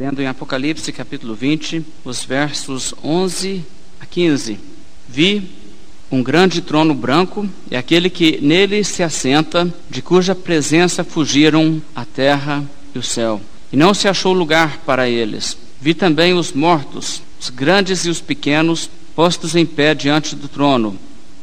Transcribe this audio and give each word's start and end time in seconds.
Lendo 0.00 0.22
em 0.22 0.26
Apocalipse 0.26 0.90
capítulo 0.92 1.34
20, 1.34 1.84
os 2.06 2.24
versos 2.24 2.94
11 3.04 3.62
a 4.00 4.06
15. 4.06 4.58
Vi 5.06 5.42
um 6.10 6.22
grande 6.22 6.62
trono 6.62 6.94
branco 6.94 7.46
e 7.70 7.76
aquele 7.76 8.08
que 8.08 8.38
nele 8.40 8.82
se 8.82 9.02
assenta, 9.02 9.70
de 9.90 10.00
cuja 10.00 10.34
presença 10.34 11.04
fugiram 11.04 11.82
a 11.94 12.06
terra 12.06 12.64
e 12.94 12.98
o 12.98 13.02
céu. 13.02 13.42
E 13.70 13.76
não 13.76 13.92
se 13.92 14.08
achou 14.08 14.32
lugar 14.32 14.78
para 14.86 15.06
eles. 15.06 15.54
Vi 15.78 15.92
também 15.92 16.32
os 16.32 16.50
mortos, 16.54 17.20
os 17.38 17.50
grandes 17.50 18.06
e 18.06 18.08
os 18.08 18.22
pequenos, 18.22 18.88
postos 19.14 19.54
em 19.54 19.66
pé 19.66 19.94
diante 19.94 20.34
do 20.34 20.48
trono. 20.48 20.98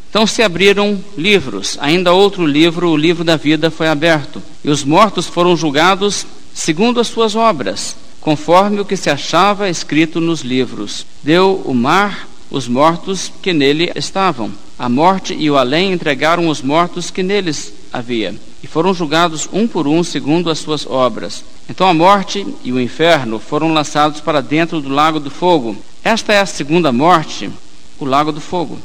Então 0.09 0.25
se 0.25 0.41
abriram 0.41 0.99
livros, 1.15 1.77
ainda 1.79 2.11
outro 2.11 2.43
livro, 2.43 2.89
o 2.89 2.97
livro 2.97 3.23
da 3.23 3.37
vida, 3.37 3.69
foi 3.69 3.87
aberto, 3.87 4.41
e 4.63 4.71
os 4.71 4.83
mortos 4.83 5.27
foram 5.27 5.55
julgados 5.55 6.25
segundo 6.55 6.99
as 6.99 7.05
suas 7.05 7.35
obras 7.35 8.06
conforme 8.27 8.81
o 8.81 8.83
que 8.83 8.97
se 8.97 9.09
achava 9.09 9.69
escrito 9.69 10.19
nos 10.19 10.41
livros. 10.41 11.05
Deu 11.23 11.61
o 11.63 11.73
mar 11.73 12.27
os 12.51 12.67
mortos 12.67 13.31
que 13.41 13.53
nele 13.53 13.89
estavam. 13.95 14.51
A 14.77 14.89
morte 14.89 15.33
e 15.33 15.49
o 15.49 15.55
além 15.55 15.93
entregaram 15.93 16.49
os 16.49 16.61
mortos 16.61 17.09
que 17.09 17.23
neles 17.23 17.71
havia, 17.89 18.35
e 18.61 18.67
foram 18.67 18.93
julgados 18.93 19.47
um 19.53 19.65
por 19.65 19.87
um 19.87 20.03
segundo 20.03 20.49
as 20.49 20.59
suas 20.59 20.85
obras. 20.85 21.41
Então 21.69 21.87
a 21.87 21.93
morte 21.93 22.45
e 22.65 22.73
o 22.73 22.81
inferno 22.81 23.39
foram 23.39 23.71
lançados 23.71 24.19
para 24.19 24.41
dentro 24.41 24.81
do 24.81 24.89
lago 24.89 25.21
do 25.21 25.31
fogo. 25.31 25.77
Esta 26.03 26.33
é 26.33 26.41
a 26.41 26.45
segunda 26.45 26.91
morte, 26.91 27.49
o 27.97 28.03
lago 28.03 28.33
do 28.33 28.41
fogo. 28.41 28.77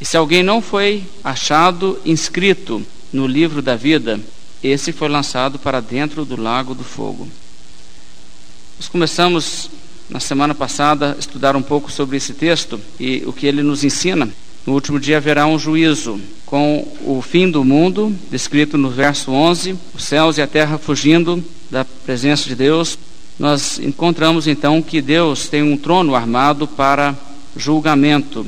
E 0.00 0.04
se 0.06 0.16
alguém 0.16 0.42
não 0.42 0.62
foi 0.62 1.04
achado 1.22 2.00
inscrito 2.06 2.80
no 3.12 3.26
livro 3.26 3.60
da 3.60 3.76
vida, 3.76 4.18
esse 4.64 4.92
foi 4.92 5.10
lançado 5.10 5.58
para 5.58 5.82
dentro 5.82 6.24
do 6.24 6.40
lago 6.40 6.74
do 6.74 6.84
fogo. 6.84 7.28
Nós 8.78 8.88
começamos 8.88 9.70
na 10.10 10.20
semana 10.20 10.54
passada 10.54 11.16
a 11.16 11.18
estudar 11.18 11.56
um 11.56 11.62
pouco 11.62 11.90
sobre 11.90 12.18
esse 12.18 12.34
texto 12.34 12.78
e 13.00 13.22
o 13.26 13.32
que 13.32 13.46
ele 13.46 13.62
nos 13.62 13.82
ensina. 13.82 14.28
No 14.66 14.74
último 14.74 15.00
dia 15.00 15.16
haverá 15.16 15.46
um 15.46 15.58
juízo 15.58 16.20
com 16.44 16.86
o 17.00 17.22
fim 17.22 17.50
do 17.50 17.64
mundo, 17.64 18.14
descrito 18.30 18.76
no 18.76 18.90
verso 18.90 19.30
11, 19.30 19.76
os 19.94 20.04
céus 20.04 20.36
e 20.36 20.42
a 20.42 20.46
terra 20.46 20.76
fugindo 20.76 21.42
da 21.70 21.86
presença 21.86 22.48
de 22.48 22.54
Deus. 22.54 22.98
Nós 23.38 23.78
encontramos 23.78 24.46
então 24.46 24.82
que 24.82 25.00
Deus 25.00 25.48
tem 25.48 25.62
um 25.62 25.76
trono 25.78 26.14
armado 26.14 26.68
para 26.68 27.16
julgamento. 27.56 28.46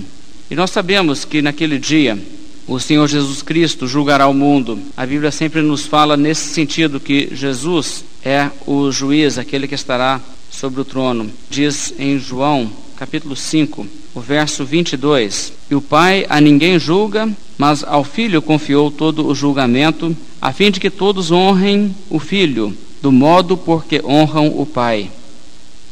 E 0.51 0.55
nós 0.55 0.71
sabemos 0.71 1.25
que 1.25 1.41
naquele 1.41 1.79
dia 1.79 2.19
o 2.67 2.79
Senhor 2.79 3.09
Jesus 3.09 3.41
Cristo 3.41 3.87
julgará 3.87 4.29
o 4.29 4.35
mundo. 4.35 4.79
A 4.95 5.07
Bíblia 5.07 5.31
sempre 5.31 5.63
nos 5.63 5.87
fala 5.87 6.19
nesse 6.19 6.53
sentido 6.53 7.01
que 7.01 7.31
Jesus 7.33 8.05
é 8.25 8.51
o 8.67 8.91
juiz, 8.91 9.39
aquele 9.39 9.69
que 9.69 9.75
estará 9.75 10.21
sobre 10.51 10.81
o 10.81 10.85
trono. 10.85 11.31
Diz 11.49 11.95
em 11.99 12.19
João, 12.19 12.71
capítulo 12.97 13.37
5, 13.37 13.87
o 14.15 14.21
verso 14.21 14.65
22: 14.65 15.53
E 15.71 15.75
o 15.75 15.81
Pai 15.81 16.27
a 16.29 16.41
ninguém 16.41 16.79
julga, 16.79 17.29
mas 17.57 17.85
ao 17.85 18.05
Filho 18.05 18.43
confiou 18.43 18.91
todo 18.91 19.27
o 19.27 19.35
julgamento, 19.35 20.17
a 20.41 20.53
fim 20.53 20.71
de 20.71 20.81
que 20.81 20.91
todos 20.91 21.31
honrem 21.31 21.95
o 22.11 22.19
Filho, 22.19 22.77
do 23.01 23.13
modo 23.13 23.57
porque 23.57 24.03
honram 24.05 24.49
o 24.49 24.67
Pai. 24.67 25.11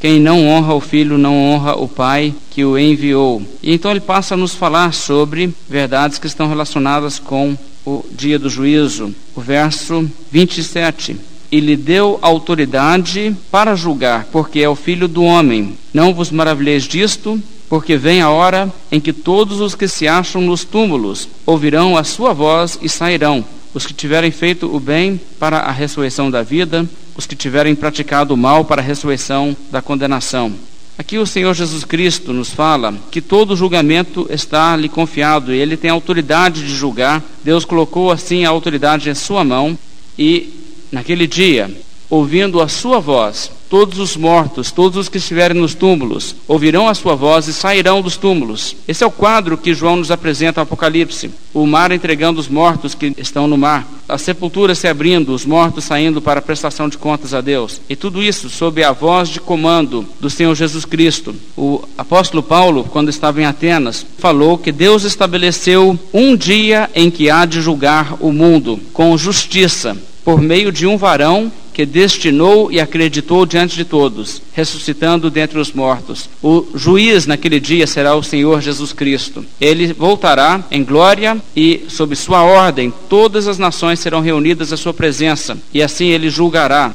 Quem 0.00 0.20
não 0.20 0.46
honra 0.46 0.74
o 0.74 0.80
Filho 0.80 1.16
não 1.16 1.34
honra 1.34 1.74
o 1.74 1.88
Pai 1.88 2.34
que 2.50 2.64
o 2.64 2.78
enviou. 2.78 3.42
E 3.62 3.72
então 3.72 3.90
ele 3.90 4.00
passa 4.00 4.34
a 4.34 4.36
nos 4.36 4.54
falar 4.54 4.92
sobre 4.92 5.52
verdades 5.68 6.18
que 6.18 6.26
estão 6.26 6.48
relacionadas 6.48 7.18
com 7.18 7.56
o 7.84 8.04
dia 8.10 8.38
do 8.38 8.50
juízo. 8.50 9.14
O 9.34 9.40
verso 9.40 10.10
27 10.30 11.16
e 11.56 11.60
lhe 11.60 11.74
deu 11.74 12.18
autoridade 12.20 13.34
para 13.50 13.74
julgar, 13.74 14.26
porque 14.30 14.60
é 14.60 14.68
o 14.68 14.76
filho 14.76 15.08
do 15.08 15.24
homem. 15.24 15.78
Não 15.90 16.12
vos 16.12 16.30
maravilheis 16.30 16.84
disto, 16.84 17.40
porque 17.66 17.96
vem 17.96 18.20
a 18.20 18.28
hora 18.28 18.70
em 18.92 19.00
que 19.00 19.10
todos 19.10 19.58
os 19.58 19.74
que 19.74 19.88
se 19.88 20.06
acham 20.06 20.42
nos 20.42 20.64
túmulos 20.64 21.26
ouvirão 21.46 21.96
a 21.96 22.04
sua 22.04 22.34
voz 22.34 22.78
e 22.82 22.90
sairão. 22.90 23.42
Os 23.72 23.86
que 23.86 23.94
tiverem 23.94 24.30
feito 24.30 24.66
o 24.66 24.78
bem 24.78 25.18
para 25.38 25.60
a 25.60 25.72
ressurreição 25.72 26.30
da 26.30 26.42
vida, 26.42 26.86
os 27.16 27.24
que 27.24 27.34
tiverem 27.34 27.74
praticado 27.74 28.34
o 28.34 28.36
mal 28.36 28.62
para 28.62 28.82
a 28.82 28.84
ressurreição 28.84 29.56
da 29.72 29.80
condenação. 29.80 30.52
Aqui 30.98 31.16
o 31.16 31.26
Senhor 31.26 31.54
Jesus 31.54 31.84
Cristo 31.84 32.34
nos 32.34 32.50
fala 32.50 32.92
que 33.10 33.22
todo 33.22 33.56
julgamento 33.56 34.26
está 34.28 34.76
lhe 34.76 34.90
confiado 34.90 35.54
e 35.54 35.58
ele 35.58 35.78
tem 35.78 35.90
autoridade 35.90 36.60
de 36.66 36.74
julgar. 36.74 37.22
Deus 37.42 37.64
colocou 37.64 38.12
assim 38.12 38.44
a 38.44 38.50
autoridade 38.50 39.08
em 39.08 39.14
sua 39.14 39.42
mão 39.42 39.78
e 40.18 40.55
naquele 40.90 41.26
dia, 41.26 41.70
ouvindo 42.08 42.60
a 42.60 42.68
sua 42.68 43.00
voz, 43.00 43.50
todos 43.68 43.98
os 43.98 44.16
mortos, 44.16 44.70
todos 44.70 44.96
os 44.96 45.08
que 45.08 45.18
estiverem 45.18 45.60
nos 45.60 45.74
túmulos, 45.74 46.36
ouvirão 46.46 46.88
a 46.88 46.94
sua 46.94 47.16
voz 47.16 47.48
e 47.48 47.52
sairão 47.52 48.00
dos 48.00 48.16
túmulos. 48.16 48.76
Esse 48.86 49.02
é 49.02 49.06
o 49.06 49.10
quadro 49.10 49.58
que 49.58 49.74
João 49.74 49.96
nos 49.96 50.10
apresenta 50.10 50.60
no 50.60 50.62
Apocalipse: 50.62 51.30
o 51.52 51.66
mar 51.66 51.90
entregando 51.90 52.40
os 52.40 52.48
mortos 52.48 52.94
que 52.94 53.12
estão 53.18 53.48
no 53.48 53.58
mar, 53.58 53.86
a 54.08 54.16
sepultura 54.16 54.74
se 54.74 54.86
abrindo, 54.86 55.34
os 55.34 55.44
mortos 55.44 55.84
saindo 55.84 56.22
para 56.22 56.38
a 56.38 56.42
prestação 56.42 56.88
de 56.88 56.96
contas 56.96 57.34
a 57.34 57.40
Deus. 57.40 57.80
E 57.88 57.96
tudo 57.96 58.22
isso 58.22 58.48
sob 58.48 58.84
a 58.84 58.92
voz 58.92 59.28
de 59.28 59.40
comando 59.40 60.06
do 60.20 60.30
Senhor 60.30 60.54
Jesus 60.54 60.84
Cristo. 60.84 61.34
O 61.56 61.82
apóstolo 61.98 62.42
Paulo, 62.42 62.84
quando 62.84 63.08
estava 63.08 63.40
em 63.40 63.46
Atenas, 63.46 64.06
falou 64.18 64.56
que 64.56 64.70
Deus 64.70 65.02
estabeleceu 65.02 65.98
um 66.14 66.36
dia 66.36 66.88
em 66.94 67.10
que 67.10 67.28
há 67.28 67.44
de 67.44 67.60
julgar 67.60 68.16
o 68.20 68.32
mundo 68.32 68.78
com 68.92 69.16
justiça 69.18 69.96
por 70.26 70.40
meio 70.40 70.72
de 70.72 70.88
um 70.88 70.96
varão 70.96 71.52
que 71.72 71.86
destinou 71.86 72.72
e 72.72 72.80
acreditou 72.80 73.46
diante 73.46 73.76
de 73.76 73.84
todos, 73.84 74.42
ressuscitando 74.52 75.30
dentre 75.30 75.56
os 75.56 75.70
mortos. 75.70 76.28
O 76.42 76.66
juiz 76.74 77.26
naquele 77.26 77.60
dia 77.60 77.86
será 77.86 78.16
o 78.16 78.24
Senhor 78.24 78.60
Jesus 78.60 78.92
Cristo. 78.92 79.46
Ele 79.60 79.92
voltará 79.92 80.64
em 80.68 80.82
glória 80.82 81.40
e, 81.54 81.84
sob 81.88 82.16
sua 82.16 82.42
ordem, 82.42 82.92
todas 83.08 83.46
as 83.46 83.56
nações 83.56 84.00
serão 84.00 84.20
reunidas 84.20 84.72
à 84.72 84.76
sua 84.76 84.92
presença, 84.92 85.56
e 85.72 85.80
assim 85.80 86.06
ele 86.06 86.28
julgará 86.28 86.92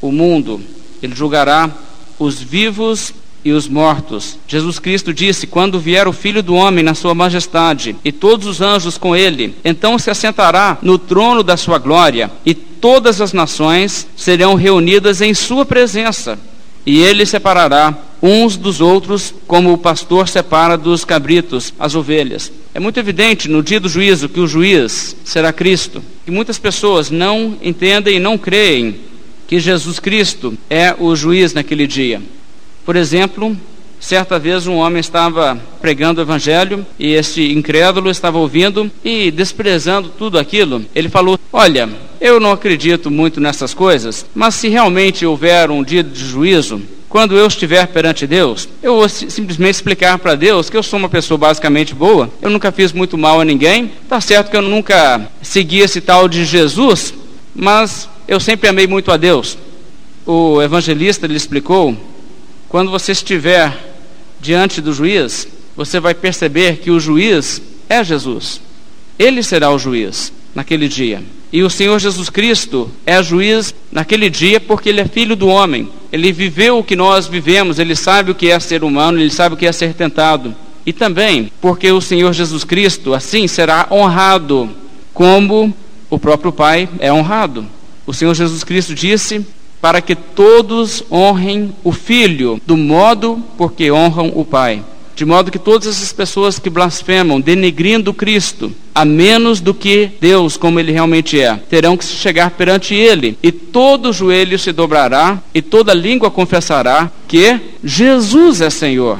o 0.00 0.10
mundo, 0.10 0.58
ele 1.02 1.14
julgará 1.14 1.70
os 2.18 2.40
vivos 2.40 3.12
e 3.44 3.52
os 3.52 3.68
mortos. 3.68 4.38
Jesus 4.46 4.78
Cristo 4.78 5.12
disse: 5.12 5.46
Quando 5.46 5.80
vier 5.80 6.06
o 6.06 6.12
Filho 6.12 6.42
do 6.42 6.54
Homem 6.54 6.84
na 6.84 6.94
sua 6.94 7.14
majestade 7.14 7.96
e 8.04 8.12
todos 8.12 8.46
os 8.46 8.60
anjos 8.60 8.98
com 8.98 9.14
ele, 9.14 9.54
então 9.64 9.98
se 9.98 10.10
assentará 10.10 10.78
no 10.82 10.98
trono 10.98 11.42
da 11.42 11.56
sua 11.56 11.78
glória 11.78 12.30
e 12.44 12.54
todas 12.54 13.20
as 13.20 13.32
nações 13.32 14.06
serão 14.16 14.54
reunidas 14.54 15.20
em 15.20 15.34
sua 15.34 15.64
presença. 15.64 16.38
E 16.84 17.00
ele 17.00 17.24
separará 17.24 17.96
uns 18.20 18.56
dos 18.56 18.80
outros, 18.80 19.34
como 19.46 19.72
o 19.72 19.78
pastor 19.78 20.28
separa 20.28 20.76
dos 20.76 21.04
cabritos 21.04 21.72
as 21.78 21.94
ovelhas. 21.94 22.52
É 22.74 22.80
muito 22.80 22.98
evidente 22.98 23.48
no 23.48 23.62
dia 23.62 23.80
do 23.80 23.88
juízo 23.88 24.28
que 24.28 24.40
o 24.40 24.46
juiz 24.46 25.16
será 25.24 25.52
Cristo. 25.52 26.02
E 26.26 26.30
muitas 26.30 26.58
pessoas 26.58 27.10
não 27.10 27.56
entendem 27.62 28.16
e 28.16 28.20
não 28.20 28.38
creem 28.38 28.96
que 29.46 29.60
Jesus 29.60 29.98
Cristo 29.98 30.56
é 30.70 30.94
o 30.98 31.14
juiz 31.14 31.52
naquele 31.52 31.86
dia. 31.86 32.22
Por 32.84 32.96
exemplo, 32.96 33.56
certa 34.00 34.38
vez 34.38 34.66
um 34.66 34.76
homem 34.76 34.98
estava 34.98 35.56
pregando 35.80 36.20
o 36.20 36.24
evangelho 36.24 36.84
e 36.98 37.12
este 37.12 37.52
incrédulo 37.52 38.10
estava 38.10 38.38
ouvindo 38.38 38.90
e 39.04 39.30
desprezando 39.30 40.08
tudo 40.10 40.38
aquilo. 40.38 40.84
Ele 40.94 41.08
falou: 41.08 41.38
Olha, 41.52 41.88
eu 42.20 42.40
não 42.40 42.50
acredito 42.50 43.10
muito 43.10 43.40
nessas 43.40 43.72
coisas, 43.72 44.26
mas 44.34 44.56
se 44.56 44.68
realmente 44.68 45.24
houver 45.24 45.70
um 45.70 45.82
dia 45.82 46.02
de 46.02 46.24
juízo, 46.24 46.82
quando 47.08 47.36
eu 47.36 47.46
estiver 47.46 47.86
perante 47.88 48.26
Deus, 48.26 48.68
eu 48.82 48.96
vou 48.96 49.08
simplesmente 49.08 49.74
explicar 49.74 50.18
para 50.18 50.34
Deus 50.34 50.70
que 50.70 50.76
eu 50.76 50.82
sou 50.82 50.98
uma 50.98 51.10
pessoa 51.10 51.36
basicamente 51.36 51.94
boa, 51.94 52.30
eu 52.40 52.48
nunca 52.48 52.72
fiz 52.72 52.90
muito 52.90 53.18
mal 53.18 53.40
a 53.40 53.44
ninguém, 53.44 53.92
tá 54.08 54.20
certo 54.20 54.50
que 54.50 54.56
eu 54.56 54.62
nunca 54.62 55.28
segui 55.42 55.80
esse 55.80 56.00
tal 56.00 56.26
de 56.26 56.44
Jesus, 56.44 57.12
mas 57.54 58.08
eu 58.26 58.40
sempre 58.40 58.68
amei 58.68 58.86
muito 58.86 59.12
a 59.12 59.16
Deus. 59.16 59.58
O 60.24 60.62
evangelista 60.62 61.26
lhe 61.26 61.36
explicou 61.36 61.94
quando 62.72 62.90
você 62.90 63.12
estiver 63.12 63.70
diante 64.40 64.80
do 64.80 64.94
juiz, 64.94 65.46
você 65.76 66.00
vai 66.00 66.14
perceber 66.14 66.78
que 66.78 66.90
o 66.90 66.98
juiz 66.98 67.60
é 67.86 68.02
Jesus. 68.02 68.62
Ele 69.18 69.42
será 69.42 69.70
o 69.70 69.78
juiz 69.78 70.32
naquele 70.54 70.88
dia. 70.88 71.22
E 71.52 71.62
o 71.62 71.68
Senhor 71.68 71.98
Jesus 71.98 72.30
Cristo 72.30 72.90
é 73.04 73.22
juiz 73.22 73.74
naquele 73.92 74.30
dia 74.30 74.58
porque 74.58 74.88
ele 74.88 75.02
é 75.02 75.04
filho 75.04 75.36
do 75.36 75.48
homem. 75.48 75.86
Ele 76.10 76.32
viveu 76.32 76.78
o 76.78 76.82
que 76.82 76.96
nós 76.96 77.26
vivemos, 77.26 77.78
ele 77.78 77.94
sabe 77.94 78.30
o 78.30 78.34
que 78.34 78.50
é 78.50 78.58
ser 78.58 78.82
humano, 78.82 79.20
ele 79.20 79.28
sabe 79.28 79.54
o 79.54 79.58
que 79.58 79.66
é 79.66 79.72
ser 79.72 79.92
tentado. 79.92 80.56
E 80.86 80.94
também 80.94 81.52
porque 81.60 81.92
o 81.92 82.00
Senhor 82.00 82.32
Jesus 82.32 82.64
Cristo 82.64 83.12
assim 83.12 83.46
será 83.46 83.86
honrado, 83.90 84.70
como 85.12 85.76
o 86.08 86.18
próprio 86.18 86.50
Pai 86.50 86.88
é 87.00 87.12
honrado. 87.12 87.66
O 88.06 88.14
Senhor 88.14 88.32
Jesus 88.34 88.64
Cristo 88.64 88.94
disse 88.94 89.44
para 89.82 90.00
que 90.00 90.14
todos 90.14 91.02
honrem 91.10 91.74
o 91.82 91.90
Filho 91.90 92.62
do 92.64 92.76
modo 92.76 93.42
porque 93.58 93.90
honram 93.90 94.30
o 94.32 94.44
Pai. 94.44 94.82
de 95.16 95.26
modo 95.26 95.50
que 95.50 95.58
todas 95.58 95.86
essas 95.86 96.12
pessoas 96.12 96.58
que 96.58 96.70
blasfemam, 96.70 97.38
denegrindo 97.40 98.14
Cristo, 98.14 98.72
a 98.94 99.04
menos 99.04 99.60
do 99.60 99.74
que 99.74 100.10
Deus 100.20 100.56
como 100.56 100.80
ele 100.80 100.90
realmente 100.90 101.38
é, 101.38 101.54
terão 101.68 101.96
que 101.96 102.04
chegar 102.04 102.50
perante 102.52 102.94
ele, 102.94 103.36
e 103.42 103.52
todo 103.52 104.12
joelho 104.12 104.58
se 104.58 104.72
dobrará 104.72 105.42
e 105.52 105.60
toda 105.60 105.92
língua 105.92 106.30
confessará 106.30 107.10
que 107.28 107.60
Jesus 107.84 108.60
é 108.60 108.70
Senhor, 108.70 109.18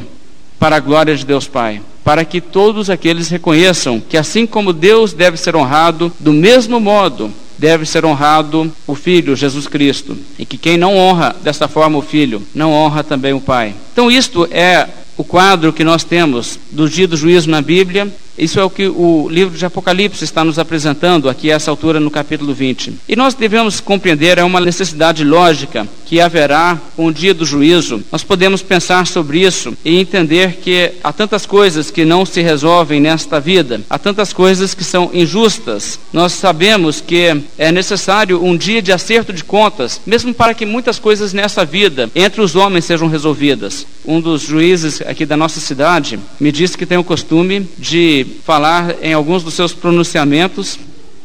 para 0.58 0.76
a 0.76 0.80
glória 0.80 1.14
de 1.14 1.26
Deus 1.26 1.46
Pai 1.46 1.82
para 2.04 2.24
que 2.24 2.40
todos 2.40 2.90
aqueles 2.90 3.28
reconheçam 3.28 4.00
que 4.00 4.16
assim 4.16 4.44
como 4.44 4.72
Deus 4.72 5.12
deve 5.12 5.36
ser 5.36 5.54
honrado, 5.54 6.12
do 6.18 6.32
mesmo 6.32 6.80
modo 6.80 7.32
deve 7.62 7.86
ser 7.86 8.04
honrado 8.04 8.72
o 8.88 8.94
Filho, 8.96 9.36
Jesus 9.36 9.68
Cristo, 9.68 10.18
e 10.36 10.44
que 10.44 10.58
quem 10.58 10.76
não 10.76 10.96
honra 10.96 11.36
desta 11.44 11.68
forma 11.68 11.96
o 11.96 12.02
Filho, 12.02 12.42
não 12.52 12.72
honra 12.72 13.04
também 13.04 13.32
o 13.32 13.40
Pai. 13.40 13.72
Então, 13.92 14.10
isto 14.10 14.48
é 14.50 14.88
o 15.16 15.22
quadro 15.22 15.72
que 15.72 15.84
nós 15.84 16.02
temos 16.02 16.58
do 16.72 16.88
dia 16.88 17.06
do 17.06 17.16
juízo 17.16 17.48
na 17.48 17.62
Bíblia 17.62 18.12
isso 18.36 18.58
é 18.58 18.64
o 18.64 18.70
que 18.70 18.86
o 18.86 19.28
livro 19.28 19.56
de 19.56 19.64
Apocalipse 19.64 20.24
está 20.24 20.44
nos 20.44 20.58
apresentando 20.58 21.28
aqui 21.28 21.50
a 21.52 21.56
essa 21.56 21.70
altura 21.70 22.00
no 22.00 22.10
capítulo 22.10 22.54
20. 22.54 22.94
E 23.08 23.14
nós 23.14 23.34
devemos 23.34 23.80
compreender, 23.80 24.38
é 24.38 24.44
uma 24.44 24.60
necessidade 24.60 25.24
lógica, 25.24 25.86
que 26.06 26.20
haverá 26.20 26.78
um 26.96 27.10
dia 27.10 27.32
do 27.32 27.44
juízo. 27.44 28.02
Nós 28.10 28.22
podemos 28.22 28.62
pensar 28.62 29.06
sobre 29.06 29.40
isso 29.40 29.76
e 29.84 29.98
entender 29.98 30.58
que 30.62 30.92
há 31.02 31.12
tantas 31.12 31.46
coisas 31.46 31.90
que 31.90 32.04
não 32.04 32.26
se 32.26 32.42
resolvem 32.42 33.00
nesta 33.00 33.40
vida, 33.40 33.80
há 33.88 33.98
tantas 33.98 34.32
coisas 34.32 34.74
que 34.74 34.84
são 34.84 35.10
injustas. 35.12 35.98
Nós 36.12 36.32
sabemos 36.32 37.00
que 37.00 37.42
é 37.58 37.72
necessário 37.72 38.44
um 38.44 38.56
dia 38.56 38.82
de 38.82 38.92
acerto 38.92 39.32
de 39.32 39.44
contas, 39.44 40.00
mesmo 40.06 40.34
para 40.34 40.54
que 40.54 40.66
muitas 40.66 40.98
coisas 40.98 41.32
nessa 41.32 41.64
vida 41.64 42.10
entre 42.14 42.40
os 42.40 42.56
homens 42.56 42.84
sejam 42.84 43.08
resolvidas. 43.08 43.86
Um 44.04 44.20
dos 44.20 44.42
juízes 44.42 45.00
aqui 45.02 45.24
da 45.24 45.36
nossa 45.36 45.60
cidade 45.60 46.18
me 46.40 46.52
disse 46.52 46.76
que 46.76 46.86
tem 46.86 46.98
o 46.98 47.04
costume 47.04 47.66
de 47.78 48.21
falar 48.24 48.96
em 49.02 49.12
alguns 49.12 49.42
dos 49.42 49.54
seus 49.54 49.72
pronunciamentos, 49.72 50.78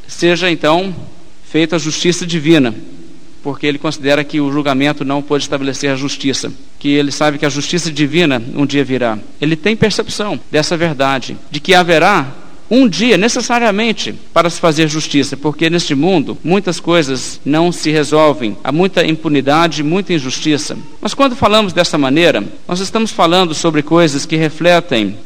seja 0.08 0.50
então 0.50 0.96
feita 1.44 1.76
a 1.76 1.80
justiça 1.80 2.26
divina, 2.26 2.74
porque 3.42 3.66
ele 3.66 3.78
considera 3.78 4.24
que 4.24 4.42
o 4.42 4.52
julgamento 4.52 5.06
não 5.06 5.22
pode 5.22 5.44
estabelecer 5.44 5.92
a 5.92 5.96
justiça, 5.96 6.52
que 6.78 6.90
ele 6.90 7.12
sabe 7.12 7.38
que 7.38 7.46
a 7.46 7.50
justiça 7.50 7.92
divina 7.92 8.42
um 8.56 8.66
dia 8.66 8.84
virá. 8.84 9.18
Ele 9.40 9.56
tem 9.56 9.76
percepção 9.76 10.40
dessa 10.52 10.76
verdade, 10.76 11.38
de 11.50 11.60
que 11.60 11.74
haverá 11.74 12.34
um 12.70 12.88
dia 12.88 13.18
necessariamente 13.18 14.14
para 14.34 14.50
se 14.50 14.60
fazer 14.60 14.88
justiça, 14.90 15.38
porque 15.38 15.70
neste 15.70 15.96
mundo 15.96 16.38
muitas 16.44 16.80
coisas 16.80 17.40
não 17.46 17.72
se 17.72 17.90
resolvem, 17.92 18.58
há 18.64 18.72
muita 18.72 19.06
impunidade, 19.06 19.84
muita 19.84 20.14
injustiça. 20.14 20.78
Mas 21.00 21.14
quando 21.14 21.36
falamos 21.36 21.72
dessa 21.72 21.98
maneira, 21.98 22.44
nós 22.68 22.80
estamos 22.80 23.12
falando 23.12 23.54
sobre 23.54 23.82
coisas 23.82 24.26
que 24.26 24.36
refletem 24.36 25.18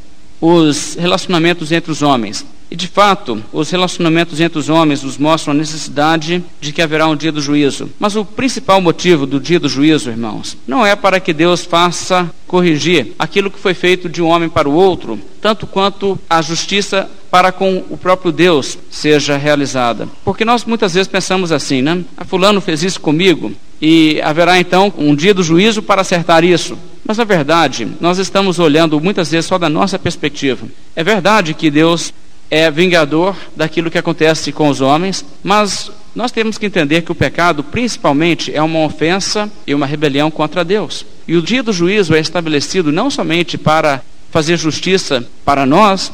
os 0.41 0.95
relacionamentos 0.95 1.71
entre 1.71 1.91
os 1.91 2.01
homens. 2.01 2.43
E 2.71 2.75
de 2.75 2.87
fato, 2.87 3.43
os 3.51 3.69
relacionamentos 3.69 4.39
entre 4.39 4.57
os 4.57 4.69
homens 4.69 5.03
nos 5.03 5.17
mostram 5.17 5.53
a 5.53 5.57
necessidade 5.57 6.41
de 6.61 6.71
que 6.71 6.81
haverá 6.81 7.05
um 7.05 7.17
dia 7.17 7.31
do 7.31 7.41
juízo. 7.41 7.89
Mas 7.99 8.15
o 8.15 8.23
principal 8.23 8.79
motivo 8.79 9.25
do 9.25 9.41
dia 9.41 9.59
do 9.59 9.67
juízo, 9.67 10.09
irmãos, 10.09 10.55
não 10.65 10.85
é 10.85 10.95
para 10.95 11.19
que 11.19 11.33
Deus 11.33 11.65
faça 11.65 12.33
corrigir 12.47 13.13
aquilo 13.19 13.51
que 13.51 13.59
foi 13.59 13.73
feito 13.73 14.07
de 14.07 14.21
um 14.21 14.27
homem 14.27 14.47
para 14.47 14.69
o 14.69 14.73
outro, 14.73 15.19
tanto 15.41 15.67
quanto 15.67 16.17
a 16.29 16.41
justiça 16.41 17.09
para 17.29 17.51
com 17.51 17.83
o 17.89 17.97
próprio 17.97 18.31
Deus 18.31 18.77
seja 18.89 19.35
realizada. 19.35 20.07
Porque 20.23 20.45
nós 20.45 20.63
muitas 20.63 20.93
vezes 20.93 21.09
pensamos 21.09 21.51
assim, 21.51 21.81
né? 21.81 22.03
A 22.15 22.23
ah, 22.23 22.25
fulano 22.25 22.61
fez 22.61 22.83
isso 22.83 23.01
comigo 23.01 23.51
e 23.81 24.21
haverá 24.21 24.59
então 24.59 24.93
um 24.97 25.13
dia 25.13 25.33
do 25.33 25.43
juízo 25.43 25.81
para 25.81 26.01
acertar 26.01 26.43
isso. 26.45 26.77
Mas 27.11 27.17
na 27.17 27.25
verdade, 27.25 27.85
nós 27.99 28.19
estamos 28.19 28.57
olhando 28.57 28.97
muitas 29.01 29.29
vezes 29.29 29.45
só 29.45 29.57
da 29.57 29.67
nossa 29.67 29.99
perspectiva. 29.99 30.65
É 30.95 31.03
verdade 31.03 31.53
que 31.53 31.69
Deus 31.69 32.13
é 32.49 32.71
vingador 32.71 33.35
daquilo 33.53 33.91
que 33.91 33.97
acontece 33.97 34.53
com 34.53 34.69
os 34.69 34.79
homens, 34.79 35.25
mas 35.43 35.91
nós 36.15 36.31
temos 36.31 36.57
que 36.57 36.67
entender 36.67 37.01
que 37.01 37.11
o 37.11 37.15
pecado, 37.15 37.65
principalmente, 37.65 38.55
é 38.55 38.61
uma 38.61 38.85
ofensa 38.85 39.51
e 39.67 39.75
uma 39.75 39.85
rebelião 39.85 40.31
contra 40.31 40.63
Deus. 40.63 41.05
E 41.27 41.35
o 41.35 41.41
dia 41.41 41.61
do 41.61 41.73
juízo 41.73 42.15
é 42.15 42.19
estabelecido 42.21 42.93
não 42.93 43.09
somente 43.09 43.57
para 43.57 44.01
fazer 44.31 44.55
justiça 44.55 45.27
para 45.43 45.65
nós, 45.65 46.13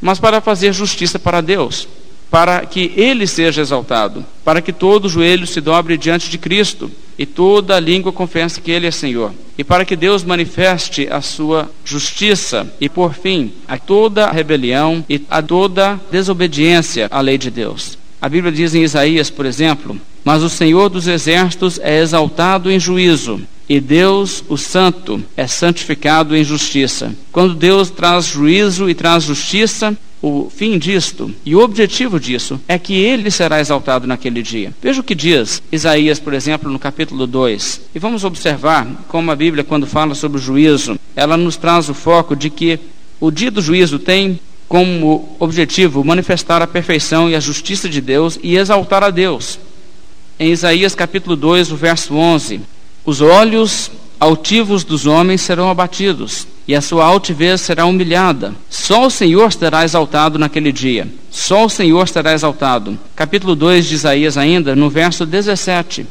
mas 0.00 0.18
para 0.18 0.40
fazer 0.40 0.72
justiça 0.72 1.18
para 1.18 1.42
Deus 1.42 1.86
para 2.30 2.66
que 2.66 2.92
ele 2.94 3.26
seja 3.26 3.60
exaltado, 3.62 4.24
para 4.44 4.60
que 4.60 4.72
todo 4.72 5.08
joelho 5.08 5.46
se 5.46 5.60
dobre 5.60 5.96
diante 5.96 6.28
de 6.30 6.36
Cristo 6.36 6.90
e 7.18 7.26
toda 7.26 7.80
língua 7.80 8.12
confesse 8.12 8.60
que 8.60 8.70
ele 8.70 8.86
é 8.86 8.90
Senhor, 8.90 9.32
e 9.56 9.64
para 9.64 9.84
que 9.84 9.96
Deus 9.96 10.22
manifeste 10.22 11.08
a 11.10 11.20
sua 11.20 11.68
justiça 11.84 12.72
e 12.80 12.88
por 12.88 13.12
fim 13.12 13.52
a 13.66 13.76
toda 13.76 14.30
rebelião 14.30 15.04
e 15.08 15.20
a 15.28 15.42
toda 15.42 16.00
desobediência 16.10 17.08
à 17.10 17.20
lei 17.20 17.36
de 17.36 17.50
Deus. 17.50 17.98
A 18.22 18.28
Bíblia 18.28 18.52
diz 18.52 18.74
em 18.74 18.82
Isaías, 18.82 19.30
por 19.30 19.44
exemplo: 19.44 20.00
"Mas 20.24 20.42
o 20.42 20.48
Senhor 20.48 20.88
dos 20.88 21.08
exércitos 21.08 21.80
é 21.82 21.98
exaltado 21.98 22.70
em 22.70 22.78
juízo, 22.78 23.40
e 23.68 23.80
Deus, 23.80 24.42
o 24.48 24.56
Santo, 24.56 25.22
é 25.36 25.46
santificado 25.46 26.34
em 26.34 26.42
justiça. 26.42 27.14
Quando 27.30 27.54
Deus 27.54 27.90
traz 27.90 28.24
juízo 28.24 28.88
e 28.88 28.94
traz 28.94 29.24
justiça, 29.24 29.96
o 30.20 30.50
fim 30.50 30.78
disto 30.78 31.32
e 31.44 31.54
o 31.54 31.60
objetivo 31.60 32.18
disso 32.18 32.60
é 32.66 32.78
que 32.78 32.94
ele 32.94 33.30
será 33.30 33.60
exaltado 33.60 34.06
naquele 34.06 34.42
dia. 34.42 34.74
Veja 34.82 35.00
o 35.00 35.04
que 35.04 35.14
diz 35.14 35.62
Isaías, 35.70 36.18
por 36.18 36.34
exemplo, 36.34 36.70
no 36.70 36.78
capítulo 36.78 37.26
2. 37.26 37.82
E 37.94 37.98
vamos 37.98 38.24
observar 38.24 38.86
como 39.08 39.30
a 39.30 39.36
Bíblia, 39.36 39.64
quando 39.64 39.86
fala 39.86 40.14
sobre 40.14 40.38
o 40.38 40.42
juízo, 40.42 40.98
ela 41.14 41.36
nos 41.36 41.56
traz 41.56 41.88
o 41.88 41.94
foco 41.94 42.34
de 42.34 42.50
que 42.50 42.80
o 43.20 43.30
dia 43.30 43.50
do 43.50 43.62
juízo 43.62 43.98
tem 43.98 44.40
como 44.68 45.36
objetivo 45.38 46.04
manifestar 46.04 46.60
a 46.62 46.66
perfeição 46.66 47.30
e 47.30 47.34
a 47.34 47.40
justiça 47.40 47.88
de 47.88 48.00
Deus 48.00 48.38
e 48.42 48.56
exaltar 48.56 49.02
a 49.02 49.10
Deus. 49.10 49.58
Em 50.38 50.52
Isaías 50.52 50.94
capítulo 50.94 51.34
2, 51.34 51.72
o 51.72 51.76
verso 51.76 52.14
11: 52.14 52.60
Os 53.04 53.20
olhos 53.20 53.90
altivos 54.20 54.84
dos 54.84 55.06
homens 55.06 55.40
serão 55.40 55.70
abatidos, 55.70 56.46
e 56.68 56.74
a 56.74 56.82
sua 56.82 57.06
altivez 57.06 57.62
será 57.62 57.86
humilhada. 57.86 58.54
Só 58.68 59.06
o 59.06 59.10
Senhor 59.10 59.50
será 59.50 59.84
exaltado 59.84 60.38
naquele 60.38 60.70
dia. 60.70 61.08
Só 61.30 61.64
o 61.64 61.70
Senhor 61.70 62.06
será 62.06 62.34
exaltado. 62.34 62.98
Capítulo 63.16 63.56
2 63.56 63.86
de 63.86 63.94
Isaías, 63.94 64.36
ainda, 64.36 64.76
no 64.76 64.90
verso 64.90 65.24
17: 65.24 66.06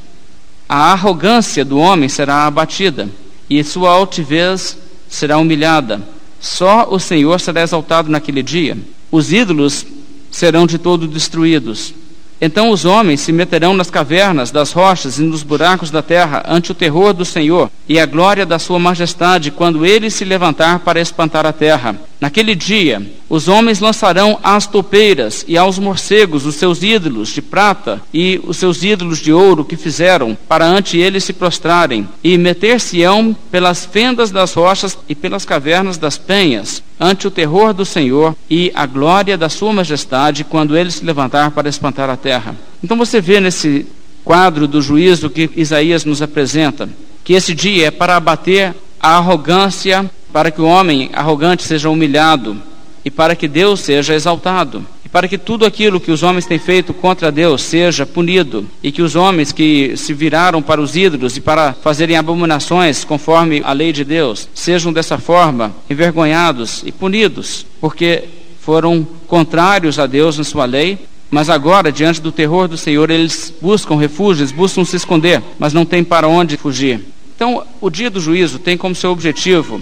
A 0.68 0.94
arrogância 0.94 1.64
do 1.64 1.78
homem 1.78 2.10
será 2.10 2.48
abatida, 2.48 3.08
e 3.48 3.64
sua 3.64 3.92
altivez 3.92 4.76
será 5.08 5.38
humilhada. 5.38 6.02
Só 6.40 6.88
o 6.90 7.00
Senhor 7.00 7.40
será 7.40 7.62
exaltado 7.62 8.10
naquele 8.10 8.42
dia. 8.42 8.76
Os 9.12 9.32
ídolos 9.32 9.86
serão 10.32 10.66
de 10.66 10.80
todo 10.80 11.08
destruídos. 11.08 11.94
Então 12.40 12.70
os 12.70 12.86
homens 12.86 13.22
se 13.22 13.32
meterão 13.32 13.74
nas 13.74 13.90
cavernas 13.90 14.52
das 14.52 14.72
rochas 14.72 15.18
e 15.18 15.24
nos 15.24 15.42
buracos 15.42 15.90
da 15.90 16.04
terra 16.04 16.44
ante 16.48 16.72
o 16.72 16.76
terror 16.76 17.14
do 17.14 17.26
Senhor 17.26 17.70
e 17.90 18.00
a 18.00 18.06
glória 18.06 18.46
da 18.46 18.60
sua 18.60 18.78
majestade 18.78 19.50
quando 19.50 19.86
ele 19.86 20.12
se 20.12 20.24
levantar 20.24 20.80
para 20.80 21.02
espantar 21.02 21.46
a 21.46 21.54
terra. 21.54 21.96
Naquele 22.20 22.56
dia, 22.56 23.02
os 23.30 23.48
homens 23.48 23.80
lançarão 23.80 24.40
às 24.42 24.66
topeiras 24.66 25.46
e 25.48 25.56
aos 25.56 25.78
morcegos 25.78 26.46
os 26.48 26.56
seus 26.56 26.82
ídolos 26.82 27.30
de 27.30 27.44
prata 27.44 28.02
e 28.12 28.42
os 28.44 28.58
seus 28.58 28.84
ídolos 28.84 29.20
de 29.20 29.32
ouro 29.32 29.64
que 29.64 29.78
fizeram 29.78 30.36
para 30.48 30.66
ante 30.66 30.98
eles 30.98 31.24
se 31.24 31.34
prostrarem, 31.34 32.08
e 32.24 32.36
meter-se-ão 32.38 33.36
pelas 33.52 33.86
fendas 33.86 34.32
das 34.32 34.54
rochas 34.54 34.98
e 35.08 35.14
pelas 35.14 35.46
cavernas 35.46 35.98
das 35.98 36.18
penhas, 36.18 36.82
ante 37.00 37.28
o 37.28 37.32
terror 37.32 37.72
do 37.72 37.86
Senhor 37.86 38.36
e 38.50 38.72
a 38.74 38.88
glória 38.88 39.38
da 39.38 39.48
sua 39.50 39.72
majestade 39.72 40.44
quando 40.44 40.76
ele 40.76 40.90
se 40.90 41.06
levantar 41.06 41.52
para 41.52 41.70
espantar 41.70 42.10
a 42.10 42.18
terra. 42.18 42.56
Então 42.84 42.98
você 42.98 43.22
vê 43.22 43.40
nesse 43.40 43.86
quadro 44.24 44.68
do 44.68 44.82
juízo 44.82 45.30
que 45.30 45.50
Isaías 45.56 46.04
nos 46.04 46.22
apresenta, 46.22 46.90
que 47.24 47.34
esse 47.34 47.54
dia 47.54 47.88
é 47.88 47.92
para 47.92 48.16
abater 48.16 48.74
a 49.00 49.18
arrogância 49.18 50.10
para 50.38 50.52
que 50.52 50.62
o 50.62 50.66
homem 50.66 51.10
arrogante 51.14 51.64
seja 51.64 51.90
humilhado 51.90 52.62
e 53.04 53.10
para 53.10 53.36
que 53.36 53.48
Deus 53.48 53.80
seja 53.80 54.14
exaltado. 54.14 54.86
E 55.04 55.10
para 55.10 55.28
que 55.28 55.36
tudo 55.36 55.66
aquilo 55.66 56.00
que 56.00 56.12
os 56.12 56.22
homens 56.22 56.46
têm 56.46 56.60
feito 56.60 56.94
contra 56.94 57.32
Deus 57.32 57.64
seja 57.64 58.06
punido, 58.06 58.64
e 58.84 58.92
que 58.92 59.02
os 59.02 59.16
homens 59.16 59.52
que 59.52 59.98
se 59.98 60.14
viraram 60.14 60.62
para 60.62 60.80
os 60.80 60.96
ídolos 60.96 61.38
e 61.38 61.42
para 61.42 61.74
fazerem 61.74 62.18
abominações 62.18 63.04
conforme 63.04 63.64
a 63.66 63.74
lei 63.74 63.92
de 63.92 64.04
Deus, 64.04 64.48
sejam 64.54 64.94
dessa 64.94 65.18
forma 65.18 65.76
envergonhados 65.90 66.84
e 66.86 66.92
punidos, 66.92 67.66
porque 67.82 68.26
foram 68.60 69.08
contrários 69.26 69.98
a 69.98 70.06
Deus 70.06 70.38
na 70.38 70.44
sua 70.44 70.66
lei, 70.66 71.00
mas 71.32 71.50
agora, 71.50 71.92
diante 71.92 72.22
do 72.22 72.32
terror 72.32 72.68
do 72.68 72.78
Senhor, 72.78 73.10
eles 73.10 73.52
buscam 73.60 73.96
refúgios, 73.96 74.52
buscam 74.52 74.86
se 74.86 74.98
esconder, 74.98 75.42
mas 75.58 75.74
não 75.74 75.84
têm 75.84 76.04
para 76.04 76.28
onde 76.28 76.58
fugir. 76.58 77.04
Então, 77.36 77.64
o 77.82 77.90
dia 77.90 78.12
do 78.12 78.20
juízo 78.20 78.60
tem 78.60 78.78
como 78.78 78.94
seu 78.94 79.12
objetivo 79.12 79.82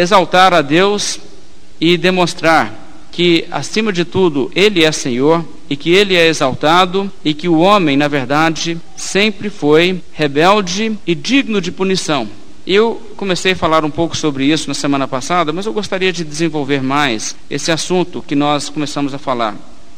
exaltar 0.00 0.54
a 0.54 0.62
Deus 0.62 1.20
e 1.80 1.96
demonstrar 1.96 2.74
que, 3.12 3.44
acima 3.50 3.92
de 3.92 4.04
tudo, 4.04 4.50
Ele 4.54 4.84
é 4.84 4.92
Senhor 4.92 5.44
e 5.68 5.76
que 5.76 5.90
Ele 5.90 6.16
é 6.16 6.26
exaltado 6.26 7.10
e 7.24 7.34
que 7.34 7.48
o 7.48 7.58
homem, 7.58 7.96
na 7.96 8.08
verdade, 8.08 8.78
sempre 8.96 9.50
foi 9.50 10.02
rebelde 10.12 10.98
e 11.06 11.14
digno 11.14 11.60
de 11.60 11.70
punição. 11.70 12.28
Eu 12.66 13.00
comecei 13.16 13.52
a 13.52 13.56
falar 13.56 13.84
um 13.84 13.90
pouco 13.90 14.16
sobre 14.16 14.44
isso 14.44 14.68
na 14.68 14.74
semana 14.74 15.08
passada, 15.08 15.52
mas 15.52 15.66
eu 15.66 15.72
gostaria 15.72 16.12
de 16.12 16.24
desenvolver 16.24 16.82
mais 16.82 17.34
esse 17.50 17.72
assunto 17.72 18.24
que 18.26 18.34
nós 18.34 18.68
começamos 18.68 19.12
a 19.12 19.18
falar. 19.18 19.56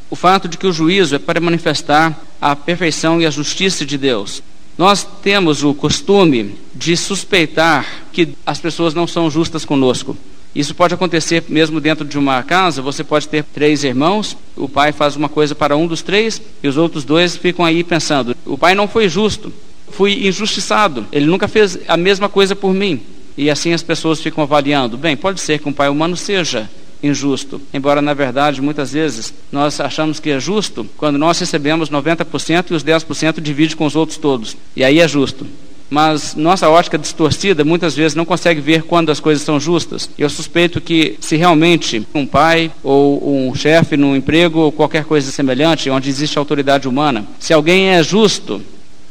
O 0.09 0.16
fato 0.16 0.49
de 0.49 0.59
que 0.59 0.66
o 0.66 0.73
juízo 0.73 1.14
é 1.14 1.18
para 1.18 1.40
manifestar 1.40 2.18
a 2.40 2.54
perfeição 2.54 3.21
e 3.21 3.26
a 3.26 3.30
justiça 3.30 3.85
de 3.85 3.97
Deus. 3.97 4.42
Nós 4.76 5.06
temos 5.22 5.62
o 5.62 5.74
costume 5.74 6.54
de 6.74 6.96
suspeitar 6.96 7.86
que 8.12 8.30
as 8.44 8.58
pessoas 8.58 8.94
não 8.94 9.06
são 9.06 9.30
justas 9.30 9.64
conosco. 9.64 10.16
Isso 10.54 10.74
pode 10.74 10.92
acontecer 10.92 11.44
mesmo 11.48 11.80
dentro 11.80 12.04
de 12.04 12.18
uma 12.18 12.42
casa. 12.42 12.82
Você 12.82 13.02
pode 13.02 13.28
ter 13.28 13.42
três 13.42 13.84
irmãos, 13.84 14.36
o 14.56 14.68
pai 14.68 14.92
faz 14.92 15.16
uma 15.16 15.28
coisa 15.28 15.54
para 15.54 15.76
um 15.76 15.86
dos 15.86 16.02
três 16.02 16.40
e 16.62 16.68
os 16.68 16.76
outros 16.76 17.04
dois 17.04 17.36
ficam 17.36 17.64
aí 17.64 17.82
pensando: 17.82 18.36
o 18.44 18.58
pai 18.58 18.74
não 18.74 18.86
foi 18.86 19.08
justo, 19.08 19.52
fui 19.90 20.26
injustiçado, 20.26 21.06
ele 21.10 21.26
nunca 21.26 21.48
fez 21.48 21.78
a 21.88 21.96
mesma 21.96 22.28
coisa 22.28 22.54
por 22.54 22.74
mim. 22.74 23.00
E 23.36 23.48
assim 23.50 23.72
as 23.72 23.82
pessoas 23.82 24.20
ficam 24.20 24.44
avaliando: 24.44 24.98
bem, 24.98 25.16
pode 25.16 25.40
ser 25.40 25.58
que 25.58 25.68
um 25.68 25.72
pai 25.72 25.88
humano 25.88 26.16
seja 26.16 26.68
injusto, 27.02 27.61
embora 27.73 28.00
na 28.00 28.14
verdade 28.14 28.62
muitas 28.62 28.92
vezes 28.92 29.35
nós 29.50 29.80
achamos 29.80 30.21
que 30.21 30.30
é 30.30 30.38
justo 30.38 30.87
quando 30.97 31.18
nós 31.18 31.38
recebemos 31.38 31.90
90% 31.90 32.71
e 32.71 32.75
os 32.75 32.85
10% 32.85 33.40
divide 33.40 33.75
com 33.75 33.87
os 33.87 33.97
outros 33.97 34.18
todos. 34.18 34.56
E 34.76 34.85
aí 34.85 35.00
é 35.00 35.09
justo 35.09 35.47
mas 35.92 36.35
nossa 36.35 36.71
ótica 36.71 36.97
distorcida 36.97 37.66
muitas 37.66 37.94
vezes 37.94 38.14
não 38.14 38.25
consegue 38.25 38.62
ver 38.62 38.85
quando 38.85 39.12
as 39.12 39.21
coisas 39.21 39.44
são 39.44 39.61
justas. 39.61 40.09
Eu 40.16 40.30
suspeito 40.30 40.80
que 40.80 41.18
se 41.21 41.37
realmente 41.37 42.06
um 42.14 42.25
pai 42.25 42.71
ou 42.82 43.47
um 43.47 43.54
chefe 43.54 43.94
no 43.94 44.16
emprego 44.16 44.61
ou 44.61 44.73
qualquer 44.73 45.04
coisa 45.04 45.30
semelhante, 45.30 45.90
onde 45.90 46.09
existe 46.09 46.38
autoridade 46.38 46.88
humana, 46.88 47.26
se 47.38 47.52
alguém 47.52 47.90
é 47.90 48.02
justo, 48.02 48.62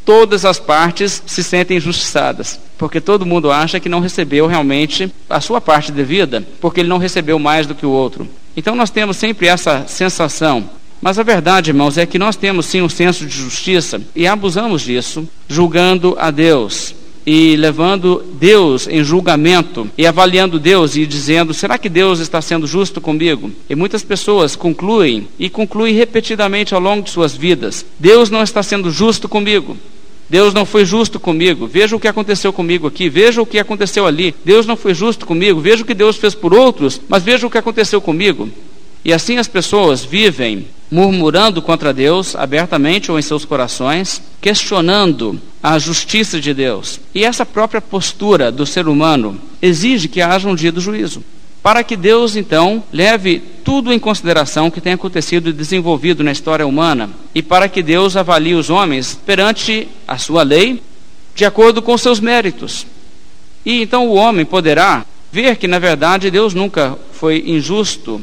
todas 0.05 0.45
as 0.45 0.59
partes 0.59 1.21
se 1.25 1.43
sentem 1.43 1.77
injustiçadas, 1.77 2.59
porque 2.77 3.01
todo 3.01 3.25
mundo 3.25 3.51
acha 3.51 3.79
que 3.79 3.89
não 3.89 3.99
recebeu 3.99 4.47
realmente 4.47 5.13
a 5.29 5.39
sua 5.39 5.61
parte 5.61 5.91
devida, 5.91 6.45
porque 6.59 6.79
ele 6.79 6.89
não 6.89 6.97
recebeu 6.97 7.37
mais 7.37 7.67
do 7.67 7.75
que 7.75 7.85
o 7.85 7.91
outro. 7.91 8.27
Então 8.55 8.75
nós 8.75 8.89
temos 8.89 9.17
sempre 9.17 9.47
essa 9.47 9.85
sensação 9.87 10.69
mas 11.01 11.17
a 11.17 11.23
verdade, 11.23 11.71
irmãos, 11.71 11.97
é 11.97 12.05
que 12.05 12.19
nós 12.19 12.35
temos 12.35 12.67
sim 12.67 12.79
um 12.79 12.87
senso 12.87 13.25
de 13.25 13.35
justiça 13.35 13.99
e 14.15 14.27
abusamos 14.27 14.83
disso, 14.83 15.27
julgando 15.47 16.15
a 16.19 16.29
Deus 16.29 16.93
e 17.25 17.55
levando 17.55 18.23
Deus 18.39 18.87
em 18.87 19.03
julgamento 19.03 19.89
e 19.97 20.05
avaliando 20.05 20.59
Deus 20.59 20.95
e 20.95 21.05
dizendo: 21.05 21.53
será 21.53 21.77
que 21.77 21.89
Deus 21.89 22.19
está 22.19 22.41
sendo 22.41 22.67
justo 22.67 22.99
comigo? 22.99 23.51
E 23.69 23.75
muitas 23.75 24.03
pessoas 24.03 24.55
concluem 24.55 25.27
e 25.37 25.49
concluem 25.49 25.93
repetidamente 25.93 26.73
ao 26.73 26.81
longo 26.81 27.03
de 27.03 27.09
suas 27.09 27.35
vidas: 27.35 27.85
Deus 27.99 28.29
não 28.29 28.41
está 28.41 28.63
sendo 28.63 28.91
justo 28.91 29.29
comigo. 29.29 29.77
Deus 30.29 30.53
não 30.53 30.65
foi 30.65 30.85
justo 30.85 31.19
comigo. 31.19 31.67
Veja 31.67 31.93
o 31.93 31.99
que 31.99 32.07
aconteceu 32.07 32.53
comigo 32.53 32.87
aqui, 32.87 33.09
veja 33.09 33.41
o 33.41 33.45
que 33.45 33.59
aconteceu 33.59 34.07
ali. 34.07 34.33
Deus 34.45 34.65
não 34.65 34.77
foi 34.77 34.93
justo 34.93 35.25
comigo. 35.25 35.59
Veja 35.59 35.83
o 35.83 35.85
que 35.85 35.93
Deus 35.93 36.15
fez 36.15 36.33
por 36.33 36.53
outros, 36.53 37.01
mas 37.09 37.21
veja 37.21 37.45
o 37.45 37.49
que 37.49 37.57
aconteceu 37.57 37.99
comigo. 37.99 38.49
E 39.03 39.11
assim 39.13 39.37
as 39.37 39.47
pessoas 39.47 40.03
vivem 40.03 40.67
murmurando 40.91 41.61
contra 41.61 41.93
Deus, 41.93 42.35
abertamente 42.35 43.09
ou 43.09 43.17
em 43.17 43.21
seus 43.21 43.45
corações, 43.45 44.21
questionando 44.41 45.41
a 45.63 45.79
justiça 45.79 46.39
de 46.39 46.53
Deus. 46.53 46.99
E 47.15 47.23
essa 47.23 47.45
própria 47.45 47.81
postura 47.81 48.51
do 48.51 48.65
ser 48.65 48.87
humano 48.87 49.39
exige 49.61 50.09
que 50.09 50.21
haja 50.21 50.49
um 50.49 50.55
dia 50.55 50.71
do 50.71 50.81
juízo. 50.81 51.23
Para 51.63 51.83
que 51.83 51.95
Deus, 51.95 52.35
então, 52.35 52.83
leve 52.91 53.41
tudo 53.63 53.93
em 53.93 53.99
consideração 53.99 54.71
que 54.71 54.81
tem 54.81 54.93
acontecido 54.93 55.49
e 55.49 55.53
desenvolvido 55.53 56.23
na 56.23 56.31
história 56.31 56.65
humana, 56.65 57.09
e 57.33 57.41
para 57.41 57.69
que 57.69 57.83
Deus 57.83 58.17
avalie 58.17 58.55
os 58.55 58.69
homens 58.69 59.17
perante 59.25 59.87
a 60.07 60.17
sua 60.17 60.43
lei, 60.43 60.81
de 61.35 61.45
acordo 61.45 61.81
com 61.81 61.97
seus 61.97 62.19
méritos. 62.19 62.85
E 63.65 63.81
então 63.81 64.07
o 64.07 64.15
homem 64.15 64.43
poderá 64.43 65.05
ver 65.31 65.55
que, 65.55 65.67
na 65.67 65.79
verdade, 65.79 66.31
Deus 66.31 66.53
nunca 66.53 66.97
foi 67.13 67.43
injusto 67.45 68.21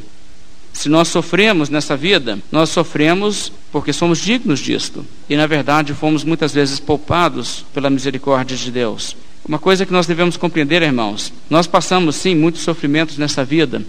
se 0.78 0.88
nós 0.88 1.08
sofremos 1.08 1.68
nessa 1.68 1.96
vida, 1.96 2.38
nós 2.52 2.68
sofremos 2.68 3.50
porque 3.72 3.92
somos 3.92 4.20
dignos 4.20 4.60
disto. 4.60 5.04
E 5.28 5.36
na 5.36 5.44
verdade 5.44 5.92
fomos 5.92 6.22
muitas 6.22 6.54
vezes 6.54 6.78
poupados 6.78 7.64
pela 7.74 7.90
misericórdia 7.90 8.56
de 8.56 8.70
Deus. 8.70 9.16
Uma 9.44 9.58
coisa 9.58 9.84
que 9.84 9.92
nós 9.92 10.06
devemos 10.06 10.36
compreender, 10.36 10.82
irmãos, 10.82 11.32
nós 11.50 11.66
passamos 11.66 12.14
sim 12.14 12.36
muitos 12.36 12.62
sofrimentos 12.62 13.18
nessa 13.18 13.44
vida, 13.44 13.82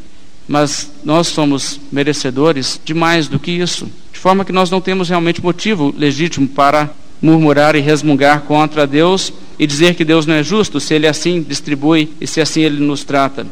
mas 0.47 0.91
nós 1.03 1.27
somos 1.27 1.79
merecedores 1.91 2.81
de 2.83 2.95
mais 2.95 3.27
do 3.27 3.37
que 3.37 3.51
isso. 3.51 3.87
De 4.11 4.17
forma 4.17 4.43
que 4.43 4.51
nós 4.51 4.71
não 4.71 4.81
temos 4.81 5.09
realmente 5.09 5.43
motivo 5.43 5.93
legítimo 5.95 6.47
para 6.47 6.89
murmurar 7.21 7.75
e 7.75 7.81
resmungar 7.81 8.41
contra 8.41 8.87
Deus 8.87 9.31
e 9.59 9.67
dizer 9.67 9.93
que 9.93 10.03
Deus 10.03 10.25
não 10.25 10.33
é 10.33 10.41
justo 10.41 10.79
se 10.79 10.95
Ele 10.95 11.05
assim 11.05 11.43
distribui 11.43 12.09
e 12.19 12.25
se 12.25 12.41
assim 12.41 12.61
Ele 12.61 12.83
nos 12.83 13.03
trata. 13.03 13.45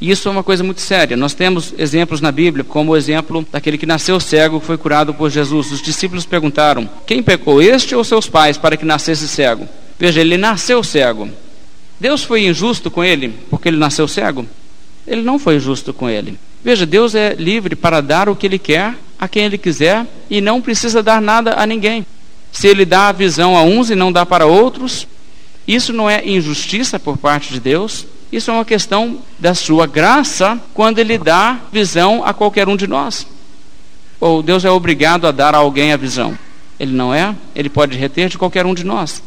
E 0.00 0.10
isso 0.10 0.28
é 0.28 0.30
uma 0.30 0.42
coisa 0.42 0.62
muito 0.62 0.80
séria. 0.80 1.16
Nós 1.16 1.32
temos 1.32 1.72
exemplos 1.78 2.20
na 2.20 2.30
Bíblia, 2.30 2.64
como 2.64 2.92
o 2.92 2.96
exemplo 2.96 3.46
daquele 3.50 3.78
que 3.78 3.86
nasceu 3.86 4.20
cego, 4.20 4.60
foi 4.60 4.76
curado 4.76 5.14
por 5.14 5.30
Jesus. 5.30 5.72
Os 5.72 5.82
discípulos 5.82 6.26
perguntaram: 6.26 6.88
quem 7.06 7.22
pecou, 7.22 7.62
este 7.62 7.94
ou 7.94 8.04
seus 8.04 8.28
pais, 8.28 8.58
para 8.58 8.76
que 8.76 8.84
nascesse 8.84 9.26
cego? 9.26 9.66
Veja, 9.98 10.20
ele 10.20 10.36
nasceu 10.36 10.82
cego. 10.82 11.30
Deus 11.98 12.22
foi 12.22 12.46
injusto 12.46 12.90
com 12.90 13.02
ele 13.02 13.32
porque 13.48 13.68
ele 13.68 13.78
nasceu 13.78 14.06
cego? 14.06 14.46
Ele 15.06 15.22
não 15.22 15.38
foi 15.38 15.58
justo 15.58 15.94
com 15.94 16.10
ele. 16.10 16.38
Veja, 16.62 16.84
Deus 16.84 17.14
é 17.14 17.34
livre 17.34 17.74
para 17.74 18.00
dar 18.00 18.28
o 18.28 18.36
que 18.36 18.46
ele 18.46 18.58
quer 18.58 18.94
a 19.18 19.26
quem 19.26 19.44
ele 19.44 19.56
quiser 19.56 20.06
e 20.28 20.40
não 20.40 20.60
precisa 20.60 21.02
dar 21.02 21.22
nada 21.22 21.54
a 21.54 21.66
ninguém. 21.66 22.04
Se 22.52 22.66
ele 22.66 22.84
dá 22.84 23.08
a 23.08 23.12
visão 23.12 23.56
a 23.56 23.62
uns 23.62 23.88
e 23.88 23.94
não 23.94 24.12
dá 24.12 24.26
para 24.26 24.46
outros, 24.46 25.06
isso 25.66 25.92
não 25.92 26.08
é 26.08 26.26
injustiça 26.26 26.98
por 26.98 27.16
parte 27.16 27.52
de 27.52 27.60
Deus? 27.60 28.06
Isso 28.36 28.50
é 28.50 28.54
uma 28.54 28.66
questão 28.66 29.20
da 29.38 29.54
sua 29.54 29.86
graça 29.86 30.60
quando 30.74 30.98
ele 30.98 31.16
dá 31.16 31.58
visão 31.72 32.22
a 32.22 32.34
qualquer 32.34 32.68
um 32.68 32.76
de 32.76 32.86
nós. 32.86 33.26
Ou 34.20 34.42
Deus 34.42 34.62
é 34.62 34.70
obrigado 34.70 35.26
a 35.26 35.30
dar 35.32 35.54
a 35.54 35.58
alguém 35.58 35.90
a 35.90 35.96
visão? 35.96 36.38
Ele 36.78 36.92
não 36.92 37.14
é? 37.14 37.34
Ele 37.54 37.70
pode 37.70 37.96
reter 37.96 38.28
de 38.28 38.36
qualquer 38.36 38.66
um 38.66 38.74
de 38.74 38.84
nós. 38.84 39.22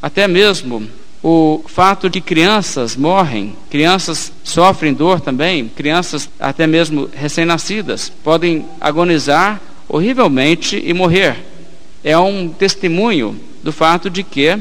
Até 0.00 0.26
mesmo 0.26 0.88
o 1.22 1.62
fato 1.66 2.08
de 2.08 2.22
crianças 2.22 2.96
morrem, 2.96 3.54
crianças 3.68 4.32
sofrem 4.42 4.94
dor 4.94 5.20
também, 5.20 5.68
crianças 5.68 6.30
até 6.40 6.66
mesmo 6.66 7.10
recém-nascidas 7.14 8.10
podem 8.24 8.64
agonizar 8.80 9.60
horrivelmente 9.86 10.82
e 10.82 10.94
morrer. 10.94 11.36
É 12.02 12.16
um 12.16 12.48
testemunho 12.48 13.38
do 13.62 13.72
fato 13.72 14.08
de 14.08 14.22
que, 14.22 14.58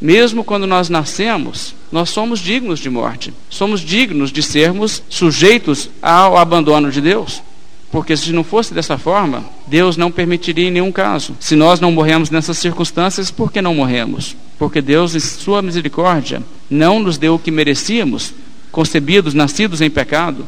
mesmo 0.00 0.44
quando 0.44 0.66
nós 0.66 0.88
nascemos, 0.88 1.74
nós 1.90 2.10
somos 2.10 2.40
dignos 2.40 2.78
de 2.78 2.90
morte. 2.90 3.32
Somos 3.48 3.80
dignos 3.80 4.30
de 4.30 4.42
sermos 4.42 5.02
sujeitos 5.08 5.88
ao 6.02 6.36
abandono 6.36 6.90
de 6.90 7.00
Deus. 7.00 7.42
Porque 7.90 8.16
se 8.16 8.32
não 8.32 8.44
fosse 8.44 8.74
dessa 8.74 8.98
forma, 8.98 9.44
Deus 9.66 9.96
não 9.96 10.10
permitiria 10.10 10.68
em 10.68 10.70
nenhum 10.70 10.92
caso. 10.92 11.36
Se 11.40 11.56
nós 11.56 11.80
não 11.80 11.92
morremos 11.92 12.30
nessas 12.30 12.58
circunstâncias, 12.58 13.30
por 13.30 13.50
que 13.50 13.62
não 13.62 13.74
morremos? 13.74 14.36
Porque 14.58 14.82
Deus, 14.82 15.14
em 15.14 15.20
sua 15.20 15.62
misericórdia, 15.62 16.42
não 16.68 16.98
nos 16.98 17.16
deu 17.16 17.36
o 17.36 17.38
que 17.38 17.50
merecíamos, 17.50 18.34
concebidos, 18.70 19.32
nascidos 19.32 19.80
em 19.80 19.88
pecado, 19.88 20.46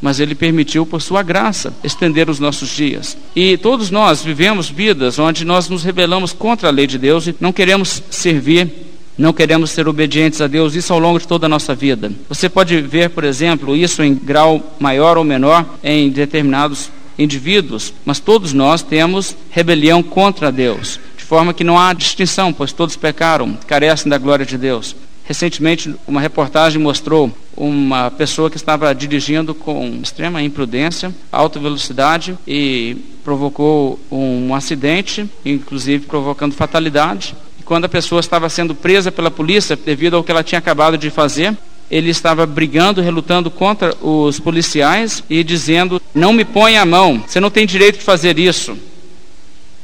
mas 0.00 0.20
Ele 0.20 0.34
permitiu, 0.34 0.84
por 0.84 1.00
sua 1.00 1.22
graça, 1.22 1.72
estender 1.82 2.28
os 2.28 2.38
nossos 2.38 2.68
dias. 2.68 3.16
E 3.34 3.56
todos 3.56 3.90
nós 3.90 4.22
vivemos 4.22 4.68
vidas 4.68 5.18
onde 5.18 5.44
nós 5.44 5.68
nos 5.68 5.82
rebelamos 5.84 6.32
contra 6.32 6.68
a 6.68 6.72
lei 6.72 6.86
de 6.86 6.98
Deus 6.98 7.26
e 7.26 7.34
não 7.40 7.52
queremos 7.52 8.02
servir 8.10 8.86
não 9.18 9.32
queremos 9.32 9.70
ser 9.70 9.88
obedientes 9.88 10.42
a 10.42 10.46
Deus, 10.46 10.74
isso 10.74 10.92
ao 10.92 10.98
longo 10.98 11.18
de 11.18 11.26
toda 11.26 11.46
a 11.46 11.48
nossa 11.48 11.74
vida. 11.74 12.12
Você 12.28 12.48
pode 12.50 12.78
ver, 12.82 13.10
por 13.10 13.24
exemplo, 13.24 13.74
isso 13.74 14.02
em 14.02 14.14
grau 14.14 14.74
maior 14.78 15.16
ou 15.16 15.24
menor 15.24 15.64
em 15.82 16.10
determinados 16.10 16.90
indivíduos, 17.18 17.94
mas 18.04 18.20
todos 18.20 18.52
nós 18.52 18.82
temos 18.82 19.34
rebelião 19.50 20.02
contra 20.02 20.52
Deus, 20.52 21.00
de 21.16 21.24
forma 21.24 21.54
que 21.54 21.64
não 21.64 21.78
há 21.78 21.94
distinção, 21.94 22.52
pois 22.52 22.72
todos 22.72 22.94
pecaram, 22.94 23.56
carecem 23.66 24.10
da 24.10 24.18
glória 24.18 24.44
de 24.44 24.58
Deus. 24.58 24.94
Recentemente, 25.26 25.94
uma 26.06 26.20
reportagem 26.20 26.80
mostrou 26.80 27.36
uma 27.56 28.10
pessoa 28.10 28.48
que 28.48 28.56
estava 28.56 28.94
dirigindo 28.94 29.54
com 29.54 29.98
extrema 30.02 30.42
imprudência, 30.42 31.14
alta 31.32 31.58
velocidade 31.58 32.38
e 32.46 32.96
provocou 33.24 33.98
um 34.10 34.54
acidente, 34.54 35.28
inclusive 35.44 36.06
provocando 36.06 36.54
fatalidade 36.54 37.34
quando 37.66 37.84
a 37.84 37.88
pessoa 37.88 38.20
estava 38.20 38.48
sendo 38.48 38.74
presa 38.74 39.10
pela 39.12 39.30
polícia 39.30 39.76
devido 39.76 40.14
ao 40.14 40.22
que 40.22 40.30
ela 40.30 40.44
tinha 40.44 40.58
acabado 40.60 40.96
de 40.96 41.10
fazer, 41.10 41.54
ele 41.90 42.10
estava 42.10 42.46
brigando, 42.46 43.02
relutando 43.02 43.50
contra 43.50 43.94
os 44.00 44.38
policiais 44.38 45.22
e 45.28 45.42
dizendo: 45.42 46.00
Não 46.14 46.32
me 46.32 46.44
ponha 46.44 46.80
a 46.80 46.86
mão, 46.86 47.22
você 47.26 47.40
não 47.40 47.50
tem 47.50 47.66
direito 47.66 47.98
de 47.98 48.04
fazer 48.04 48.38
isso. 48.38 48.78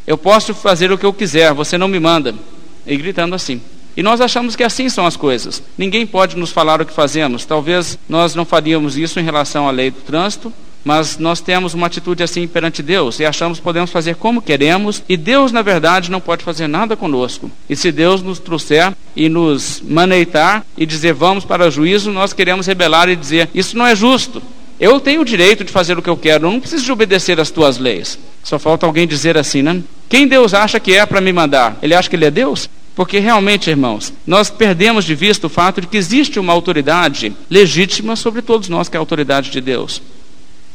Eu 0.07 0.17
posso 0.17 0.55
fazer 0.55 0.91
o 0.91 0.99
que 0.99 1.05
eu 1.05 1.13
quiser, 1.13 1.53
você 1.53 1.77
não 1.77 1.89
me 1.89 1.99
manda. 1.99 2.35
E 2.87 2.97
gritando 2.97 3.35
assim. 3.35 3.61
E 3.97 4.03
nós 4.03 4.21
achamos 4.21 4.57
que 4.57 4.63
assim 4.63 4.89
são 4.89 5.07
as 5.07 5.17
coisas. 5.17 5.63
Ninguém 5.77 6.07
pode 6.07 6.37
nos 6.37 6.51
falar 6.51 6.81
o 6.81 6.87
que 6.87 6.93
fazemos. 6.93 7.45
Talvez 7.45 7.99
nós 8.09 8.35
não 8.35 8.45
faríamos 8.45 8.97
isso 8.97 9.21
em 9.21 9.25
relação 9.25 9.69
à 9.69 9.71
lei 9.71 9.91
do 9.91 10.01
trânsito, 10.01 10.53
Mas 10.85 11.17
nós 11.19 11.41
temos 11.41 11.75
uma 11.75 11.87
atitude 11.87 12.23
assim 12.23 12.47
perante 12.47 12.83
Deus 12.83 13.21
e 13.21 13.25
achamos 13.25 13.59
que 13.59 13.65
podemos 13.65 13.91
fazer 13.91 14.17
como 14.17 14.43
queremos 14.43 15.03
e 15.09 15.17
Deus, 15.17 15.53
na 15.53 15.63
verdade, 15.63 16.11
não 16.11 16.21
pode 16.21 16.45
fazer 16.45 16.67
nada 16.67 16.97
conosco. 16.97 17.51
E 17.69 17.77
se 17.77 17.93
Deus 17.93 18.23
nos 18.23 18.39
trouxer 18.39 18.93
e 19.15 19.29
nos 19.29 19.81
maneitar 19.87 20.65
e 20.77 20.85
dizer 20.85 21.13
vamos 21.13 21.45
para 21.45 21.71
juízo, 21.71 22.11
nós 22.11 22.33
queremos 22.33 22.67
rebelar 22.67 23.09
e 23.09 23.17
dizer 23.17 23.49
isso 23.55 23.77
não 23.79 23.87
é 23.87 23.95
justo. 23.95 24.43
Eu 24.81 24.99
tenho 24.99 25.21
o 25.21 25.25
direito 25.25 25.63
de 25.63 25.71
fazer 25.71 25.97
o 25.97 26.03
que 26.03 26.11
eu 26.11 26.17
quero, 26.17 26.47
eu 26.47 26.51
não 26.51 26.59
preciso 26.59 26.85
de 26.85 26.91
obedecer 26.91 27.39
às 27.39 27.51
tuas 27.51 27.79
leis. 27.79 28.19
Só 28.43 28.59
falta 28.59 28.85
alguém 28.85 29.07
dizer 29.07 29.39
assim, 29.39 29.63
né? 29.63 29.81
Quem 30.09 30.27
Deus 30.27 30.53
acha 30.53 30.81
que 30.81 30.93
é 30.93 31.07
para 31.07 31.21
me 31.21 31.33
mandar? 31.33 31.77
Ele 31.81 31.95
acha 31.95 32.11
que 32.11 32.17
ele 32.17 32.25
é 32.25 32.31
Deus? 32.31 32.69
Porque 32.95 33.19
realmente, 33.19 33.71
irmãos, 33.71 34.13
nós 34.27 34.51
perdemos 34.51 35.05
de 35.05 35.15
vista 35.15 35.47
o 35.47 35.51
fato 35.51 35.81
de 35.81 35.87
que 35.87 35.97
existe 35.97 36.39
uma 36.39 36.53
autoridade 36.53 37.35
legítima 37.49 38.17
sobre 38.17 38.43
todos 38.43 38.69
nós, 38.69 38.89
que 38.89 38.97
é 38.97 38.99
a 38.99 39.01
autoridade 39.01 39.51
de 39.51 39.61
Deus. 39.61 40.03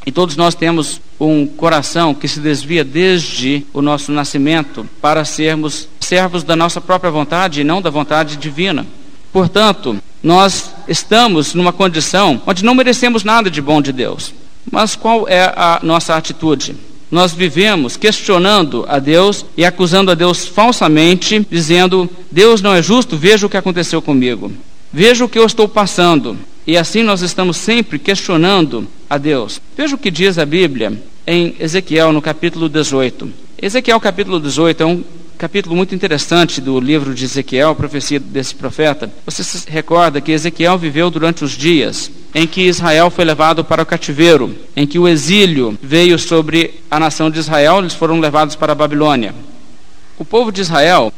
E 0.06 0.12
todos 0.12 0.38
nós 0.38 0.56
temos 0.56 1.02
um 1.20 1.46
coração 1.46 2.14
que 2.14 2.28
se 2.28 2.40
desvia 2.40 2.84
desde 2.84 3.66
o 3.74 3.82
nosso 3.82 4.12
nascimento 4.12 4.88
para 5.02 5.26
sermos 5.26 5.88
servos 6.00 6.44
da 6.44 6.56
nossa 6.56 6.80
própria 6.80 7.12
vontade 7.12 7.60
e 7.60 7.64
não 7.66 7.82
da 7.82 7.90
vontade 7.90 8.38
divina. 8.38 8.88
Portanto, 9.34 9.98
nós 10.24 10.72
estamos 10.88 11.54
numa 11.54 11.74
condição 11.74 12.42
onde 12.48 12.64
não 12.64 12.74
merecemos 12.74 13.24
nada 13.24 13.52
de 13.52 13.62
bom 13.62 13.82
de 13.82 13.92
Deus. 13.92 14.34
Mas 14.72 14.96
qual 14.96 15.28
é 15.28 15.44
a 15.44 15.80
nossa 15.84 16.16
atitude? 16.16 16.76
Nós 17.10 17.34
vivemos 17.34 17.96
questionando 17.96 18.86
a 18.88 19.00
Deus 19.00 19.46
e 19.56 19.64
acusando 19.64 20.12
a 20.12 20.16
Deus 20.16 20.46
falsamente, 20.46 21.46
dizendo: 21.50 22.10
Deus 22.30 22.62
não 22.62 22.74
é 22.74 22.82
justo, 22.82 23.16
veja 23.16 23.46
o 23.46 23.50
que 23.50 23.58
aconteceu 23.58 24.02
comigo, 24.02 24.52
veja 24.92 25.24
o 25.24 25.30
que 25.30 25.40
eu 25.40 25.46
estou 25.46 25.68
passando. 25.68 26.38
E 26.66 26.78
assim 26.78 27.02
nós 27.02 27.22
estamos 27.22 27.56
sempre 27.56 27.98
questionando 27.98 28.86
a 29.10 29.18
Deus. 29.18 29.62
Veja 29.76 29.96
o 29.96 29.98
que 29.98 30.12
diz 30.12 30.38
a 30.38 30.46
Bíblia 30.46 31.02
em 31.26 31.56
Ezequiel, 31.60 32.12
no 32.12 32.22
capítulo 32.22 32.68
18. 32.68 33.30
Ezequiel, 33.62 34.00
capítulo 34.00 34.40
18, 34.40 34.84
é 34.84 34.86
um 34.86 35.04
capítulo 35.38 35.76
muito 35.76 35.94
interessante 35.94 36.60
do 36.60 36.80
livro 36.80 37.14
de 37.14 37.26
Ezequiel, 37.26 37.76
profecia 37.76 38.20
desse 38.20 38.56
profeta. 38.56 39.12
Você 39.26 39.44
se 39.44 39.70
recorda 39.70 40.20
que 40.20 40.32
Ezequiel 40.32 40.78
viveu 40.78 41.10
durante 41.12 41.44
os 41.44 41.52
dias 41.52 42.12
em 42.34 42.48
que 42.48 42.62
Israel 42.62 43.10
foi 43.10 43.24
levado 43.24 43.64
para 43.64 43.84
o 43.84 43.86
cativeiro, 43.86 44.56
em 44.76 44.88
que 44.88 45.00
o 45.00 45.08
exílio 45.08 45.78
veio 45.82 46.18
sobre 46.18 46.82
a 46.90 47.00
nação 47.00 47.30
de 47.30 47.40
Israel, 47.40 47.80
eles 47.80 47.94
foram 47.94 48.20
levados 48.20 48.56
para 48.56 48.72
a 48.72 48.76
Babilônia. 48.76 49.34
O 50.18 50.26
povo 50.26 50.52
de 50.52 50.62
Israel 50.62 51.14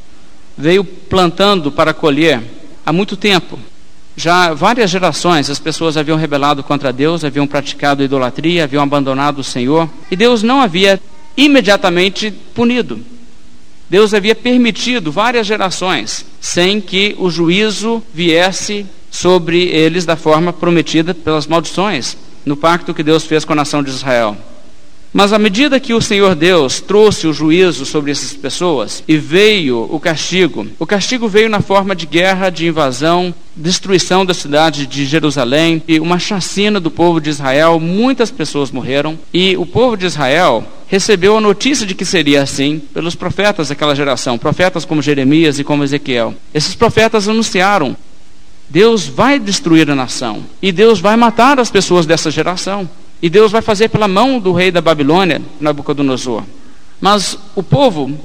veio 0.58 0.84
plantando 0.84 1.72
para 1.72 1.94
colher 1.94 2.42
há 2.86 2.92
muito 2.92 3.16
tempo 3.16 3.58
já 4.20 4.54
várias 4.54 4.90
gerações 4.90 5.50
as 5.50 5.60
pessoas 5.60 5.96
haviam 5.96 6.18
rebelado 6.18 6.62
contra 6.62 6.92
Deus, 6.92 7.24
haviam 7.24 7.48
praticado 7.48 8.04
idolatria, 8.04 8.66
haviam 8.66 8.84
abandonado 8.84 9.40
o 9.40 9.44
Senhor, 9.44 9.90
e 10.12 10.16
Deus 10.16 10.44
não 10.44 10.60
havia 10.60 11.00
imediatamente 11.38 12.30
punido. 12.54 13.00
Deus 13.89 14.13
havia 14.13 14.36
permitido 14.36 15.12
várias 15.12 15.48
gerações 15.48 16.25
sem 16.39 16.79
que 16.79 17.15
o 17.17 17.29
juízo 17.29 18.03
viesse 18.13 18.86
sobre 19.10 19.63
eles 19.67 20.05
da 20.05 20.15
forma 20.15 20.53
prometida 20.53 21.13
pelas 21.13 21.48
maldições 21.48 22.15
no 22.46 22.55
pacto 22.55 22.93
que 22.93 23.03
Deus 23.03 23.25
fez 23.25 23.43
com 23.43 23.53
a 23.53 23.55
nação 23.55 23.81
de 23.81 23.89
Israel. 23.89 24.38
Mas 25.12 25.34
à 25.34 25.39
medida 25.39 25.80
que 25.80 25.94
o 25.94 26.01
Senhor 26.01 26.36
Deus 26.36 26.80
trouxe 26.80 27.25
o 27.25 27.34
juízo 27.34 27.84
sobre 27.84 28.12
essas 28.12 28.34
pessoas 28.34 29.04
e 29.08 29.18
veio 29.18 29.88
o 29.89 30.00
castigo, 30.00 30.68
o 30.78 30.86
castigo 30.86 31.28
veio 31.28 31.50
na 31.50 31.62
forma 31.62 31.96
de 31.96 32.06
guerra, 32.06 32.51
de 32.51 32.68
invasão, 32.68 33.34
destruição 33.56 34.24
da 34.24 34.36
cidade 34.36 34.86
de 34.86 35.06
Jerusalém 35.06 35.82
e 35.88 36.00
uma 36.00 36.20
chacina 36.20 36.80
do 36.80 36.92
povo 36.92 37.20
de 37.20 37.30
Israel. 37.30 37.80
Muitas 37.80 38.30
pessoas 38.30 38.70
morreram 38.70 39.18
e 39.34 39.58
o 39.58 39.66
povo 39.66 39.98
de 39.98 40.06
Israel 40.06 40.63
recebeu 40.88 41.38
a 41.38 41.42
notícia 41.42 41.88
de 41.88 41.96
que 41.96 42.06
seria 42.06 42.44
assim 42.44 42.80
pelos 42.94 43.16
profetas 43.16 43.70
daquela 43.70 43.96
geração, 43.96 44.38
profetas 44.38 44.86
como 44.86 45.01
Jeremias 45.01 45.58
e 45.58 45.63
como 45.63 45.84
Ezequiel. 45.84 46.36
Esses 46.54 46.75
profetas 46.75 47.28
anunciaram: 47.28 47.98
Deus 48.70 49.08
vai 49.08 49.39
destruir 49.39 49.89
a 49.89 49.96
nação 49.96 50.44
e 50.62 50.72
Deus 50.72 51.00
vai 51.00 51.18
matar 51.18 51.60
as 51.60 51.72
pessoas 51.72 52.06
dessa 52.06 52.30
geração. 52.30 52.88
E 53.22 53.30
Deus 53.30 53.52
vai 53.52 53.62
fazer 53.62 53.90
pela 53.90 54.08
mão 54.08 54.40
do 54.40 54.54
rei 54.54 54.72
da 54.72 54.82
Babilônia, 54.82 55.42
Nabucodonosor. 55.60 56.44
Mas 57.02 57.38
o 57.56 57.62
povo 57.62 58.18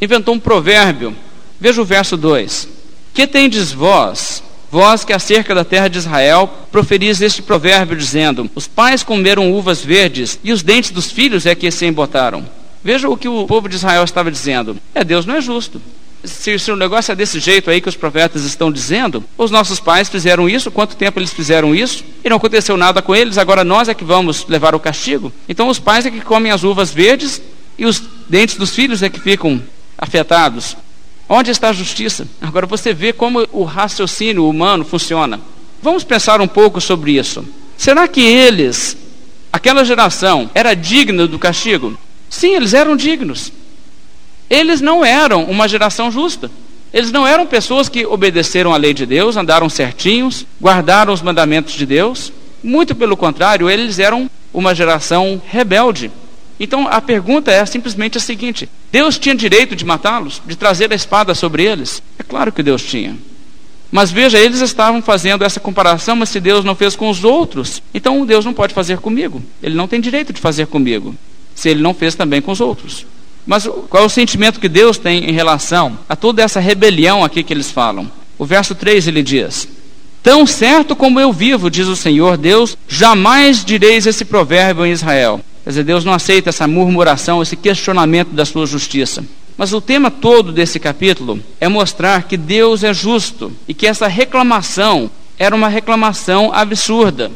inventou 0.00 0.34
um 0.34 0.40
provérbio. 0.40 1.14
Veja 1.60 1.80
o 1.80 1.84
verso 1.84 2.16
2. 2.16 2.68
Que 3.14 3.26
tendes 3.26 3.72
vós, 3.72 4.42
vós 4.70 5.04
que 5.04 5.12
acerca 5.12 5.54
da 5.54 5.64
terra 5.64 5.88
de 5.88 5.98
Israel, 5.98 6.50
proferis 6.70 7.20
este 7.20 7.42
provérbio, 7.42 7.96
dizendo: 7.96 8.50
Os 8.54 8.66
pais 8.66 9.02
comeram 9.02 9.52
uvas 9.52 9.84
verdes, 9.84 10.38
e 10.42 10.52
os 10.52 10.62
dentes 10.62 10.90
dos 10.90 11.10
filhos 11.10 11.46
é 11.46 11.54
que 11.54 11.70
se 11.70 11.86
embotaram. 11.86 12.44
Veja 12.82 13.08
o 13.08 13.16
que 13.16 13.28
o 13.28 13.46
povo 13.46 13.68
de 13.68 13.76
Israel 13.76 14.04
estava 14.04 14.30
dizendo. 14.30 14.76
É, 14.94 15.04
Deus 15.04 15.26
não 15.26 15.36
é 15.36 15.40
justo 15.40 15.80
se, 16.24 16.58
se, 16.58 16.70
o 16.70 16.76
negócio 16.76 17.12
é 17.12 17.14
desse 17.14 17.40
jeito 17.40 17.70
aí 17.70 17.80
que 17.80 17.88
os 17.88 17.96
profetas 17.96 18.44
estão 18.44 18.70
dizendo, 18.70 19.24
os 19.36 19.50
nossos 19.50 19.80
pais 19.80 20.08
fizeram 20.08 20.48
isso, 20.48 20.70
quanto 20.70 20.96
tempo 20.96 21.18
eles 21.18 21.32
fizeram 21.32 21.74
isso, 21.74 22.04
e 22.24 22.28
não 22.28 22.36
aconteceu 22.36 22.76
nada 22.76 23.00
com 23.00 23.14
eles, 23.14 23.38
agora 23.38 23.64
nós 23.64 23.88
é 23.88 23.94
que 23.94 24.04
vamos 24.04 24.46
levar 24.46 24.74
o 24.74 24.80
castigo. 24.80 25.32
Então 25.48 25.68
os 25.68 25.78
pais 25.78 26.06
é 26.06 26.10
que 26.10 26.20
comem 26.20 26.52
as 26.52 26.62
uvas 26.62 26.92
verdes 26.92 27.40
e 27.78 27.86
os 27.86 28.02
dentes 28.28 28.56
dos 28.56 28.74
filhos 28.74 29.02
é 29.02 29.08
que 29.08 29.20
ficam 29.20 29.62
afetados. 29.96 30.76
Onde 31.28 31.50
está 31.50 31.68
a 31.68 31.72
justiça? 31.72 32.26
Agora 32.40 32.66
você 32.66 32.92
vê 32.92 33.12
como 33.12 33.46
o 33.52 33.64
raciocínio 33.64 34.48
humano 34.48 34.84
funciona. 34.84 35.40
Vamos 35.82 36.04
pensar 36.04 36.40
um 36.40 36.48
pouco 36.48 36.80
sobre 36.80 37.12
isso. 37.12 37.44
Será 37.76 38.06
que 38.06 38.20
eles, 38.20 38.96
aquela 39.52 39.84
geração, 39.84 40.50
era 40.54 40.74
digna 40.74 41.26
do 41.26 41.38
castigo? 41.38 41.96
Sim, 42.28 42.54
eles 42.54 42.74
eram 42.74 42.96
dignos. 42.96 43.52
Eles 44.50 44.80
não 44.80 45.04
eram 45.04 45.44
uma 45.44 45.68
geração 45.68 46.10
justa. 46.10 46.50
Eles 46.92 47.12
não 47.12 47.24
eram 47.24 47.46
pessoas 47.46 47.88
que 47.88 48.04
obedeceram 48.04 48.74
à 48.74 48.76
lei 48.76 48.92
de 48.92 49.06
Deus, 49.06 49.36
andaram 49.36 49.68
certinhos, 49.68 50.44
guardaram 50.60 51.12
os 51.12 51.22
mandamentos 51.22 51.74
de 51.74 51.86
Deus. 51.86 52.32
Muito 52.62 52.94
pelo 52.96 53.16
contrário, 53.16 53.70
eles 53.70 54.00
eram 54.00 54.28
uma 54.52 54.74
geração 54.74 55.40
rebelde. 55.46 56.10
Então 56.58 56.88
a 56.88 57.00
pergunta 57.00 57.52
é 57.52 57.64
simplesmente 57.64 58.18
a 58.18 58.20
seguinte: 58.20 58.68
Deus 58.90 59.18
tinha 59.18 59.36
direito 59.36 59.76
de 59.76 59.84
matá-los, 59.84 60.42
de 60.44 60.56
trazer 60.56 60.92
a 60.92 60.96
espada 60.96 61.32
sobre 61.32 61.64
eles? 61.64 62.02
É 62.18 62.24
claro 62.24 62.50
que 62.50 62.62
Deus 62.62 62.82
tinha. 62.82 63.16
Mas 63.90 64.10
veja, 64.10 64.38
eles 64.38 64.60
estavam 64.60 65.00
fazendo 65.00 65.44
essa 65.44 65.58
comparação, 65.58 66.16
mas 66.16 66.28
se 66.28 66.40
Deus 66.40 66.64
não 66.64 66.74
fez 66.74 66.94
com 66.94 67.08
os 67.08 67.24
outros, 67.24 67.82
então 67.94 68.26
Deus 68.26 68.44
não 68.44 68.52
pode 68.52 68.74
fazer 68.74 68.98
comigo. 68.98 69.42
Ele 69.62 69.74
não 69.74 69.88
tem 69.88 70.00
direito 70.00 70.32
de 70.32 70.40
fazer 70.40 70.66
comigo, 70.66 71.14
se 71.54 71.68
ele 71.68 71.82
não 71.82 71.94
fez 71.94 72.14
também 72.14 72.40
com 72.40 72.52
os 72.52 72.60
outros. 72.60 73.06
Mas 73.46 73.68
qual 73.88 74.02
é 74.02 74.06
o 74.06 74.10
sentimento 74.10 74.60
que 74.60 74.68
Deus 74.68 74.98
tem 74.98 75.28
em 75.28 75.32
relação 75.32 75.98
a 76.08 76.14
toda 76.14 76.42
essa 76.42 76.60
rebelião 76.60 77.24
aqui 77.24 77.42
que 77.42 77.52
eles 77.52 77.70
falam? 77.70 78.10
O 78.38 78.44
verso 78.44 78.74
3 78.74 79.08
ele 79.08 79.22
diz: 79.22 79.68
Tão 80.22 80.46
certo 80.46 80.94
como 80.94 81.18
eu 81.18 81.32
vivo, 81.32 81.70
diz 81.70 81.86
o 81.86 81.96
Senhor 81.96 82.36
Deus, 82.36 82.76
jamais 82.86 83.64
direis 83.64 84.06
esse 84.06 84.24
provérbio 84.24 84.84
em 84.84 84.92
Israel. 84.92 85.40
Quer 85.64 85.70
dizer, 85.70 85.84
Deus 85.84 86.04
não 86.04 86.12
aceita 86.12 86.48
essa 86.48 86.66
murmuração, 86.66 87.42
esse 87.42 87.56
questionamento 87.56 88.30
da 88.30 88.44
sua 88.44 88.66
justiça. 88.66 89.24
Mas 89.56 89.72
o 89.72 89.80
tema 89.80 90.10
todo 90.10 90.52
desse 90.52 90.78
capítulo 90.78 91.38
é 91.60 91.68
mostrar 91.68 92.22
que 92.24 92.36
Deus 92.36 92.82
é 92.82 92.94
justo 92.94 93.52
e 93.68 93.74
que 93.74 93.86
essa 93.86 94.08
reclamação 94.08 95.10
era 95.38 95.54
uma 95.54 95.68
reclamação 95.68 96.50
absurda, 96.52 97.30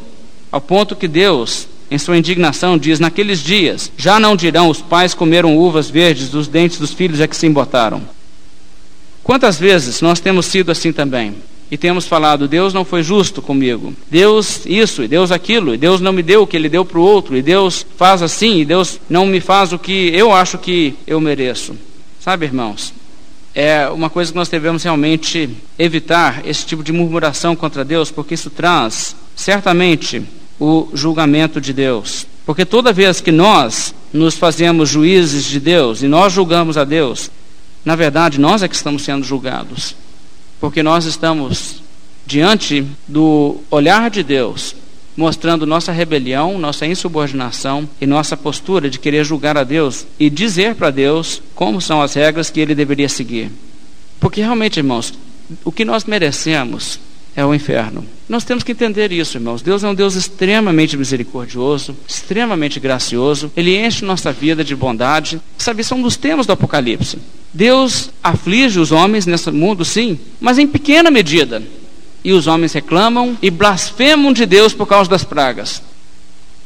ao 0.50 0.60
ponto 0.60 0.96
que 0.96 1.08
Deus 1.08 1.68
em 1.90 1.98
sua 1.98 2.16
indignação, 2.16 2.78
diz: 2.78 2.98
Naqueles 3.00 3.40
dias 3.40 3.90
já 3.96 4.18
não 4.18 4.36
dirão, 4.36 4.68
os 4.68 4.80
pais 4.80 5.14
comeram 5.14 5.56
uvas 5.56 5.90
verdes 5.90 6.28
dos 6.28 6.48
dentes 6.48 6.78
dos 6.78 6.92
filhos 6.92 7.20
é 7.20 7.26
que 7.26 7.36
se 7.36 7.46
embotaram. 7.46 8.02
Quantas 9.22 9.58
vezes 9.58 10.00
nós 10.02 10.20
temos 10.20 10.46
sido 10.46 10.70
assim 10.70 10.92
também? 10.92 11.34
E 11.70 11.78
temos 11.78 12.06
falado, 12.06 12.46
Deus 12.46 12.74
não 12.74 12.84
foi 12.84 13.02
justo 13.02 13.40
comigo. 13.40 13.94
Deus 14.10 14.66
isso, 14.66 15.02
e 15.02 15.08
Deus 15.08 15.32
aquilo, 15.32 15.74
e 15.74 15.78
Deus 15.78 16.00
não 16.00 16.12
me 16.12 16.22
deu 16.22 16.42
o 16.42 16.46
que 16.46 16.56
Ele 16.56 16.68
deu 16.68 16.84
para 16.84 16.98
o 16.98 17.02
outro, 17.02 17.36
e 17.36 17.42
Deus 17.42 17.86
faz 17.96 18.22
assim, 18.22 18.60
e 18.60 18.64
Deus 18.64 19.00
não 19.08 19.24
me 19.26 19.40
faz 19.40 19.72
o 19.72 19.78
que 19.78 20.10
eu 20.14 20.32
acho 20.32 20.58
que 20.58 20.94
eu 21.06 21.18
mereço. 21.20 21.74
Sabe, 22.20 22.44
irmãos, 22.44 22.92
é 23.54 23.88
uma 23.88 24.10
coisa 24.10 24.30
que 24.30 24.36
nós 24.36 24.48
devemos 24.48 24.82
realmente 24.82 25.48
evitar 25.78 26.42
esse 26.46 26.66
tipo 26.66 26.82
de 26.82 26.92
murmuração 26.92 27.56
contra 27.56 27.84
Deus, 27.84 28.10
porque 28.10 28.34
isso 28.34 28.50
traz 28.50 29.16
certamente 29.34 30.22
o 30.58 30.88
julgamento 30.94 31.60
de 31.60 31.72
Deus. 31.72 32.26
Porque 32.46 32.64
toda 32.64 32.92
vez 32.92 33.20
que 33.20 33.32
nós 33.32 33.94
nos 34.12 34.34
fazemos 34.34 34.88
juízes 34.88 35.44
de 35.44 35.58
Deus 35.58 36.02
e 36.02 36.08
nós 36.08 36.32
julgamos 36.32 36.76
a 36.76 36.84
Deus, 36.84 37.30
na 37.84 37.96
verdade 37.96 38.38
nós 38.38 38.62
é 38.62 38.68
que 38.68 38.74
estamos 38.74 39.02
sendo 39.02 39.24
julgados. 39.24 39.94
Porque 40.60 40.82
nós 40.82 41.04
estamos 41.04 41.82
diante 42.26 42.86
do 43.06 43.60
olhar 43.70 44.10
de 44.10 44.22
Deus, 44.22 44.74
mostrando 45.16 45.66
nossa 45.66 45.92
rebelião, 45.92 46.58
nossa 46.58 46.86
insubordinação 46.86 47.88
e 48.00 48.06
nossa 48.06 48.36
postura 48.36 48.90
de 48.90 48.98
querer 48.98 49.24
julgar 49.24 49.56
a 49.56 49.64
Deus 49.64 50.06
e 50.18 50.28
dizer 50.28 50.74
para 50.74 50.90
Deus 50.90 51.42
como 51.54 51.80
são 51.80 52.02
as 52.02 52.14
regras 52.14 52.50
que 52.50 52.60
ele 52.60 52.74
deveria 52.74 53.08
seguir. 53.08 53.50
Porque 54.18 54.40
realmente, 54.40 54.78
irmãos, 54.78 55.12
o 55.64 55.70
que 55.70 55.84
nós 55.84 56.04
merecemos 56.04 56.98
é 57.36 57.44
o 57.44 57.54
inferno. 57.54 58.04
Nós 58.28 58.44
temos 58.44 58.62
que 58.64 58.72
entender 58.72 59.12
isso, 59.12 59.36
irmãos. 59.36 59.60
Deus 59.60 59.82
é 59.82 59.88
um 59.88 59.94
Deus 59.94 60.14
extremamente 60.14 60.96
misericordioso, 60.96 61.96
extremamente 62.06 62.80
gracioso. 62.80 63.50
Ele 63.56 63.76
enche 63.76 64.04
nossa 64.04 64.32
vida 64.32 64.64
de 64.64 64.74
bondade. 64.74 65.40
Sabe, 65.58 65.82
são 65.84 66.00
dos 66.00 66.16
temas 66.16 66.46
do 66.46 66.52
Apocalipse. 66.52 67.18
Deus 67.52 68.10
aflige 68.22 68.80
os 68.80 68.92
homens 68.92 69.26
nesse 69.26 69.50
mundo, 69.50 69.84
sim, 69.84 70.18
mas 70.40 70.58
em 70.58 70.66
pequena 70.66 71.10
medida. 71.10 71.62
E 72.24 72.32
os 72.32 72.46
homens 72.46 72.72
reclamam 72.72 73.36
e 73.42 73.50
blasfemam 73.50 74.32
de 74.32 74.46
Deus 74.46 74.72
por 74.72 74.86
causa 74.86 75.10
das 75.10 75.24
pragas. 75.24 75.82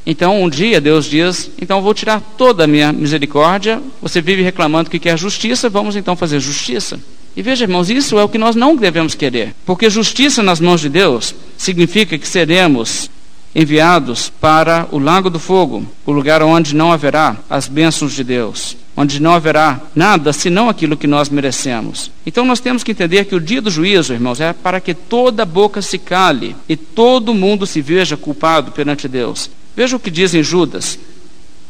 Então, 0.07 0.43
um 0.43 0.49
dia 0.49 0.81
Deus 0.81 1.07
diz: 1.07 1.51
Então 1.61 1.83
vou 1.83 1.93
tirar 1.93 2.21
toda 2.39 2.65
a 2.65 2.67
minha 2.67 2.93
misericórdia. 2.93 3.83
Você 4.01 4.23
vive 4.23 4.43
reclamando 4.43 4.89
que 4.89 4.99
quer 4.99 5.19
justiça, 5.19 5.69
vamos 5.69 5.97
então 5.97 6.17
fazer 6.17 6.41
justiça. 6.41 6.99
E 7.39 7.43
veja, 7.43 7.67
irmãos, 7.67 7.89
isso 7.89 8.19
é 8.19 8.25
o 8.25 8.29
que 8.29 8.37
nós 8.37 8.57
não 8.57 8.75
devemos 8.75 9.15
querer. 9.15 9.55
Porque 9.65 9.89
justiça 9.89 10.43
nas 10.43 10.59
mãos 10.59 10.81
de 10.81 10.89
Deus 10.89 11.33
significa 11.57 12.19
que 12.19 12.27
seremos 12.27 13.09
enviados 13.55 14.29
para 14.29 14.89
o 14.91 14.99
lago 14.99 15.31
do 15.31 15.39
fogo, 15.39 15.87
o 16.05 16.11
lugar 16.11 16.43
onde 16.43 16.75
não 16.75 16.91
haverá 16.91 17.37
as 17.49 17.69
bênçãos 17.69 18.13
de 18.13 18.25
Deus, 18.25 18.77
onde 18.97 19.23
não 19.23 19.35
haverá 19.35 19.81
nada 19.95 20.33
senão 20.33 20.69
aquilo 20.69 20.97
que 20.97 21.07
nós 21.07 21.29
merecemos. 21.29 22.11
Então 22.27 22.45
nós 22.45 22.59
temos 22.59 22.83
que 22.83 22.91
entender 22.91 23.25
que 23.27 23.37
o 23.37 23.41
dia 23.41 23.63
do 23.63 23.71
juízo, 23.71 24.13
irmãos, 24.13 24.41
é 24.41 24.53
para 24.53 24.81
que 24.81 24.93
toda 24.93 25.45
boca 25.45 25.81
se 25.81 25.97
cale 25.97 26.57
e 26.69 26.75
todo 26.75 27.33
mundo 27.33 27.69
se 27.69 27.81
veja 27.81 28.17
culpado 28.17 28.73
perante 28.73 29.07
Deus. 29.07 29.49
Veja 29.77 29.95
o 29.95 30.01
que 30.01 30.11
diz 30.11 30.35
em 30.35 30.43
Judas, 30.43 30.99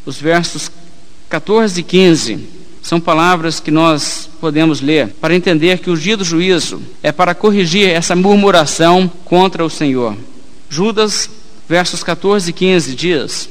os 0.06 0.18
versos 0.18 0.70
14 1.28 1.78
e 1.78 1.82
15. 1.82 2.57
São 2.88 2.98
palavras 2.98 3.60
que 3.60 3.70
nós 3.70 4.30
podemos 4.40 4.80
ler 4.80 5.08
para 5.20 5.34
entender 5.34 5.78
que 5.80 5.90
o 5.90 5.96
dia 5.96 6.16
do 6.16 6.24
juízo 6.24 6.80
é 7.02 7.12
para 7.12 7.34
corrigir 7.34 7.86
essa 7.86 8.16
murmuração 8.16 9.12
contra 9.26 9.62
o 9.62 9.68
Senhor. 9.68 10.16
Judas, 10.70 11.28
versos 11.68 12.02
14 12.02 12.48
e 12.48 12.52
15 12.54 12.94
diz: 12.94 13.50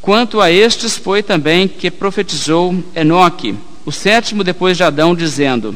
Quanto 0.00 0.40
a 0.40 0.48
estes 0.48 0.96
foi 0.96 1.24
também 1.24 1.66
que 1.66 1.90
profetizou 1.90 2.72
Enoque, 2.94 3.56
o 3.84 3.90
sétimo 3.90 4.44
depois 4.44 4.76
de 4.76 4.84
Adão, 4.84 5.12
dizendo: 5.12 5.74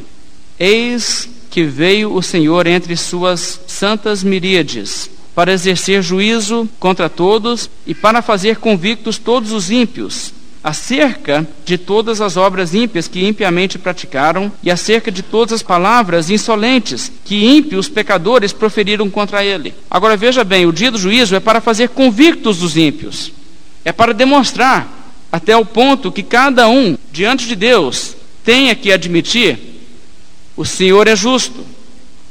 Eis 0.57 1.29
que 1.51 1.65
veio 1.65 2.15
o 2.15 2.23
Senhor 2.23 2.69
entre 2.69 2.97
suas 2.97 3.63
santas 3.67 4.23
miríades, 4.23 5.11
para 5.35 5.53
exercer 5.53 6.05
juízo 6.05 6.69
contra 6.79 7.09
todos 7.09 7.69
e 7.85 7.93
para 7.93 8.23
fazer 8.23 8.59
convictos 8.59 9.19
todos 9.19 9.51
os 9.51 9.73
ímpios 9.73 10.36
acerca 10.67 11.47
de 11.65 11.79
todas 11.79 12.21
as 12.21 12.37
obras 12.37 12.75
ímpias 12.75 13.07
que 13.07 13.25
impiamente 13.25 13.79
praticaram 13.79 14.51
e 14.65 14.69
acerca 14.69 15.13
de 15.13 15.23
todas 15.23 15.53
as 15.53 15.63
palavras 15.63 16.29
insolentes 16.29 17.13
que 17.25 17.45
ímpios 17.45 17.89
pecadores 17.89 18.53
proferiram 18.53 19.09
contra 19.09 19.45
ele. 19.45 19.73
Agora 19.89 20.17
veja 20.17 20.43
bem, 20.43 20.67
o 20.67 20.73
dia 20.73 20.91
do 20.91 20.99
juízo 20.99 21.37
é 21.37 21.41
para 21.41 21.61
fazer 21.61 21.91
convictos 21.91 22.59
dos 22.59 22.77
ímpios. 22.77 23.31
É 23.85 23.93
para 23.93 24.13
demonstrar 24.13 25.15
até 25.31 25.57
o 25.57 25.65
ponto 25.65 26.11
que 26.11 26.25
cada 26.25 26.69
um 26.69 26.99
diante 27.13 27.47
de 27.47 27.55
Deus 27.55 28.17
tenha 28.45 28.75
que 28.75 28.91
admitir 28.91 29.57
o 30.57 30.65
Senhor 30.65 31.07
é 31.07 31.15
justo. 31.15 31.65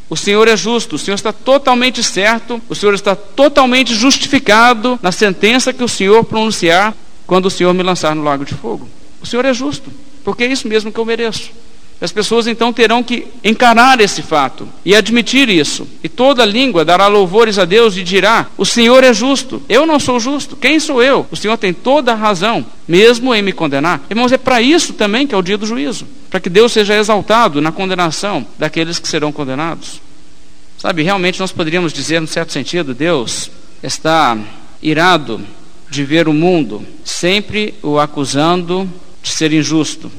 O 0.10 0.18
Senhor 0.18 0.48
é 0.50 0.58
justo, 0.58 0.98
o 0.98 1.00
Senhor 1.00 1.16
está 1.16 1.32
totalmente 1.32 2.04
certo, 2.04 2.62
o 2.68 2.76
Senhor 2.76 2.94
está 2.94 3.16
totalmente 3.16 3.96
justificado 3.96 5.00
na 5.02 5.12
sentença 5.12 5.72
que 5.72 5.84
o 5.84 5.88
Senhor 5.88 6.24
pronunciar 6.26 6.94
quando 7.26 7.46
o 7.46 7.50
Senhor 7.50 7.74
me 7.74 7.84
lançar 7.84 8.16
no 8.16 8.24
lago 8.24 8.46
de 8.46 8.54
fogo. 8.54 8.88
O 9.22 9.26
Senhor 9.26 9.46
é 9.46 9.54
justo, 9.54 9.92
porque 10.24 10.44
é 10.44 10.48
isso 10.48 10.68
mesmo 10.68 10.92
que 10.92 11.00
eu 11.00 11.06
mereço. 11.06 11.52
As 12.02 12.12
pessoas 12.12 12.46
então 12.46 12.74
terão 12.74 13.02
que 13.02 13.26
encarar 13.44 14.02
esse 14.02 14.22
fato 14.22 14.68
e 14.84 14.94
admitir 14.94 15.50
isso. 15.50 15.88
E 16.04 16.10
toda 16.10 16.46
língua 16.46 16.84
dará 16.84 17.08
louvores 17.08 17.58
a 17.58 17.64
Deus 17.64 17.96
e 17.96 18.04
dirá: 18.04 18.48
O 18.58 18.66
Senhor 18.66 19.04
é 19.04 19.14
justo, 19.14 19.62
eu 19.70 19.86
não 19.86 20.00
sou 20.00 20.20
justo, 20.20 20.56
quem 20.56 20.80
sou 20.80 21.02
eu? 21.02 21.26
O 21.32 21.38
Senhor 21.38 21.58
tem 21.58 21.74
toda 21.74 22.12
a 22.12 22.16
razão, 22.16 22.66
mesmo 22.88 23.34
em 23.34 23.42
me 23.42 23.54
condenar. 23.54 24.02
Irmãos, 24.10 24.32
é 24.32 24.38
para 24.38 24.62
isso 24.62 24.94
também 24.94 25.26
que 25.26 25.34
é 25.34 25.38
o 25.38 25.42
dia 25.42 25.58
do 25.58 25.66
juízo 25.66 26.06
para 26.36 26.42
que 26.42 26.50
Deus 26.50 26.74
seja 26.74 26.94
exaltado 26.94 27.62
na 27.62 27.72
condenação 27.72 28.46
daqueles 28.60 29.00
que 29.00 29.08
serão 29.08 29.32
condenados. 29.32 30.02
Sabe, 30.78 31.02
realmente 31.02 31.40
nós 31.40 31.54
poderíamos 31.54 31.94
dizer, 31.94 32.20
no 32.20 32.28
certo 32.28 32.52
sentido, 32.52 32.94
Deus 32.94 33.50
está 33.82 34.38
irado 34.82 35.40
de 35.96 36.04
ver 36.04 36.28
o 36.28 36.34
mundo 36.34 36.86
sempre 37.04 37.74
o 37.82 37.98
acusando 37.98 38.88
de 39.24 39.30
ser 39.30 39.54
injusto, 39.54 40.12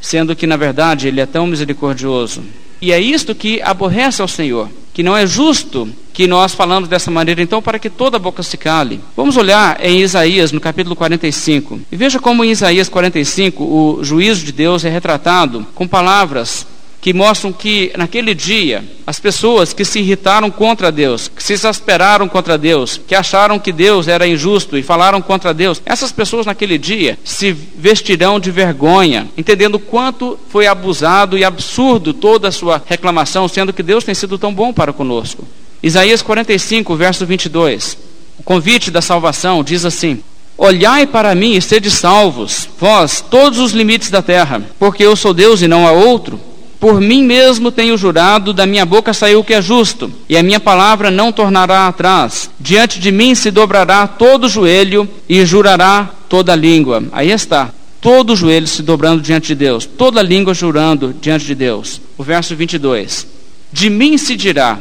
sendo 0.00 0.34
que 0.34 0.46
na 0.46 0.56
verdade 0.56 1.06
ele 1.06 1.20
é 1.20 1.26
tão 1.26 1.46
misericordioso. 1.46 2.42
E 2.80 2.92
é 2.92 2.98
isto 2.98 3.34
que 3.34 3.60
aborrece 3.60 4.22
ao 4.22 4.28
Senhor, 4.28 4.70
que 4.94 5.02
não 5.02 5.16
é 5.16 5.26
justo 5.26 5.88
que 6.14 6.26
nós 6.26 6.54
falamos 6.54 6.88
dessa 6.88 7.10
maneira, 7.10 7.42
então, 7.42 7.62
para 7.62 7.78
que 7.78 7.90
toda 7.90 8.16
a 8.16 8.20
boca 8.20 8.42
se 8.42 8.56
cale. 8.56 9.00
Vamos 9.16 9.36
olhar 9.36 9.78
em 9.84 10.00
Isaías, 10.00 10.50
no 10.50 10.60
capítulo 10.60 10.96
45, 10.96 11.80
e 11.92 11.96
veja 11.96 12.18
como 12.18 12.42
em 12.42 12.50
Isaías 12.50 12.88
45 12.88 13.62
o 13.62 14.02
juízo 14.02 14.44
de 14.44 14.52
Deus 14.52 14.84
é 14.84 14.88
retratado 14.88 15.66
com 15.74 15.86
palavras 15.86 16.66
que 17.00 17.12
mostram 17.12 17.52
que 17.52 17.92
naquele 17.96 18.34
dia 18.34 18.84
as 19.06 19.20
pessoas 19.20 19.72
que 19.72 19.84
se 19.84 20.00
irritaram 20.00 20.50
contra 20.50 20.90
Deus, 20.90 21.28
que 21.28 21.42
se 21.42 21.52
exasperaram 21.52 22.28
contra 22.28 22.58
Deus, 22.58 23.00
que 23.06 23.14
acharam 23.14 23.58
que 23.58 23.72
Deus 23.72 24.08
era 24.08 24.26
injusto 24.26 24.76
e 24.76 24.82
falaram 24.82 25.22
contra 25.22 25.54
Deus, 25.54 25.80
essas 25.86 26.10
pessoas 26.10 26.44
naquele 26.44 26.76
dia 26.76 27.18
se 27.24 27.52
vestirão 27.52 28.40
de 28.40 28.50
vergonha, 28.50 29.28
entendendo 29.36 29.78
quanto 29.78 30.38
foi 30.48 30.66
abusado 30.66 31.38
e 31.38 31.44
absurdo 31.44 32.12
toda 32.12 32.48
a 32.48 32.52
sua 32.52 32.82
reclamação, 32.84 33.46
sendo 33.46 33.72
que 33.72 33.82
Deus 33.82 34.04
tem 34.04 34.14
sido 34.14 34.36
tão 34.36 34.52
bom 34.52 34.72
para 34.72 34.92
conosco. 34.92 35.46
Isaías 35.82 36.22
45, 36.22 36.96
verso 36.96 37.24
22. 37.24 37.96
O 38.38 38.42
convite 38.42 38.90
da 38.90 39.00
salvação 39.00 39.62
diz 39.62 39.84
assim: 39.84 40.20
Olhai 40.56 41.06
para 41.06 41.36
mim 41.36 41.54
e 41.54 41.62
sede 41.62 41.88
salvos, 41.88 42.68
vós, 42.80 43.24
todos 43.30 43.60
os 43.60 43.72
limites 43.72 44.10
da 44.10 44.20
terra, 44.20 44.60
porque 44.78 45.04
eu 45.04 45.14
sou 45.14 45.32
Deus 45.32 45.62
e 45.62 45.68
não 45.68 45.86
há 45.86 45.92
outro. 45.92 46.47
Por 46.80 47.00
mim 47.00 47.24
mesmo 47.24 47.72
tenho 47.72 47.96
jurado, 47.96 48.52
da 48.52 48.64
minha 48.64 48.86
boca 48.86 49.12
saiu 49.12 49.40
o 49.40 49.44
que 49.44 49.54
é 49.54 49.60
justo, 49.60 50.12
e 50.28 50.36
a 50.36 50.42
minha 50.42 50.60
palavra 50.60 51.10
não 51.10 51.32
tornará 51.32 51.88
atrás. 51.88 52.48
Diante 52.58 53.00
de 53.00 53.10
mim 53.10 53.34
se 53.34 53.50
dobrará 53.50 54.06
todo 54.06 54.48
joelho 54.48 55.08
e 55.28 55.44
jurará 55.44 56.08
toda 56.28 56.54
língua. 56.54 57.02
Aí 57.10 57.32
está, 57.32 57.72
todo 58.00 58.36
joelho 58.36 58.66
se 58.68 58.82
dobrando 58.82 59.20
diante 59.20 59.48
de 59.48 59.54
Deus, 59.56 59.86
toda 59.86 60.22
língua 60.22 60.54
jurando 60.54 61.14
diante 61.20 61.46
de 61.46 61.54
Deus. 61.56 62.00
O 62.16 62.22
verso 62.22 62.54
22. 62.54 63.26
De 63.72 63.90
mim 63.90 64.16
se 64.16 64.36
dirá: 64.36 64.78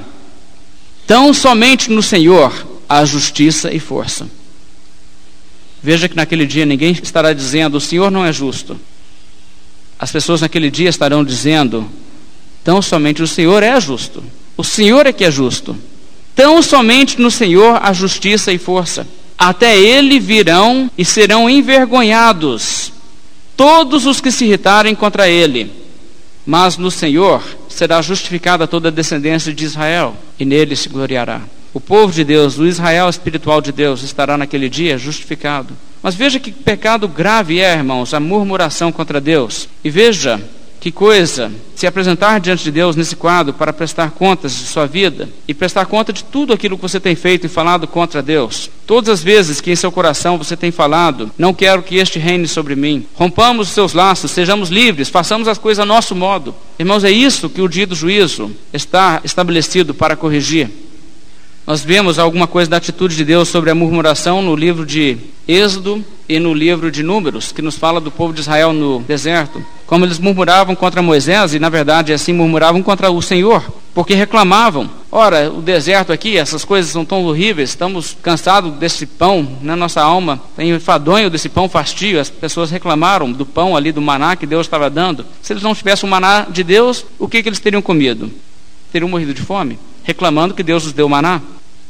Tão 1.08 1.34
somente 1.34 1.90
no 1.90 2.04
Senhor 2.04 2.54
há 2.88 3.04
justiça 3.06 3.74
e 3.74 3.80
força. 3.80 4.30
Veja 5.82 6.08
que 6.08 6.16
naquele 6.16 6.46
dia 6.46 6.66
ninguém 6.66 6.92
estará 6.92 7.34
dizendo: 7.34 7.78
O 7.78 7.82
Senhor 7.82 8.12
não 8.12 8.24
é 8.24 8.32
justo. 8.32 8.80
As 10.00 10.12
pessoas 10.12 10.42
naquele 10.42 10.70
dia 10.70 10.90
estarão 10.90 11.24
dizendo: 11.24 11.90
tão 12.64 12.82
somente 12.82 13.22
o 13.22 13.28
Senhor 13.28 13.64
é 13.64 13.80
justo. 13.80 14.24
O 14.56 14.64
Senhor 14.64 15.06
é 15.06 15.14
que 15.14 15.24
é 15.24 15.32
justo. 15.32 15.78
Tão 16.36 16.62
somente 16.62 17.20
no 17.20 17.32
Senhor 17.32 17.80
há 17.82 17.92
justiça 17.94 18.52
e 18.52 18.58
força. 18.58 19.08
Até 19.38 19.78
ele 19.78 20.20
virão 20.20 20.90
e 20.98 21.06
serão 21.06 21.50
envergonhados 21.50 22.92
todos 23.56 24.06
os 24.06 24.22
que 24.22 24.32
se 24.32 24.46
irritarem 24.46 24.94
contra 24.94 25.28
ele. 25.28 25.72
Mas 26.46 26.78
no 26.78 26.92
Senhor 26.92 27.44
será 27.68 28.02
justificada 28.02 28.68
toda 28.68 28.88
a 28.88 28.92
descendência 28.92 29.54
de 29.54 29.66
Israel, 29.66 30.16
e 30.40 30.46
nele 30.46 30.76
se 30.76 30.88
gloriará. 30.88 31.42
O 31.78 31.80
povo 31.80 32.12
de 32.12 32.24
Deus, 32.24 32.58
o 32.58 32.66
Israel 32.66 33.08
espiritual 33.08 33.62
de 33.62 33.72
Deus, 33.72 34.02
estará 34.02 34.36
naquele 34.36 34.68
dia 34.68 34.98
justificado. 34.98 35.76
Mas 36.02 36.16
veja 36.16 36.40
que 36.40 36.52
pecado 36.52 37.08
grave 37.08 37.60
é, 37.60 37.76
irmãos, 37.76 38.16
a 38.16 38.20
murmuração 38.20 38.92
contra 38.92 39.22
Deus. 39.22 39.70
E 39.84 39.90
veja 39.92 40.42
que 40.80 40.92
coisa 40.92 41.52
se 41.76 41.86
apresentar 41.86 42.40
diante 42.40 42.64
de 42.64 42.72
Deus 42.72 42.96
nesse 42.96 43.16
quadro 43.16 43.54
para 43.54 43.72
prestar 43.72 44.10
contas 44.10 44.56
de 44.56 44.66
sua 44.66 44.88
vida 44.88 45.30
e 45.48 45.54
prestar 45.54 45.86
conta 45.86 46.12
de 46.12 46.24
tudo 46.24 46.52
aquilo 46.52 46.78
que 46.78 46.82
você 46.82 47.00
tem 47.00 47.16
feito 47.16 47.46
e 47.46 47.50
falado 47.50 47.88
contra 47.88 48.24
Deus. 48.24 48.72
Todas 48.88 49.10
as 49.10 49.24
vezes 49.24 49.62
que 49.62 49.70
em 49.70 49.76
seu 49.76 49.92
coração 49.92 50.36
você 50.36 50.58
tem 50.58 50.72
falado, 50.72 51.30
não 51.38 51.54
quero 51.54 51.84
que 51.84 51.98
este 51.98 52.18
reine 52.18 52.48
sobre 52.48 52.76
mim. 52.76 53.06
Rompamos 53.14 53.68
os 53.68 53.74
seus 53.76 53.94
laços, 53.94 54.32
sejamos 54.32 54.70
livres, 54.70 55.10
façamos 55.10 55.48
as 55.48 55.60
coisas 55.60 55.84
a 55.84 55.86
nosso 55.86 56.16
modo. 56.16 56.56
Irmãos, 56.80 57.04
é 57.04 57.12
isso 57.12 57.52
que 57.52 57.62
o 57.62 57.70
dia 57.70 57.86
do 57.86 57.94
juízo 57.94 58.50
está 58.74 59.22
estabelecido 59.24 59.94
para 59.94 60.16
corrigir. 60.16 60.87
Nós 61.68 61.84
vemos 61.84 62.18
alguma 62.18 62.48
coisa 62.48 62.72
da 62.72 62.78
atitude 62.78 63.14
de 63.14 63.26
Deus 63.26 63.50
sobre 63.50 63.70
a 63.70 63.76
murmuração 63.76 64.42
no 64.42 64.56
livro 64.56 64.86
de 64.86 65.18
Êxodo 65.46 66.02
e 66.30 66.40
no 66.40 66.54
livro 66.54 66.90
de 66.90 67.04
Números, 67.04 67.52
que 67.52 67.62
nos 67.62 67.76
fala 67.76 68.00
do 68.00 68.10
povo 68.10 68.32
de 68.32 68.40
Israel 68.40 68.72
no 68.72 69.02
deserto. 69.02 69.62
Como 69.86 70.06
eles 70.06 70.18
murmuravam 70.18 70.78
contra 70.78 71.02
Moisés 71.02 71.54
e, 71.54 71.60
na 71.60 71.68
verdade, 71.68 72.14
assim 72.14 72.32
murmuravam 72.32 72.82
contra 72.82 73.12
o 73.12 73.22
Senhor, 73.22 73.62
porque 73.94 74.14
reclamavam: 74.14 74.90
ora, 75.12 75.52
o 75.52 75.62
deserto 75.62 76.14
aqui, 76.14 76.38
essas 76.38 76.64
coisas 76.64 76.90
são 76.90 77.04
tão 77.04 77.26
horríveis, 77.26 77.72
estamos 77.72 78.16
cansados 78.24 78.72
desse 78.76 79.06
pão 79.06 79.46
na 79.62 79.76
nossa 79.76 80.02
alma, 80.02 80.40
tem 80.56 80.70
enfadonho 80.70 81.30
desse 81.30 81.50
pão 81.50 81.68
fastio. 81.68 82.18
As 82.18 82.30
pessoas 82.30 82.72
reclamaram 82.72 83.30
do 83.30 83.46
pão 83.46 83.76
ali, 83.76 83.92
do 83.92 84.02
maná 84.02 84.38
que 84.38 84.46
Deus 84.46 84.68
estava 84.68 84.90
dando. 84.90 85.26
Se 85.42 85.52
eles 85.52 85.64
não 85.64 85.76
tivessem 85.76 86.08
o 86.08 86.10
maná 86.10 86.48
de 86.50 86.64
Deus, 86.64 87.06
o 87.20 87.28
que, 87.28 87.44
que 87.44 87.50
eles 87.50 87.60
teriam 87.60 87.82
comido? 87.82 88.32
Teriam 88.90 89.10
morrido 89.10 89.34
de 89.34 89.42
fome? 89.42 89.78
reclamando 90.08 90.54
que 90.54 90.64
Deus 90.64 90.86
os 90.86 90.94
deu 90.94 91.10
maná. 91.10 91.42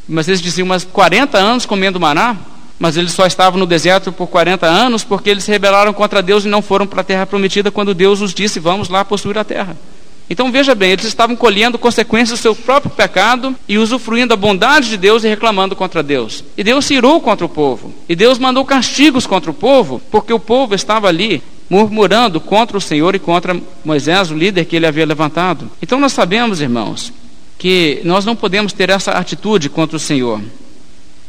Mas 0.08 0.28
eles 0.28 0.42
diziam, 0.42 0.68
mas 0.68 0.84
40 0.84 1.38
anos 1.38 1.66
comendo 1.66 2.00
maná? 2.00 2.36
Mas 2.80 2.96
eles 2.96 3.12
só 3.12 3.26
estavam 3.26 3.60
no 3.60 3.66
deserto 3.66 4.12
por 4.12 4.28
40 4.28 4.66
anos 4.66 5.04
porque 5.04 5.30
eles 5.30 5.46
rebelaram 5.46 5.94
contra 5.94 6.22
Deus 6.22 6.46
e 6.46 6.48
não 6.48 6.62
foram 6.62 6.86
para 6.86 7.02
a 7.02 7.04
terra 7.04 7.26
prometida 7.26 7.72
quando 7.72 7.94
Deus 7.94 8.22
os 8.22 8.34
disse: 8.34 8.60
vamos 8.60 8.88
lá 8.88 9.04
possuir 9.04 9.38
a 9.38 9.44
terra. 9.44 9.76
Então 10.30 10.52
veja 10.52 10.76
bem, 10.76 10.92
eles 10.92 11.06
estavam 11.06 11.36
colhendo 11.36 11.80
consequências 11.80 12.38
do 12.38 12.42
seu 12.42 12.54
próprio 12.54 12.92
pecado 12.92 13.56
e 13.68 13.78
usufruindo 13.78 14.34
a 14.34 14.38
bondade 14.38 14.90
de 14.90 14.98
Deus 14.98 15.24
e 15.24 15.28
reclamando 15.28 15.76
contra 15.76 16.04
Deus. 16.04 16.44
E 16.58 16.64
Deus 16.64 16.86
se 16.86 16.96
irou 16.96 17.22
contra 17.22 17.46
o 17.46 17.50
povo. 17.50 17.94
E 18.10 18.16
Deus 18.16 18.38
mandou 18.38 18.66
castigos 18.66 19.26
contra 19.26 19.50
o 19.50 19.54
povo, 19.54 20.02
porque 20.12 20.34
o 20.34 20.40
povo 20.40 20.76
estava 20.76 21.08
ali 21.08 21.42
murmurando 21.70 22.40
contra 22.42 22.78
o 22.78 22.82
Senhor 22.82 23.16
e 23.16 23.20
contra 23.20 23.60
Moisés, 23.84 24.30
o 24.30 24.36
líder 24.36 24.66
que 24.66 24.76
ele 24.76 24.86
havia 24.86 25.06
levantado. 25.06 25.70
Então 25.82 26.00
nós 26.00 26.12
sabemos, 26.12 26.60
irmãos, 26.60 27.14
que 27.58 28.02
nós 28.04 28.26
não 28.26 28.36
podemos 28.36 28.74
ter 28.74 28.90
essa 28.90 29.12
atitude 29.12 29.70
contra 29.70 29.98
o 29.98 30.00
Senhor. 30.00 30.42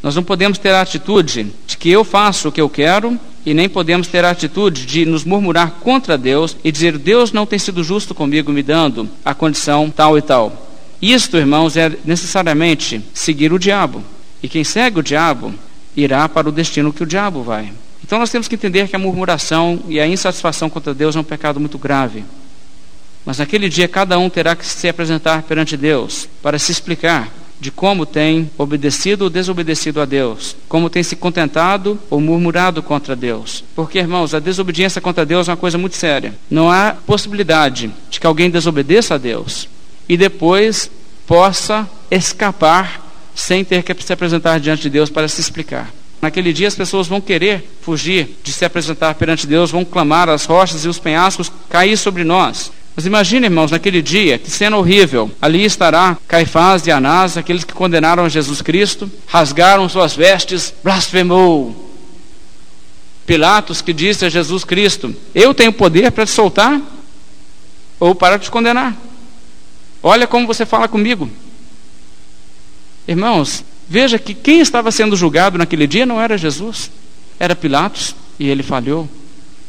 Nós 0.01 0.15
não 0.15 0.23
podemos 0.23 0.57
ter 0.57 0.71
a 0.71 0.81
atitude 0.81 1.47
de 1.67 1.77
que 1.77 1.89
eu 1.89 2.03
faço 2.03 2.47
o 2.47 2.51
que 2.51 2.61
eu 2.61 2.69
quero 2.69 3.19
e 3.45 3.53
nem 3.53 3.67
podemos 3.67 4.07
ter 4.07 4.23
a 4.23 4.29
atitude 4.29 4.85
de 4.85 5.05
nos 5.05 5.25
murmurar 5.25 5.71
contra 5.81 6.17
Deus 6.17 6.55
e 6.63 6.71
dizer 6.71 6.97
Deus 6.97 7.31
não 7.31 7.45
tem 7.45 7.59
sido 7.59 7.83
justo 7.83 8.15
comigo 8.15 8.51
me 8.51 8.63
dando 8.63 9.09
a 9.25 9.33
condição 9.33 9.89
tal 9.89 10.17
e 10.17 10.21
tal. 10.21 10.67
Isto, 11.01 11.37
irmãos, 11.37 11.75
é 11.77 11.91
necessariamente 12.05 13.01
seguir 13.13 13.51
o 13.51 13.59
diabo. 13.59 14.03
E 14.41 14.47
quem 14.47 14.63
segue 14.63 14.99
o 14.99 15.03
diabo 15.03 15.53
irá 15.95 16.27
para 16.29 16.47
o 16.47 16.51
destino 16.51 16.93
que 16.93 17.03
o 17.03 17.07
diabo 17.07 17.43
vai. 17.43 17.71
Então 18.03 18.19
nós 18.19 18.29
temos 18.29 18.47
que 18.47 18.55
entender 18.55 18.87
que 18.87 18.95
a 18.95 18.99
murmuração 18.99 19.79
e 19.87 19.99
a 19.99 20.07
insatisfação 20.07 20.69
contra 20.69 20.93
Deus 20.93 21.15
é 21.15 21.19
um 21.19 21.23
pecado 21.23 21.59
muito 21.59 21.77
grave. 21.77 22.23
Mas 23.29 23.37
naquele 23.37 23.69
dia 23.69 23.87
cada 23.87 24.17
um 24.17 24.27
terá 24.27 24.55
que 24.55 24.65
se 24.65 24.89
apresentar 24.89 25.43
perante 25.43 25.77
Deus 25.77 26.27
para 26.41 26.57
se 26.57 26.71
explicar 26.71 27.31
de 27.59 27.69
como 27.69 28.03
tem 28.03 28.49
obedecido 28.57 29.25
ou 29.25 29.29
desobedecido 29.29 30.01
a 30.01 30.05
Deus, 30.05 30.55
como 30.67 30.89
tem 30.89 31.03
se 31.03 31.15
contentado 31.15 31.99
ou 32.09 32.19
murmurado 32.19 32.81
contra 32.81 33.15
Deus. 33.15 33.63
Porque, 33.75 33.99
irmãos, 33.99 34.33
a 34.33 34.39
desobediência 34.39 34.99
contra 34.99 35.27
Deus 35.27 35.47
é 35.47 35.51
uma 35.51 35.57
coisa 35.57 35.77
muito 35.77 35.95
séria. 35.95 36.33
Não 36.49 36.71
há 36.71 36.95
possibilidade 37.05 37.91
de 38.09 38.19
que 38.19 38.25
alguém 38.25 38.49
desobedeça 38.49 39.13
a 39.13 39.19
Deus 39.19 39.69
e 40.07 40.17
depois 40.17 40.89
possa 41.27 41.87
escapar 42.09 43.13
sem 43.35 43.63
ter 43.63 43.83
que 43.83 44.03
se 44.03 44.11
apresentar 44.11 44.59
diante 44.59 44.81
de 44.81 44.89
Deus 44.89 45.11
para 45.11 45.27
se 45.27 45.39
explicar. 45.39 45.93
Naquele 46.19 46.51
dia 46.51 46.67
as 46.67 46.75
pessoas 46.75 47.05
vão 47.05 47.21
querer 47.21 47.77
fugir 47.83 48.39
de 48.43 48.51
se 48.51 48.65
apresentar 48.65 49.13
perante 49.13 49.45
Deus, 49.45 49.69
vão 49.69 49.85
clamar 49.85 50.27
as 50.29 50.45
rochas 50.45 50.83
e 50.83 50.87
os 50.87 50.97
penhascos 50.97 51.51
cair 51.69 51.95
sobre 51.95 52.23
nós. 52.23 52.71
Mas 52.99 53.05
imagine, 53.05 53.47
irmãos, 53.47 53.71
naquele 53.71 54.01
dia, 54.01 54.37
que 54.37 54.51
cena 54.51 54.75
horrível. 54.75 55.31
Ali 55.41 55.63
estará 55.63 56.17
Caifás 56.27 56.85
e 56.85 56.91
Anás, 56.91 57.37
aqueles 57.37 57.63
que 57.63 57.71
condenaram 57.71 58.25
a 58.25 58.27
Jesus 58.27 58.61
Cristo, 58.61 59.09
rasgaram 59.25 59.87
suas 59.87 60.17
vestes, 60.17 60.73
blasfemou. 60.83 61.93
Pilatos 63.25 63.81
que 63.81 63.93
disse 63.93 64.25
a 64.25 64.29
Jesus 64.29 64.65
Cristo: 64.65 65.15
Eu 65.33 65.53
tenho 65.53 65.71
poder 65.71 66.11
para 66.11 66.25
te 66.25 66.31
soltar 66.31 66.81
ou 68.01 68.13
para 68.13 68.37
te 68.37 68.51
condenar. 68.51 68.93
Olha 70.03 70.27
como 70.27 70.45
você 70.45 70.65
fala 70.65 70.89
comigo. 70.89 71.31
Irmãos, 73.07 73.63
veja 73.87 74.19
que 74.19 74.33
quem 74.33 74.59
estava 74.59 74.91
sendo 74.91 75.15
julgado 75.15 75.57
naquele 75.57 75.87
dia 75.87 76.05
não 76.05 76.19
era 76.19 76.37
Jesus, 76.37 76.91
era 77.39 77.55
Pilatos, 77.55 78.13
e 78.37 78.49
ele 78.49 78.61
falhou. 78.61 79.07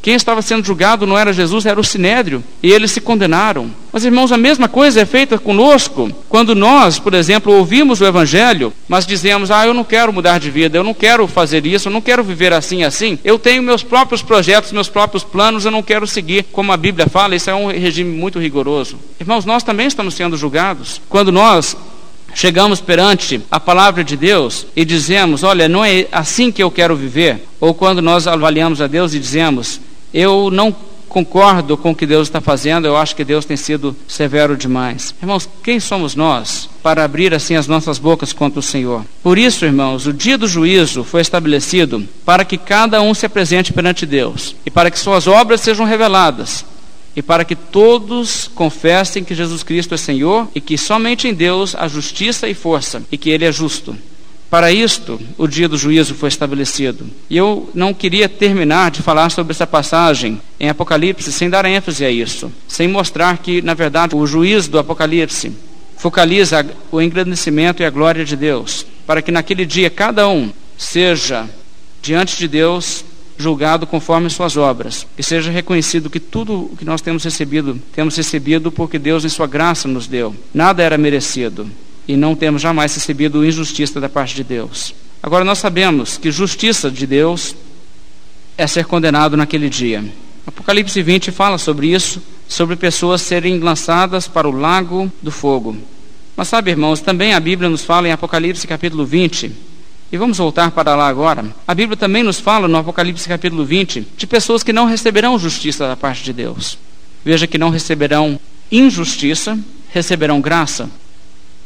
Quem 0.02 0.14
estava 0.14 0.40
sendo 0.40 0.64
julgado 0.64 1.06
não 1.06 1.18
era 1.18 1.32
Jesus, 1.32 1.66
era 1.66 1.78
o 1.78 1.84
Sinédrio, 1.84 2.42
e 2.62 2.72
eles 2.72 2.90
se 2.90 3.02
condenaram. 3.02 3.70
Mas, 3.92 4.04
irmãos, 4.04 4.32
a 4.32 4.38
mesma 4.38 4.66
coisa 4.66 5.02
é 5.02 5.04
feita 5.04 5.38
conosco 5.38 6.10
quando 6.26 6.54
nós, 6.54 6.98
por 6.98 7.12
exemplo, 7.12 7.52
ouvimos 7.52 8.00
o 8.00 8.06
Evangelho, 8.06 8.72
mas 8.88 9.04
dizemos: 9.04 9.50
Ah, 9.50 9.66
eu 9.66 9.74
não 9.74 9.84
quero 9.84 10.12
mudar 10.12 10.40
de 10.40 10.50
vida, 10.50 10.78
eu 10.78 10.84
não 10.84 10.94
quero 10.94 11.26
fazer 11.26 11.66
isso, 11.66 11.88
eu 11.88 11.92
não 11.92 12.00
quero 12.00 12.24
viver 12.24 12.52
assim 12.52 12.82
assim. 12.82 13.18
Eu 13.22 13.38
tenho 13.38 13.62
meus 13.62 13.82
próprios 13.82 14.22
projetos, 14.22 14.72
meus 14.72 14.88
próprios 14.88 15.22
planos, 15.22 15.66
eu 15.66 15.70
não 15.70 15.82
quero 15.82 16.06
seguir 16.06 16.44
como 16.44 16.72
a 16.72 16.76
Bíblia 16.78 17.06
fala. 17.06 17.36
Isso 17.36 17.50
é 17.50 17.54
um 17.54 17.66
regime 17.66 18.16
muito 18.16 18.38
rigoroso. 18.38 18.96
Irmãos, 19.20 19.44
nós 19.44 19.62
também 19.62 19.86
estamos 19.86 20.14
sendo 20.14 20.36
julgados 20.36 21.00
quando 21.10 21.30
nós 21.30 21.76
chegamos 22.34 22.80
perante 22.80 23.40
a 23.50 23.60
palavra 23.60 24.02
de 24.02 24.16
Deus 24.16 24.66
e 24.74 24.82
dizemos: 24.82 25.42
Olha, 25.42 25.68
não 25.68 25.84
é 25.84 26.06
assim 26.10 26.50
que 26.50 26.62
eu 26.62 26.70
quero 26.70 26.96
viver. 26.96 27.46
Ou 27.60 27.74
quando 27.74 28.00
nós 28.00 28.26
avaliamos 28.26 28.80
a 28.80 28.86
Deus 28.86 29.12
e 29.12 29.18
dizemos: 29.18 29.80
eu 30.12 30.50
não 30.50 30.74
concordo 31.10 31.76
com 31.76 31.90
o 31.90 31.94
que 31.94 32.06
Deus 32.06 32.28
está 32.28 32.40
fazendo, 32.40 32.86
eu 32.86 32.96
acho 32.96 33.16
que 33.16 33.24
Deus 33.24 33.44
tem 33.44 33.56
sido 33.56 33.96
severo 34.06 34.56
demais. 34.56 35.12
Irmãos, 35.20 35.48
quem 35.62 35.80
somos 35.80 36.14
nós 36.14 36.70
para 36.82 37.04
abrir 37.04 37.34
assim 37.34 37.56
as 37.56 37.66
nossas 37.66 37.98
bocas 37.98 38.32
contra 38.32 38.60
o 38.60 38.62
Senhor? 38.62 39.04
Por 39.22 39.36
isso, 39.36 39.64
irmãos, 39.64 40.06
o 40.06 40.12
dia 40.12 40.38
do 40.38 40.46
juízo 40.46 41.02
foi 41.02 41.20
estabelecido 41.20 42.06
para 42.24 42.44
que 42.44 42.56
cada 42.56 43.02
um 43.02 43.12
se 43.12 43.26
apresente 43.26 43.72
perante 43.72 44.06
Deus 44.06 44.54
e 44.64 44.70
para 44.70 44.90
que 44.90 44.98
suas 44.98 45.26
obras 45.26 45.60
sejam 45.60 45.84
reveladas 45.84 46.64
e 47.14 47.20
para 47.20 47.44
que 47.44 47.56
todos 47.56 48.48
confessem 48.54 49.24
que 49.24 49.34
Jesus 49.34 49.64
Cristo 49.64 49.94
é 49.94 49.98
Senhor 49.98 50.48
e 50.54 50.60
que 50.60 50.78
somente 50.78 51.26
em 51.26 51.34
Deus 51.34 51.74
há 51.74 51.88
justiça 51.88 52.48
e 52.48 52.54
força 52.54 53.02
e 53.10 53.18
que 53.18 53.30
Ele 53.30 53.44
é 53.44 53.50
justo. 53.50 53.96
Para 54.50 54.72
isto, 54.72 55.20
o 55.38 55.46
dia 55.46 55.68
do 55.68 55.78
juízo 55.78 56.12
foi 56.12 56.28
estabelecido. 56.28 57.06
E 57.30 57.36
eu 57.36 57.70
não 57.72 57.94
queria 57.94 58.28
terminar 58.28 58.90
de 58.90 59.00
falar 59.00 59.30
sobre 59.30 59.52
essa 59.52 59.66
passagem 59.66 60.40
em 60.58 60.68
Apocalipse 60.68 61.30
sem 61.30 61.48
dar 61.48 61.64
ênfase 61.64 62.04
a 62.04 62.10
isso, 62.10 62.52
sem 62.66 62.88
mostrar 62.88 63.38
que, 63.38 63.62
na 63.62 63.74
verdade, 63.74 64.16
o 64.16 64.26
juízo 64.26 64.68
do 64.68 64.78
Apocalipse 64.80 65.52
focaliza 65.96 66.66
o 66.90 67.00
engrandecimento 67.00 67.80
e 67.80 67.86
a 67.86 67.90
glória 67.90 68.24
de 68.24 68.34
Deus, 68.34 68.84
para 69.06 69.22
que 69.22 69.30
naquele 69.30 69.64
dia 69.64 69.88
cada 69.88 70.28
um 70.28 70.50
seja 70.76 71.48
diante 72.02 72.36
de 72.36 72.48
Deus 72.48 73.04
julgado 73.38 73.86
conforme 73.86 74.28
suas 74.28 74.56
obras, 74.56 75.06
e 75.16 75.22
seja 75.22 75.50
reconhecido 75.50 76.10
que 76.10 76.20
tudo 76.20 76.70
o 76.72 76.76
que 76.76 76.84
nós 76.84 77.00
temos 77.00 77.22
recebido, 77.22 77.80
temos 77.92 78.16
recebido 78.16 78.72
porque 78.72 78.98
Deus 78.98 79.24
em 79.24 79.28
sua 79.28 79.46
graça 79.46 79.86
nos 79.86 80.06
deu. 80.06 80.34
Nada 80.52 80.82
era 80.82 80.98
merecido 80.98 81.70
e 82.10 82.16
não 82.16 82.34
temos 82.34 82.60
jamais 82.60 82.92
recebido 82.92 83.46
injustiça 83.46 84.00
da 84.00 84.08
parte 84.08 84.34
de 84.34 84.42
Deus. 84.42 84.92
Agora 85.22 85.44
nós 85.44 85.58
sabemos 85.58 86.16
que 86.16 86.32
justiça 86.32 86.90
de 86.90 87.06
Deus 87.06 87.54
é 88.58 88.66
ser 88.66 88.84
condenado 88.84 89.36
naquele 89.36 89.70
dia. 89.70 90.04
Apocalipse 90.44 91.00
20 91.00 91.30
fala 91.30 91.56
sobre 91.56 91.86
isso, 91.86 92.20
sobre 92.48 92.74
pessoas 92.74 93.22
serem 93.22 93.60
lançadas 93.60 94.26
para 94.26 94.48
o 94.48 94.50
lago 94.50 95.10
do 95.22 95.30
fogo. 95.30 95.76
Mas 96.36 96.48
sabe, 96.48 96.72
irmãos, 96.72 97.00
também 97.00 97.32
a 97.32 97.38
Bíblia 97.38 97.70
nos 97.70 97.84
fala 97.84 98.08
em 98.08 98.12
Apocalipse 98.12 98.66
capítulo 98.66 99.06
20, 99.06 99.52
e 100.10 100.16
vamos 100.16 100.38
voltar 100.38 100.72
para 100.72 100.96
lá 100.96 101.06
agora. 101.06 101.44
A 101.68 101.74
Bíblia 101.76 101.96
também 101.96 102.24
nos 102.24 102.40
fala 102.40 102.66
no 102.66 102.76
Apocalipse 102.76 103.28
capítulo 103.28 103.64
20 103.64 104.04
de 104.16 104.26
pessoas 104.26 104.64
que 104.64 104.72
não 104.72 104.86
receberão 104.86 105.38
justiça 105.38 105.86
da 105.86 105.96
parte 105.96 106.24
de 106.24 106.32
Deus. 106.32 106.76
Veja 107.24 107.46
que 107.46 107.56
não 107.56 107.70
receberão 107.70 108.40
injustiça, 108.72 109.56
receberão 109.92 110.40
graça 110.40 110.90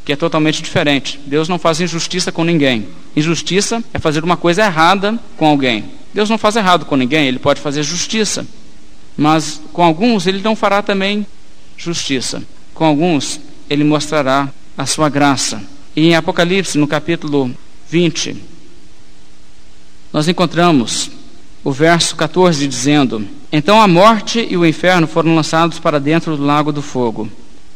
que 0.05 0.13
é 0.13 0.17
totalmente 0.17 0.63
diferente. 0.63 1.19
Deus 1.27 1.49
não 1.49 1.59
faz 1.59 1.81
injustiça 1.81 2.31
com 2.31 2.45
ninguém. 2.45 2.87
Injustiça 3.17 3.83
é 3.93 3.99
fazer 3.99 4.23
uma 4.23 4.37
coisa 4.37 4.65
errada 4.65 5.19
com 5.37 5.47
alguém. 5.47 5.85
Deus 6.13 6.29
não 6.29 6.39
faz 6.39 6.57
errado 6.57 6.85
com 6.85 6.97
ninguém, 6.97 7.27
ele 7.27 7.39
pode 7.39 7.61
fazer 7.61 7.83
justiça. 7.83 8.47
Mas 9.17 9.61
com 9.73 9.83
alguns 9.83 10.27
ele 10.27 10.43
não 10.43 10.55
fará 10.55 10.83
também 10.83 11.27
justiça. 11.77 12.43
Com 12.75 12.85
alguns 12.85 13.41
ele 13.69 13.83
mostrará 13.83 14.49
a 14.77 14.85
sua 14.85 15.09
graça. 15.09 15.63
E 15.97 16.09
em 16.09 16.15
Apocalipse, 16.15 16.77
no 16.77 16.87
capítulo 16.87 17.51
20, 17.89 18.37
nós 20.13 20.29
encontramos 20.29 21.11
o 21.63 21.73
verso 21.73 22.15
14 22.15 22.69
dizendo: 22.69 23.27
Então 23.51 23.81
a 23.81 23.89
morte 23.89 24.47
e 24.49 24.57
o 24.57 24.67
inferno 24.67 25.07
foram 25.07 25.35
lançados 25.35 25.79
para 25.79 25.99
dentro 25.99 26.37
do 26.37 26.45
lago 26.45 26.73
do 26.73 26.83
fogo. 26.83 27.29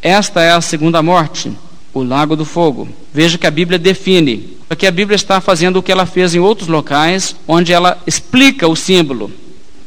Esta 0.02 0.42
é 0.42 0.52
a 0.52 0.60
segunda 0.60 1.02
morte 1.02 1.52
o 1.92 2.02
lago 2.02 2.36
do 2.36 2.44
fogo. 2.44 2.88
Veja 3.12 3.38
que 3.38 3.46
a 3.46 3.50
Bíblia 3.50 3.78
define, 3.78 4.56
porque 4.68 4.86
a 4.86 4.90
Bíblia 4.90 5.16
está 5.16 5.40
fazendo 5.40 5.78
o 5.78 5.82
que 5.82 5.92
ela 5.92 6.06
fez 6.06 6.34
em 6.34 6.38
outros 6.38 6.68
locais, 6.68 7.34
onde 7.46 7.72
ela 7.72 8.00
explica 8.06 8.68
o 8.68 8.76
símbolo. 8.76 9.30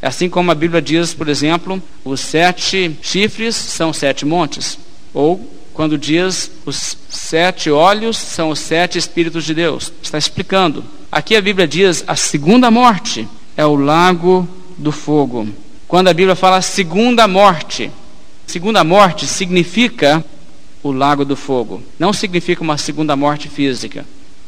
Assim 0.00 0.28
como 0.28 0.50
a 0.50 0.54
Bíblia 0.54 0.82
diz, 0.82 1.14
por 1.14 1.28
exemplo, 1.28 1.80
os 2.04 2.20
sete 2.20 2.96
chifres 3.00 3.54
são 3.54 3.92
sete 3.92 4.26
montes. 4.26 4.76
Ou 5.14 5.48
quando 5.72 5.96
diz 5.96 6.50
os 6.66 6.96
sete 7.08 7.70
olhos 7.70 8.16
são 8.16 8.50
os 8.50 8.58
sete 8.58 8.98
Espíritos 8.98 9.44
de 9.44 9.54
Deus. 9.54 9.92
Está 10.02 10.18
explicando. 10.18 10.84
Aqui 11.10 11.36
a 11.36 11.40
Bíblia 11.40 11.68
diz 11.68 12.02
a 12.06 12.16
segunda 12.16 12.70
morte 12.70 13.28
é 13.56 13.64
o 13.64 13.76
lago 13.76 14.48
do 14.76 14.90
fogo. 14.90 15.48
Quando 15.86 16.08
a 16.08 16.14
Bíblia 16.14 16.34
fala 16.34 16.60
segunda 16.62 17.28
morte, 17.28 17.90
segunda 18.46 18.82
morte 18.82 19.26
significa 19.26 20.24
o 20.82 20.92
lago 20.92 21.24
do 21.24 21.36
fogo. 21.36 21.82
Não 21.98 22.12
significa 22.12 22.62
uma 22.62 22.76
segunda 22.76 23.14
morte 23.14 23.48
física. 23.48 24.04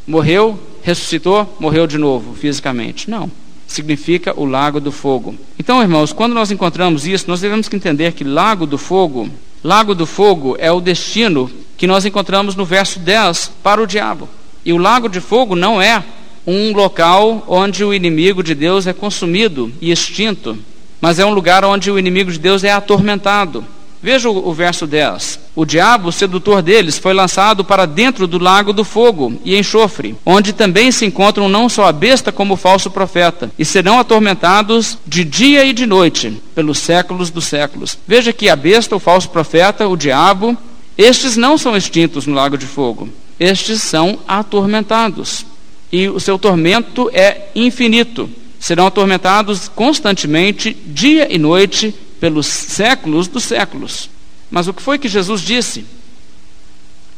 Morreu, 0.06 0.58
ressuscitou, 0.82 1.56
morreu 1.58 1.86
de 1.86 1.96
novo 1.96 2.34
fisicamente. 2.34 3.08
Não. 3.08 3.30
Significa 3.66 4.38
o 4.38 4.44
lago 4.44 4.80
do 4.80 4.92
fogo. 4.92 5.34
Então, 5.58 5.80
irmãos, 5.80 6.12
quando 6.12 6.34
nós 6.34 6.50
encontramos 6.50 7.06
isso, 7.06 7.24
nós 7.28 7.40
devemos 7.40 7.72
entender 7.72 8.12
que 8.12 8.24
lago 8.24 8.66
do 8.66 8.76
fogo, 8.76 9.28
lago 9.62 9.94
do 9.94 10.06
fogo 10.06 10.56
é 10.58 10.70
o 10.70 10.80
destino 10.80 11.50
que 11.76 11.86
nós 11.86 12.04
encontramos 12.04 12.54
no 12.54 12.64
verso 12.64 12.98
10 12.98 13.52
para 13.62 13.82
o 13.82 13.86
diabo. 13.86 14.28
E 14.64 14.72
o 14.72 14.78
lago 14.78 15.08
de 15.08 15.20
fogo 15.20 15.56
não 15.56 15.80
é 15.80 16.04
um 16.46 16.72
local 16.74 17.42
onde 17.48 17.84
o 17.84 17.94
inimigo 17.94 18.42
de 18.42 18.54
Deus 18.54 18.86
é 18.86 18.92
consumido 18.92 19.72
e 19.80 19.90
extinto, 19.90 20.58
mas 21.00 21.18
é 21.18 21.24
um 21.24 21.32
lugar 21.32 21.64
onde 21.64 21.90
o 21.90 21.98
inimigo 21.98 22.30
de 22.30 22.38
Deus 22.38 22.64
é 22.64 22.72
atormentado. 22.72 23.64
Veja 24.04 24.28
o, 24.28 24.52
verso 24.52 24.86
10. 24.86 25.40
O 25.56 25.64
diabo, 25.64 26.12
sedutor 26.12 26.60
deles, 26.60 26.98
foi 26.98 27.14
lançado 27.14 27.64
para 27.64 27.86
dentro 27.86 28.26
do 28.26 28.38
lago 28.38 28.70
do 28.70 28.84
fogo 28.84 29.40
e 29.42 29.56
enxofre, 29.56 30.14
onde 30.26 30.52
também 30.52 30.92
se 30.92 31.06
encontram 31.06 31.48
não 31.48 31.70
só 31.70 31.86
a 31.86 31.92
besta 31.92 32.30
como 32.30 32.52
o 32.52 32.56
falso 32.58 32.90
profeta, 32.90 33.50
e 33.58 33.64
serão 33.64 33.98
atormentados 33.98 34.98
de 35.06 35.24
dia 35.24 35.64
e 35.64 35.72
de 35.72 35.86
noite, 35.86 36.38
pelos 36.54 36.80
séculos 36.80 37.30
dos 37.30 37.46
séculos. 37.46 37.96
Veja 38.06 38.30
que 38.30 38.50
a 38.50 38.54
besta, 38.54 38.94
o 38.94 39.00
falso 39.00 39.30
profeta, 39.30 39.88
o 39.88 39.96
diabo, 39.96 40.54
estes 40.98 41.34
não 41.34 41.56
são 41.56 41.74
extintos 41.74 42.26
no 42.26 42.34
lago 42.34 42.58
de 42.58 42.66
fogo, 42.66 43.08
estes 43.40 43.80
são 43.80 44.18
atormentados. 44.28 45.46
E 45.90 46.10
o 46.10 46.20
seu 46.20 46.38
tormento 46.38 47.10
é 47.14 47.48
infinito. 47.54 48.28
Serão 48.60 48.86
atormentados 48.86 49.66
constantemente, 49.66 50.76
dia 50.86 51.26
e 51.34 51.38
noite, 51.38 51.94
pelos 52.24 52.46
séculos 52.46 53.28
dos 53.28 53.44
séculos. 53.44 54.08
Mas 54.50 54.66
o 54.66 54.72
que 54.72 54.80
foi 54.80 54.98
que 54.98 55.08
Jesus 55.08 55.42
disse? 55.42 55.84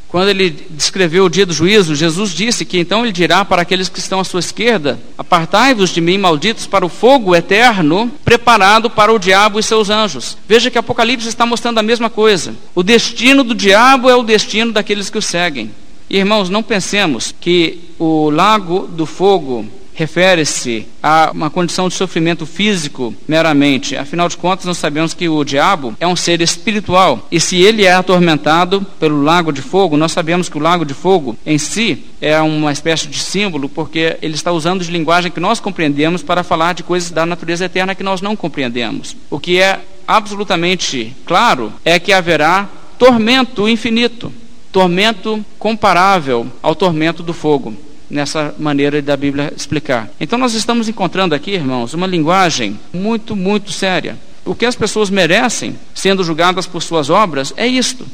Quando 0.09 0.31
ele 0.31 0.51
descreveu 0.71 1.27
o 1.27 1.31
dia 1.31 1.47
do 1.47 1.53
juízo, 1.53 1.95
Jesus 1.95 2.33
disse 2.33 2.65
que 2.65 2.77
então 2.77 3.05
ele 3.05 3.13
dirá 3.13 3.45
para 3.45 3.63
aqueles 3.63 3.89
que 3.89 4.01
estão 4.01 4.19
à 4.19 4.25
sua 4.25 4.41
esquerda: 4.41 4.99
Apartai-vos 5.17 5.91
de 5.91 6.01
mim, 6.01 6.19
malditos, 6.19 6.67
para 6.67 6.85
o 6.85 6.89
fogo 6.89 7.37
eterno, 7.37 8.11
preparado 8.25 8.91
para 8.91 9.13
o 9.13 9.19
diabo 9.19 9.61
e 9.61 9.63
seus 9.63 9.91
anjos. 9.91 10.37
Veja 10.49 10.73
que 10.73 10.79
Apocalipse 10.79 11.29
está 11.29 11.47
mostrando 11.47 11.79
a 11.79 11.85
mesma 11.85 12.11
coisa. 12.11 12.57
O 12.75 12.83
destino 12.83 13.45
do 13.45 13.55
diabo 13.55 14.11
é 14.11 14.17
o 14.17 14.25
destino 14.25 14.73
daqueles 14.73 15.09
que 15.09 15.19
o 15.19 15.23
seguem. 15.23 15.71
Irmãos, 16.11 16.51
não 16.51 16.65
pensemos 16.65 17.33
que 17.41 17.79
o 17.97 18.29
lago 18.29 18.89
do 18.89 19.07
fogo 19.07 19.67
refere-se 19.97 20.87
a 21.03 21.31
uma 21.33 21.49
condição 21.49 21.89
de 21.89 21.95
sofrimento 21.95 22.45
físico 22.45 23.15
meramente. 23.27 23.97
Afinal 23.97 24.29
de 24.29 24.37
contas, 24.37 24.67
nós 24.67 24.77
sabemos 24.77 25.15
que 25.15 25.27
o 25.27 25.43
diabo 25.43 25.97
é 25.99 26.07
um 26.07 26.15
ser 26.15 26.43
espiritual. 26.43 27.27
E 27.33 27.41
se 27.41 27.57
ele 27.57 27.85
é 27.85 27.95
atormentado 27.95 28.83
pelo 29.01 29.23
lago 29.23 29.51
de 29.51 29.63
fogo, 29.63 29.97
nós 29.97 30.13
sabemos 30.13 30.51
que 30.51 30.59
o 30.59 30.61
lago 30.61 30.85
de 30.85 30.93
fogo 30.93 31.37
em 31.47 31.57
si 31.57 32.05
é 32.21 32.39
uma 32.43 32.71
espécie 32.71 33.09
de 33.09 33.19
símbolo, 33.19 33.71
porque 33.71 34.19
ele 34.21 34.35
está 34.35 34.53
usando 34.53 34.85
de 34.85 34.91
linguagem 34.91 35.33
que 35.33 35.41
nós 35.41 35.61
compreendemos 35.61 36.23
para 36.23 36.45
falar 36.45 36.75
de 36.75 36.83
coisas 36.83 37.11
da 37.11 37.25
natureza 37.25 37.65
eterna 37.65 37.95
que 37.95 38.05
nós 38.05 38.21
não 38.21 38.37
compreendemos. 38.37 39.17
O 39.31 39.41
que 39.41 39.59
é 39.59 39.81
absolutamente 40.07 41.17
claro 41.25 41.73
é 41.85 41.99
que 41.99 42.13
haverá 42.13 42.69
tormento 42.99 43.67
infinito, 43.67 44.31
tormento 44.71 45.43
comparável 45.59 46.47
ao 46.63 46.75
tormento 46.75 47.23
do 47.23 47.33
fogo 47.33 47.86
nessa 48.09 48.55
maneira 48.59 49.01
da 49.03 49.17
Bíblia 49.17 49.53
explicar. 49.57 50.09
Então 50.21 50.39
nós 50.39 50.55
estamos 50.55 50.89
encontrando 50.89 51.35
aqui, 51.35 51.53
irmãos, 51.53 51.95
uma 51.95 52.07
linguagem 52.07 52.79
muito, 52.93 53.35
muito 53.35 53.73
séria. 53.73 54.17
O 54.45 54.55
que 54.55 54.65
as 54.65 54.77
pessoas 54.77 55.11
merecem, 55.11 55.77
sendo 55.95 56.23
julgadas 56.23 56.67
por 56.67 56.83
suas 56.83 57.11
obras, 57.11 57.53
é 57.57 57.67
isto: 57.67 58.07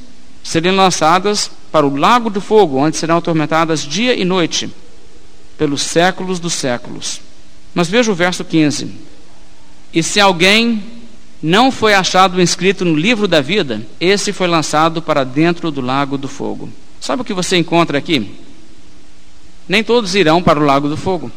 serem 0.42 0.72
lançadas 0.72 1.50
para 1.70 1.86
o 1.86 1.96
lago 1.96 2.30
do 2.30 2.40
fogo, 2.40 2.78
onde 2.78 2.96
serão 2.96 3.18
atormentadas 3.18 3.80
dia 3.80 4.14
e 4.14 4.24
noite, 4.24 4.72
pelos 5.58 5.82
séculos 5.82 6.40
dos 6.40 6.54
séculos. 6.54 7.20
Mas 7.74 7.88
veja 7.88 8.10
o 8.10 8.14
verso 8.14 8.44
15: 8.44 8.90
E 9.92 10.02
se 10.02 10.20
alguém 10.20 10.82
não 11.42 11.70
foi 11.72 11.92
achado 11.92 12.40
inscrito 12.40 12.84
no 12.84 12.94
livro 12.94 13.26
da 13.26 13.40
vida, 13.40 13.82
esse 14.00 14.32
foi 14.32 14.46
lançado 14.46 15.02
para 15.02 15.24
dentro 15.24 15.70
do 15.70 15.80
lago 15.80 16.16
do 16.16 16.28
fogo. 16.28 16.68
Sabe 17.00 17.22
o 17.22 17.24
que 17.24 17.34
você 17.34 17.56
encontra 17.56 17.98
aqui? 17.98 18.30
Nem 19.68 19.82
todos 19.82 20.14
irão 20.14 20.42
para 20.42 20.58
o 20.58 20.64
lago 20.64 20.88
do 20.88 20.96
fogo. 20.96 21.30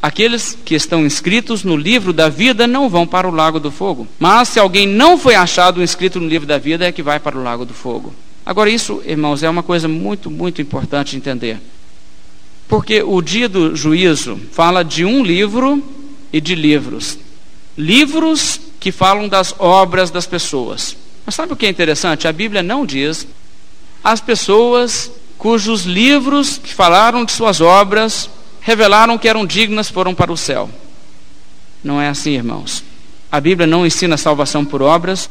Aqueles 0.00 0.56
que 0.64 0.74
estão 0.74 1.04
inscritos 1.04 1.64
no 1.64 1.76
livro 1.76 2.12
da 2.12 2.28
vida 2.28 2.66
não 2.66 2.88
vão 2.88 3.06
para 3.06 3.28
o 3.28 3.34
lago 3.34 3.58
do 3.58 3.70
fogo. 3.70 4.06
Mas 4.18 4.48
se 4.48 4.60
alguém 4.60 4.86
não 4.86 5.18
foi 5.18 5.34
achado 5.34 5.82
inscrito 5.82 6.20
no 6.20 6.28
livro 6.28 6.46
da 6.46 6.56
vida, 6.56 6.86
é 6.86 6.92
que 6.92 7.02
vai 7.02 7.18
para 7.18 7.36
o 7.36 7.42
lago 7.42 7.64
do 7.64 7.74
fogo. 7.74 8.14
Agora, 8.46 8.70
isso, 8.70 9.02
irmãos, 9.04 9.42
é 9.42 9.50
uma 9.50 9.62
coisa 9.62 9.88
muito, 9.88 10.30
muito 10.30 10.62
importante 10.62 11.16
entender. 11.16 11.60
Porque 12.68 13.02
o 13.02 13.20
dia 13.20 13.48
do 13.48 13.74
juízo 13.74 14.40
fala 14.52 14.84
de 14.84 15.04
um 15.04 15.24
livro 15.24 15.82
e 16.32 16.40
de 16.40 16.54
livros. 16.54 17.18
Livros 17.76 18.60
que 18.78 18.92
falam 18.92 19.28
das 19.28 19.54
obras 19.58 20.10
das 20.10 20.26
pessoas. 20.26 20.96
Mas 21.26 21.34
sabe 21.34 21.52
o 21.52 21.56
que 21.56 21.66
é 21.66 21.68
interessante? 21.68 22.28
A 22.28 22.32
Bíblia 22.32 22.62
não 22.62 22.86
diz 22.86 23.26
as 24.02 24.20
pessoas 24.20 25.10
cujos 25.38 25.84
livros 25.84 26.58
que 26.58 26.74
falaram 26.74 27.24
de 27.24 27.32
suas 27.32 27.60
obras 27.60 28.28
revelaram 28.60 29.16
que 29.16 29.28
eram 29.28 29.46
dignas 29.46 29.88
foram 29.88 30.14
para 30.14 30.32
o 30.32 30.36
céu. 30.36 30.68
Não 31.82 32.00
é 32.00 32.08
assim, 32.08 32.32
irmãos. 32.32 32.84
A 33.30 33.40
Bíblia 33.40 33.66
não 33.66 33.86
ensina 33.86 34.16
salvação 34.16 34.64
por 34.64 34.82
obras, 34.82 35.30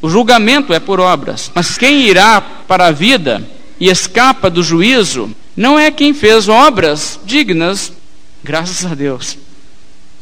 o 0.00 0.08
julgamento 0.08 0.72
é 0.72 0.78
por 0.78 1.00
obras. 1.00 1.50
Mas 1.54 1.76
quem 1.76 2.02
irá 2.02 2.40
para 2.40 2.86
a 2.86 2.92
vida 2.92 3.46
e 3.80 3.88
escapa 3.88 4.48
do 4.48 4.62
juízo 4.62 5.34
não 5.56 5.78
é 5.78 5.90
quem 5.90 6.14
fez 6.14 6.48
obras 6.48 7.18
dignas, 7.24 7.92
graças 8.44 8.86
a 8.90 8.94
Deus. 8.94 9.36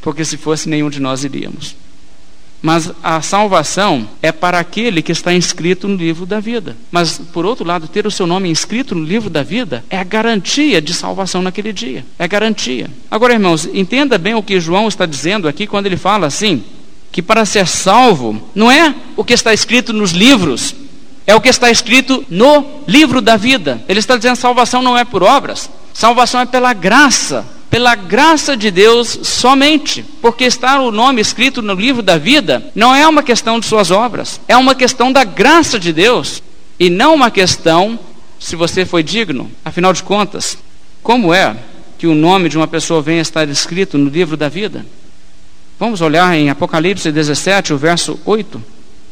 Porque 0.01 0.25
se 0.25 0.37
fosse, 0.37 0.69
nenhum 0.69 0.89
de 0.89 1.01
nós 1.01 1.25
iríamos. 1.25 1.77
Mas 2.63 2.91
a 3.03 3.21
salvação 3.21 4.09
é 4.23 4.33
para 4.33 4.59
aquele 4.59 5.03
que 5.03 5.13
está 5.13 5.33
inscrito 5.33 5.87
no 5.87 5.97
livro 5.97 6.27
da 6.27 6.41
vida. 6.41 6.77
Mas, 6.91 7.19
por 7.33 7.45
outro 7.45 7.65
lado, 7.65 7.87
ter 7.87 8.07
o 8.07 8.11
seu 8.11 8.27
nome 8.27 8.49
inscrito 8.49 8.95
no 8.95 9.05
livro 9.05 9.31
da 9.31 9.43
vida 9.43 9.85
é 9.91 9.99
a 9.99 10.05
garantia 10.05 10.81
de 10.81 10.95
salvação 10.95 11.43
naquele 11.43 11.73
dia. 11.73 12.05
É 12.19 12.27
garantia. 12.27 12.91
Agora, 13.11 13.35
irmãos, 13.35 13.69
entenda 13.73 14.19
bem 14.19 14.35
o 14.35 14.43
que 14.43 14.59
João 14.59 14.89
está 14.89 15.07
dizendo 15.07 15.47
aqui 15.47 15.67
quando 15.67 15.87
ele 15.87 15.97
fala 15.97 16.27
assim: 16.27 16.65
que 17.13 17.23
para 17.23 17.45
ser 17.45 17.67
salvo 17.67 18.43
não 18.55 18.71
é 18.71 18.95
o 19.17 19.25
que 19.25 19.33
está 19.33 19.55
escrito 19.55 19.93
nos 19.93 20.11
livros, 20.11 20.75
é 21.27 21.35
o 21.35 21.41
que 21.41 21.49
está 21.49 21.71
escrito 21.71 22.25
no 22.29 22.83
livro 22.87 23.21
da 23.21 23.37
vida. 23.37 23.83
Ele 23.89 24.01
está 24.01 24.17
dizendo 24.17 24.37
salvação 24.37 24.83
não 24.83 24.97
é 24.97 25.05
por 25.05 25.23
obras, 25.23 25.71
salvação 25.95 26.41
é 26.41 26.47
pela 26.47 26.73
graça 26.73 27.56
pela 27.71 27.95
graça 27.95 28.57
de 28.57 28.71
Deus 28.71 29.19
somente, 29.23 30.05
porque 30.21 30.45
está 30.45 30.81
o 30.81 30.91
nome 30.91 31.21
escrito 31.21 31.61
no 31.61 31.75
livro 31.75 32.03
da 32.03 32.17
vida, 32.17 32.71
não 32.75 32.95
é 32.95 33.07
uma 33.07 33.23
questão 33.23 33.59
de 33.59 33.67
suas 33.67 33.91
obras, 33.91 34.41
é 34.47 34.57
uma 34.57 34.75
questão 34.75 35.13
da 35.13 35.25
graça 35.25 35.79
de 35.79 35.93
Deus 35.93 36.43
e 36.79 36.89
não 36.89 37.15
uma 37.15 37.31
questão 37.31 37.99
se 38.39 38.55
você 38.55 38.85
foi 38.85 39.03
digno. 39.03 39.51
Afinal 39.65 39.93
de 39.93 40.03
contas, 40.03 40.59
como 41.03 41.33
é 41.33 41.57
que 41.99 42.07
o 42.07 42.15
nome 42.15 42.49
de 42.49 42.57
uma 42.57 42.69
pessoa 42.69 43.03
venha 43.03 43.23
estar 43.23 43.49
escrito 43.49 43.99
no 43.99 44.11
livro 44.11 44.37
da 44.37 44.49
vida? 44.49 44.85
Vamos 45.79 46.01
olhar 46.01 46.35
em 46.35 46.49
Apocalipse 46.49 47.11
17, 47.13 47.73
o 47.73 47.79
verso 47.79 48.19
8. 48.25 48.63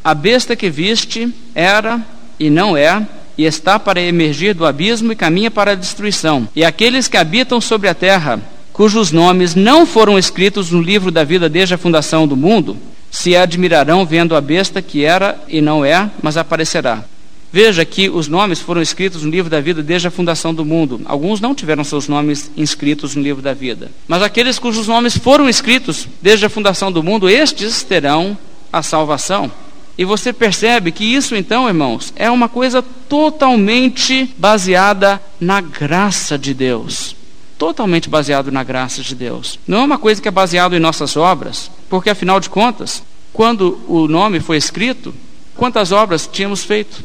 A 0.02 0.14
besta 0.14 0.56
que 0.56 0.70
viste 0.70 1.32
era 1.54 2.00
e 2.38 2.50
não 2.50 2.76
é 2.76 3.06
e 3.36 3.44
está 3.44 3.78
para 3.78 4.00
emergir 4.00 4.54
do 4.54 4.66
abismo 4.66 5.12
e 5.12 5.16
caminha 5.16 5.50
para 5.50 5.72
a 5.72 5.76
destruição. 5.76 6.48
E 6.54 6.64
aqueles 6.64 7.08
que 7.08 7.16
habitam 7.16 7.60
sobre 7.60 7.88
a 7.88 7.94
terra 7.94 8.40
cujos 8.72 9.12
nomes 9.12 9.54
não 9.54 9.86
foram 9.86 10.18
escritos 10.18 10.72
no 10.72 10.82
livro 10.82 11.10
da 11.10 11.22
vida 11.22 11.48
desde 11.48 11.74
a 11.74 11.78
fundação 11.78 12.26
do 12.26 12.36
mundo, 12.36 12.76
se 13.08 13.36
admirarão 13.36 14.04
vendo 14.04 14.34
a 14.34 14.40
besta 14.40 14.82
que 14.82 15.04
era 15.04 15.40
e 15.48 15.60
não 15.60 15.84
é, 15.84 16.10
mas 16.20 16.36
aparecerá. 16.36 17.04
Veja 17.52 17.84
que 17.84 18.10
os 18.10 18.26
nomes 18.26 18.58
foram 18.58 18.82
escritos 18.82 19.22
no 19.22 19.30
livro 19.30 19.48
da 19.48 19.60
vida 19.60 19.80
desde 19.80 20.08
a 20.08 20.10
fundação 20.10 20.52
do 20.52 20.64
mundo. 20.64 21.02
Alguns 21.04 21.40
não 21.40 21.54
tiveram 21.54 21.84
seus 21.84 22.08
nomes 22.08 22.50
inscritos 22.56 23.14
no 23.14 23.22
livro 23.22 23.40
da 23.40 23.54
vida. 23.54 23.92
Mas 24.08 24.24
aqueles 24.24 24.58
cujos 24.58 24.88
nomes 24.88 25.16
foram 25.16 25.48
escritos 25.48 26.08
desde 26.20 26.44
a 26.44 26.48
fundação 26.50 26.90
do 26.90 27.00
mundo, 27.00 27.28
estes 27.30 27.84
terão 27.84 28.36
a 28.72 28.82
salvação. 28.82 29.52
E 29.96 30.04
você 30.04 30.32
percebe 30.32 30.90
que 30.90 31.04
isso, 31.04 31.36
então, 31.36 31.68
irmãos, 31.68 32.12
é 32.16 32.30
uma 32.30 32.48
coisa 32.48 32.82
totalmente 32.82 34.34
baseada 34.36 35.22
na 35.40 35.60
graça 35.60 36.36
de 36.38 36.52
Deus 36.52 37.16
totalmente 37.56 38.08
baseado 38.08 38.50
na 38.50 38.62
graça 38.62 39.02
de 39.02 39.14
Deus. 39.14 39.58
Não 39.66 39.78
é 39.78 39.84
uma 39.84 39.98
coisa 39.98 40.20
que 40.20 40.28
é 40.28 40.30
baseado 40.30 40.74
em 40.74 40.80
nossas 40.80 41.16
obras, 41.16 41.70
porque 41.88 42.10
afinal 42.10 42.40
de 42.40 42.50
contas, 42.50 43.02
quando 43.32 43.80
o 43.88 44.06
nome 44.06 44.40
foi 44.40 44.56
escrito, 44.56 45.14
quantas 45.56 45.92
obras 45.92 46.28
tínhamos 46.30 46.62
feito? 46.62 47.02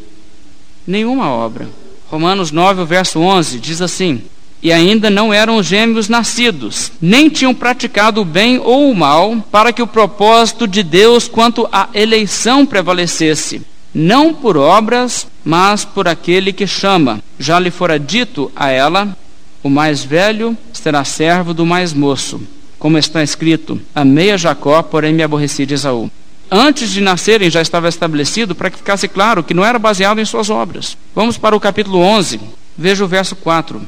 Nenhuma 0.86 1.30
obra. 1.30 1.70
Romanos 2.10 2.52
9, 2.52 2.84
verso 2.86 3.20
11 3.20 3.60
diz 3.60 3.82
assim: 3.82 4.22
E 4.62 4.72
ainda 4.74 5.10
não 5.10 5.34
eram 5.34 5.64
gêmeos 5.64 6.10
nascidos, 6.10 6.92
nem 7.02 7.30
tinham 7.30 7.54
praticado 7.54 8.22
o 8.22 8.26
bem 8.26 8.60
ou 8.60 8.92
o 8.92 8.96
mal, 8.96 9.38
para 9.52 9.72
que 9.72 9.82
o 9.82 9.88
propósito 9.88 10.68
de 10.68 10.84
Deus 10.84 11.28
quanto 11.28 11.68
à 11.72 11.90
eleição 11.94 12.66
prevalecesse 12.66 13.62
não 13.94 14.34
por 14.34 14.58
obras, 14.58 15.28
mas 15.44 15.84
por 15.84 16.08
aquele 16.08 16.54
que 16.54 16.68
chama. 16.68 17.22
Já 17.38 17.60
lhe 17.60 17.72
fora 17.72 18.00
dito 18.00 18.52
a 18.56 18.70
ela: 18.70 19.16
o 19.64 19.70
mais 19.70 20.04
velho 20.04 20.58
será 20.74 21.04
servo 21.04 21.54
do 21.54 21.66
mais 21.66 21.94
moço. 21.94 22.42
Como 22.78 22.98
está 22.98 23.24
escrito: 23.24 23.80
Amei 23.94 24.32
a 24.32 24.38
Jacó, 24.38 24.82
porém 24.82 25.14
me 25.14 25.24
aborreci 25.24 25.66
de 25.66 25.74
Esaú. 25.74 26.10
antes 26.52 26.90
de 26.92 27.02
nascerem 27.02 27.50
já 27.50 27.62
estava 27.62 27.90
estabelecido 27.90 28.56
para 28.56 28.70
que 28.70 28.78
ficasse 28.78 29.08
claro 29.08 29.44
que 29.44 29.54
não 29.54 29.66
era 29.66 29.78
baseado 29.78 30.20
em 30.20 30.26
suas 30.26 30.50
obras. 30.50 30.98
Vamos 31.14 31.38
para 31.38 31.56
o 31.56 31.60
capítulo 31.60 32.00
11, 32.00 32.40
veja 32.78 33.04
o 33.04 33.08
verso 33.08 33.36
4. 33.36 33.82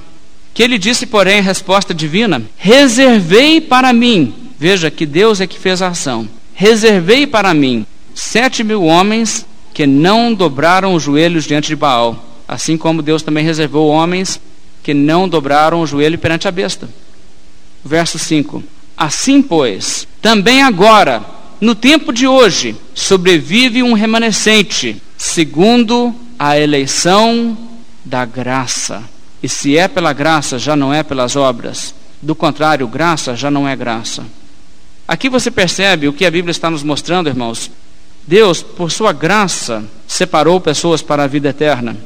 Que 0.53 0.63
ele 0.63 0.77
disse, 0.77 1.05
porém, 1.05 1.39
em 1.39 1.43
resposta 1.43 1.93
divina: 1.93 2.41
Reservei 2.57 3.61
para 3.61 3.93
mim, 3.93 4.33
veja 4.59 4.91
que 4.91 5.05
Deus 5.05 5.41
é 5.41 5.47
que 5.47 5.59
fez 5.59 5.81
a 5.81 5.89
ação, 5.89 6.27
reservei 6.53 7.25
para 7.25 7.53
mim 7.53 7.85
sete 8.13 8.63
mil 8.63 8.83
homens 8.83 9.45
que 9.73 9.87
não 9.87 10.33
dobraram 10.33 10.93
os 10.93 11.03
joelhos 11.03 11.45
diante 11.45 11.67
de 11.67 11.75
Baal, 11.75 12.43
assim 12.47 12.77
como 12.77 13.01
Deus 13.01 13.23
também 13.23 13.43
reservou 13.43 13.87
homens 13.87 14.39
que 14.83 14.93
não 14.93 15.27
dobraram 15.29 15.81
o 15.81 15.87
joelho 15.87 16.17
perante 16.17 16.47
a 16.47 16.51
besta. 16.51 16.89
Verso 17.83 18.19
5: 18.19 18.63
Assim, 18.97 19.41
pois, 19.41 20.07
também 20.21 20.61
agora, 20.61 21.23
no 21.59 21.73
tempo 21.73 22.11
de 22.11 22.27
hoje, 22.27 22.75
sobrevive 22.93 23.81
um 23.81 23.93
remanescente, 23.93 25.01
segundo 25.17 26.13
a 26.37 26.59
eleição 26.59 27.57
da 28.03 28.25
graça. 28.25 29.03
E 29.41 29.49
se 29.49 29.77
é 29.77 29.87
pela 29.87 30.13
graça, 30.13 30.59
já 30.59 30.75
não 30.75 30.93
é 30.93 31.03
pelas 31.03 31.35
obras. 31.35 31.95
Do 32.21 32.35
contrário, 32.35 32.87
graça 32.87 33.35
já 33.35 33.49
não 33.49 33.67
é 33.67 33.75
graça. 33.75 34.23
Aqui 35.07 35.29
você 35.29 35.49
percebe 35.49 36.07
o 36.07 36.13
que 36.13 36.25
a 36.25 36.31
Bíblia 36.31 36.51
está 36.51 36.69
nos 36.69 36.83
mostrando, 36.83 37.27
irmãos. 37.27 37.71
Deus, 38.25 38.61
por 38.61 38.91
sua 38.91 39.11
graça, 39.11 39.83
separou 40.07 40.61
pessoas 40.61 41.01
para 41.01 41.23
a 41.23 41.27
vida 41.27 41.49
eterna. 41.49 41.97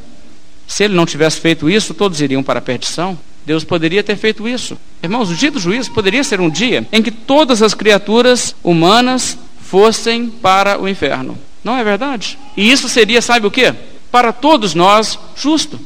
Se 0.68 0.84
ele 0.84 0.96
não 0.96 1.06
tivesse 1.06 1.40
feito 1.40 1.70
isso, 1.70 1.94
todos 1.94 2.22
iriam 2.22 2.42
para 2.42 2.60
a 2.60 2.62
perdição. 2.62 3.18
Deus 3.46 3.64
poderia 3.64 4.04
ter 4.04 4.16
feito 4.16 4.48
isso. 4.48 4.78
Irmãos, 5.04 5.30
o 5.30 5.36
dia 5.36 5.52
do 5.52 5.60
juízo 5.60 5.92
poderia 5.92 6.24
ser 6.24 6.40
um 6.40 6.50
dia 6.50 6.88
em 6.92 7.02
que 7.02 7.12
todas 7.12 7.62
as 7.62 7.74
criaturas 7.74 8.56
humanas 8.64 9.38
fossem 9.62 10.28
para 10.28 10.82
o 10.82 10.88
inferno. 10.88 11.38
Não 11.64 11.78
é 11.78 11.84
verdade? 11.84 12.40
E 12.58 12.72
isso 12.72 12.90
seria, 12.90 13.22
sabe 13.22 13.46
o 13.46 13.52
que? 13.52 13.74
Para 14.12 14.32
todos 14.34 14.74
nós, 14.74 15.20
justo. 15.36 15.80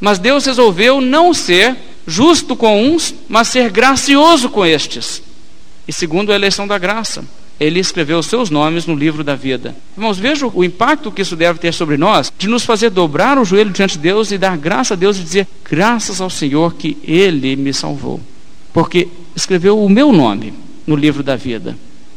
Mas 0.00 0.18
Deus 0.18 0.44
resolveu 0.44 1.00
não 1.00 1.32
ser 1.32 1.76
justo 2.06 2.54
com 2.54 2.84
uns, 2.86 3.14
mas 3.28 3.48
ser 3.48 3.70
gracioso 3.70 4.48
com 4.48 4.64
estes. 4.64 5.22
E 5.88 5.92
segundo 5.92 6.32
a 6.32 6.34
eleição 6.34 6.66
da 6.66 6.78
graça 6.78 7.24
ele 7.58 7.80
escreveu 7.80 8.18
os 8.18 8.26
seus 8.26 8.50
nomes 8.50 8.86
no 8.86 8.94
livro 8.94 9.24
da 9.24 9.34
vida. 9.34 9.74
Irmãos, 9.96 10.18
vejam 10.18 10.50
o 10.54 10.62
impacto 10.62 11.10
que 11.10 11.22
isso 11.22 11.34
deve 11.34 11.58
ter 11.58 11.72
sobre 11.72 11.96
nós, 11.96 12.30
de 12.36 12.48
nos 12.48 12.64
fazer 12.64 12.90
dobrar 12.90 13.38
o 13.38 13.44
joelho 13.44 13.70
diante 13.70 13.92
de 13.92 14.00
Deus 14.02 14.30
e 14.30 14.36
dar 14.38 14.56
graça 14.58 14.94
a 14.94 14.96
Deus 14.96 15.16
e 15.16 15.22
dizer: 15.22 15.48
graças 15.68 16.20
ao 16.20 16.28
Senhor 16.28 16.74
que 16.74 16.98
Ele 17.02 17.56
me 17.56 17.72
salvou. 17.72 18.20
Porque 18.72 19.08
escreveu 19.34 19.82
o 19.82 19.88
meu 19.88 20.12
nome 20.12 20.52
no 20.86 20.94
livro 20.94 21.22
da 21.22 21.34
vida. 21.34 21.76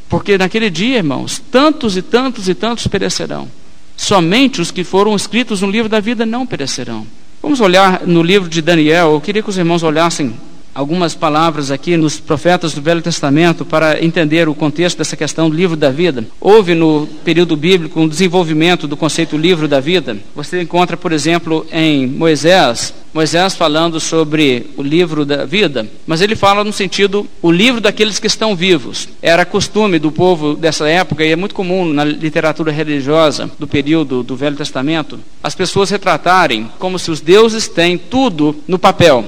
Porque 0.09 0.37
naquele 0.37 0.69
dia, 0.69 0.97
irmãos, 0.97 1.41
tantos 1.51 1.95
e 1.95 2.01
tantos 2.01 2.49
e 2.49 2.53
tantos 2.53 2.87
perecerão. 2.87 3.47
Somente 3.95 4.59
os 4.59 4.71
que 4.71 4.83
foram 4.83 5.15
escritos 5.15 5.61
no 5.61 5.69
livro 5.69 5.87
da 5.87 5.99
vida 5.99 6.25
não 6.25 6.45
perecerão. 6.45 7.07
Vamos 7.41 7.61
olhar 7.61 8.01
no 8.05 8.21
livro 8.21 8.49
de 8.49 8.61
Daniel. 8.61 9.13
Eu 9.13 9.21
queria 9.21 9.41
que 9.41 9.49
os 9.49 9.57
irmãos 9.57 9.81
olhassem 9.81 10.35
algumas 10.73 11.15
palavras 11.15 11.71
aqui 11.71 11.97
nos 11.97 12.19
profetas 12.19 12.73
do 12.73 12.81
Velho 12.81 13.01
Testamento 13.01 13.65
para 13.65 14.03
entender 14.03 14.47
o 14.47 14.55
contexto 14.55 14.97
dessa 14.97 15.17
questão 15.17 15.49
do 15.49 15.55
livro 15.55 15.75
da 15.75 15.89
vida. 15.89 16.25
Houve 16.39 16.75
no 16.75 17.07
período 17.23 17.55
bíblico 17.55 17.99
um 17.99 18.07
desenvolvimento 18.07 18.87
do 18.87 18.97
conceito 18.97 19.37
livro 19.37 19.67
da 19.67 19.79
vida. 19.79 20.17
Você 20.35 20.61
encontra, 20.61 20.95
por 20.97 21.11
exemplo, 21.11 21.65
em 21.71 22.07
Moisés, 22.07 22.93
Moisés 23.13 23.55
falando 23.55 23.99
sobre 23.99 24.67
o 24.77 24.83
livro 24.83 25.25
da 25.25 25.43
vida, 25.43 25.87
mas 26.05 26.21
ele 26.21 26.35
fala 26.35 26.63
no 26.63 26.71
sentido 26.71 27.25
o 27.41 27.51
livro 27.51 27.81
daqueles 27.81 28.19
que 28.19 28.27
estão 28.27 28.55
vivos. 28.55 29.09
Era 29.21 29.45
costume 29.45 29.97
do 29.97 30.11
povo 30.11 30.53
dessa 30.53 30.87
época 30.87 31.25
e 31.25 31.31
é 31.31 31.35
muito 31.35 31.55
comum 31.55 31.85
na 31.85 32.03
literatura 32.03 32.71
religiosa 32.71 33.49
do 33.57 33.67
período 33.67 34.21
do 34.21 34.35
Velho 34.35 34.55
Testamento 34.55 35.19
as 35.41 35.55
pessoas 35.55 35.89
retratarem 35.89 36.69
como 36.77 36.99
se 36.99 37.09
os 37.09 37.21
deuses 37.21 37.67
têm 37.67 37.97
tudo 37.97 38.55
no 38.67 38.77
papel. 38.77 39.25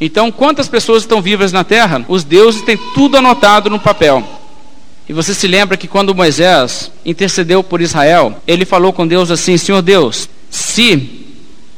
Então, 0.00 0.30
quantas 0.30 0.68
pessoas 0.68 1.02
estão 1.02 1.20
vivas 1.20 1.52
na 1.52 1.64
terra? 1.64 2.04
Os 2.08 2.24
deuses 2.24 2.62
têm 2.62 2.78
tudo 2.94 3.16
anotado 3.16 3.68
no 3.68 3.80
papel. 3.80 4.22
E 5.08 5.12
você 5.12 5.32
se 5.32 5.46
lembra 5.46 5.76
que 5.76 5.88
quando 5.88 6.14
Moisés 6.14 6.92
intercedeu 7.04 7.64
por 7.64 7.80
Israel, 7.80 8.40
ele 8.46 8.64
falou 8.64 8.92
com 8.92 9.06
Deus 9.06 9.30
assim: 9.30 9.56
Senhor 9.56 9.80
Deus, 9.80 10.28
se 10.50 11.26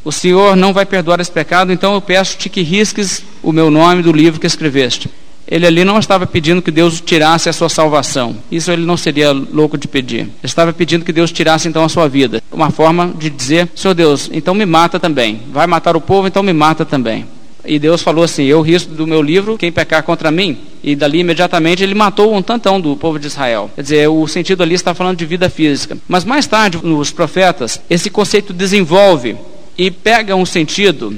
o 0.05 0.11
Senhor 0.11 0.57
não 0.57 0.73
vai 0.73 0.85
perdoar 0.85 1.21
esse 1.21 1.31
pecado, 1.31 1.73
então 1.73 1.95
eu 1.95 2.01
peço-te 2.01 2.49
que 2.49 2.63
risques 2.63 3.23
o 3.43 3.53
meu 3.53 3.71
nome 3.71 4.03
do 4.03 4.13
livro 4.13 4.41
que 4.41 4.47
escreveste. 4.47 5.09
Ele 5.47 5.67
ali 5.67 5.85
não 5.85 5.99
estava 5.99 6.27
pedindo 6.27 6.63
que 6.63 6.71
Deus 6.71 7.01
tirasse 7.01 7.49
a 7.49 7.53
sua 7.53 7.69
salvação. 7.69 8.37
Isso 8.53 8.71
ele 8.71 8.85
não 8.85 8.97
seria 8.97 9.33
louco 9.33 9.77
de 9.77 9.89
pedir. 9.89 10.21
Ele 10.21 10.31
estava 10.45 10.73
pedindo 10.73 11.05
que 11.05 11.13
Deus 11.13 11.33
tirasse 11.33 11.67
então 11.67 11.85
a 11.85 11.89
sua 11.89 12.09
vida. 12.09 12.43
Uma 12.53 12.71
forma 12.71 13.13
de 13.19 13.31
dizer: 13.31 13.69
Senhor 13.75 13.95
Deus, 13.95 14.29
então 14.33 14.55
me 14.55 14.67
mata 14.67 14.99
também. 14.99 15.41
Vai 15.53 15.67
matar 15.67 15.97
o 15.97 16.01
povo, 16.01 16.27
então 16.27 16.43
me 16.43 16.53
mata 16.53 16.85
também. 16.85 17.27
E 17.65 17.79
Deus 17.79 18.03
falou 18.03 18.25
assim: 18.25 18.45
Eu 18.45 18.61
risco 18.61 18.93
do 18.93 19.07
meu 19.07 19.23
livro 19.23 19.59
quem 19.59 19.71
pecar 19.71 20.03
contra 20.03 20.31
mim. 20.31 20.59
E 20.83 20.97
dali 20.97 21.21
imediatamente 21.21 21.83
ele 21.83 21.95
matou 21.95 22.35
um 22.35 22.43
tantão 22.43 22.81
do 22.81 22.97
povo 22.97 23.19
de 23.19 23.27
Israel. 23.27 23.71
Quer 23.75 23.83
dizer, 23.83 24.09
o 24.09 24.27
sentido 24.27 24.63
ali 24.63 24.75
está 24.75 24.95
falando 24.95 25.19
de 25.19 25.27
vida 25.27 25.51
física. 25.51 25.97
Mas 26.09 26.25
mais 26.25 26.47
tarde, 26.47 26.79
nos 26.83 27.11
profetas, 27.11 27.81
esse 27.91 28.09
conceito 28.09 28.53
desenvolve 28.53 29.37
e 29.77 29.91
pega 29.91 30.35
um 30.35 30.47
sentido 30.47 31.17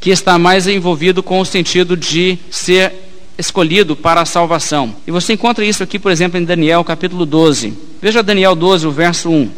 que 0.00 0.10
está 0.10 0.38
mais 0.38 0.66
envolvido 0.66 1.22
com 1.22 1.40
o 1.40 1.44
sentido 1.44 1.96
de 1.96 2.38
ser 2.50 2.92
escolhido 3.38 3.96
para 3.96 4.20
a 4.20 4.24
salvação. 4.24 4.94
E 5.06 5.10
você 5.10 5.32
encontra 5.32 5.64
isso 5.64 5.82
aqui, 5.82 5.98
por 5.98 6.12
exemplo, 6.12 6.38
em 6.38 6.44
Daniel 6.44 6.84
capítulo 6.84 7.26
12. 7.26 7.72
Veja 8.00 8.22
Daniel 8.22 8.54
12, 8.54 8.86
o 8.86 8.90
verso 8.90 9.30
1. 9.30 9.50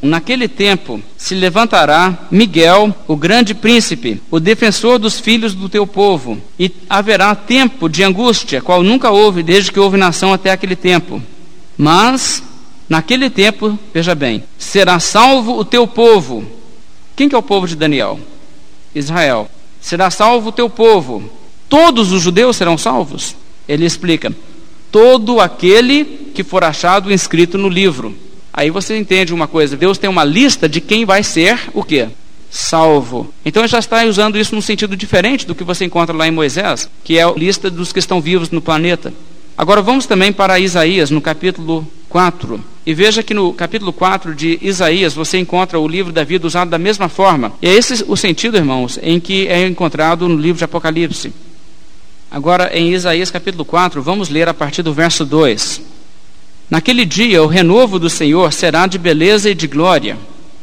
Naquele 0.00 0.46
tempo 0.46 1.02
se 1.16 1.34
levantará 1.34 2.28
Miguel, 2.30 2.94
o 3.08 3.16
grande 3.16 3.52
príncipe, 3.52 4.22
o 4.30 4.38
defensor 4.38 4.98
dos 4.98 5.18
filhos 5.18 5.54
do 5.54 5.68
teu 5.68 5.86
povo, 5.86 6.40
e 6.58 6.70
haverá 6.88 7.34
tempo 7.34 7.88
de 7.88 8.04
angústia, 8.04 8.62
qual 8.62 8.82
nunca 8.82 9.10
houve 9.10 9.42
desde 9.42 9.72
que 9.72 9.80
houve 9.80 9.96
nação 9.96 10.32
até 10.32 10.52
aquele 10.52 10.76
tempo. 10.76 11.20
Mas 11.76 12.42
naquele 12.88 13.28
tempo, 13.28 13.76
veja 13.92 14.14
bem, 14.14 14.44
será 14.56 15.00
salvo 15.00 15.58
o 15.58 15.64
teu 15.64 15.86
povo. 15.86 16.44
Quem 17.16 17.28
que 17.28 17.34
é 17.34 17.38
o 17.38 17.42
povo 17.42 17.66
de 17.66 17.74
Daniel? 17.74 18.20
Israel. 18.94 19.50
Será 19.80 20.10
salvo 20.10 20.50
o 20.50 20.52
teu 20.52 20.70
povo. 20.70 21.28
Todos 21.68 22.12
os 22.12 22.22
judeus 22.22 22.56
serão 22.56 22.78
salvos? 22.78 23.34
Ele 23.68 23.84
explica: 23.84 24.32
todo 24.90 25.40
aquele 25.40 26.04
que 26.34 26.44
for 26.44 26.62
achado 26.62 27.12
inscrito 27.12 27.58
no 27.58 27.68
livro. 27.68 28.16
Aí 28.58 28.70
você 28.70 28.98
entende 28.98 29.32
uma 29.32 29.46
coisa: 29.46 29.76
Deus 29.76 29.98
tem 29.98 30.10
uma 30.10 30.24
lista 30.24 30.68
de 30.68 30.80
quem 30.80 31.04
vai 31.04 31.22
ser 31.22 31.56
o 31.72 31.84
quê? 31.84 32.08
Salvo. 32.50 33.32
Então 33.44 33.62
ele 33.62 33.68
já 33.68 33.78
está 33.78 34.04
usando 34.04 34.36
isso 34.36 34.52
num 34.52 34.60
sentido 34.60 34.96
diferente 34.96 35.46
do 35.46 35.54
que 35.54 35.62
você 35.62 35.84
encontra 35.84 36.16
lá 36.16 36.26
em 36.26 36.32
Moisés, 36.32 36.90
que 37.04 37.16
é 37.16 37.22
a 37.22 37.30
lista 37.30 37.70
dos 37.70 37.92
que 37.92 38.00
estão 38.00 38.20
vivos 38.20 38.50
no 38.50 38.60
planeta. 38.60 39.14
Agora 39.56 39.80
vamos 39.80 40.06
também 40.06 40.32
para 40.32 40.58
Isaías, 40.58 41.08
no 41.08 41.20
capítulo 41.20 41.86
4. 42.08 42.60
E 42.84 42.92
veja 42.92 43.22
que 43.22 43.32
no 43.32 43.52
capítulo 43.52 43.92
4 43.92 44.34
de 44.34 44.58
Isaías 44.60 45.14
você 45.14 45.38
encontra 45.38 45.78
o 45.78 45.86
livro 45.86 46.12
da 46.12 46.24
vida 46.24 46.44
usado 46.44 46.68
da 46.68 46.78
mesma 46.78 47.08
forma. 47.08 47.52
E 47.62 47.68
é 47.68 47.72
esse 47.72 48.04
o 48.08 48.16
sentido, 48.16 48.56
irmãos, 48.56 48.98
em 49.00 49.20
que 49.20 49.46
é 49.46 49.68
encontrado 49.68 50.28
no 50.28 50.36
livro 50.36 50.58
de 50.58 50.64
Apocalipse. 50.64 51.32
Agora, 52.28 52.76
em 52.76 52.92
Isaías 52.92 53.30
capítulo 53.30 53.64
4, 53.64 54.02
vamos 54.02 54.28
ler 54.28 54.48
a 54.48 54.54
partir 54.54 54.82
do 54.82 54.92
verso 54.92 55.24
2. 55.24 55.97
Naquele 56.70 57.04
dia, 57.04 57.42
o 57.42 57.46
renovo 57.46 57.98
do 57.98 58.10
Senhor 58.10 58.52
será 58.52 58.86
de 58.86 58.98
beleza 58.98 59.48
e 59.50 59.54
de 59.54 59.66
glória, 59.66 60.18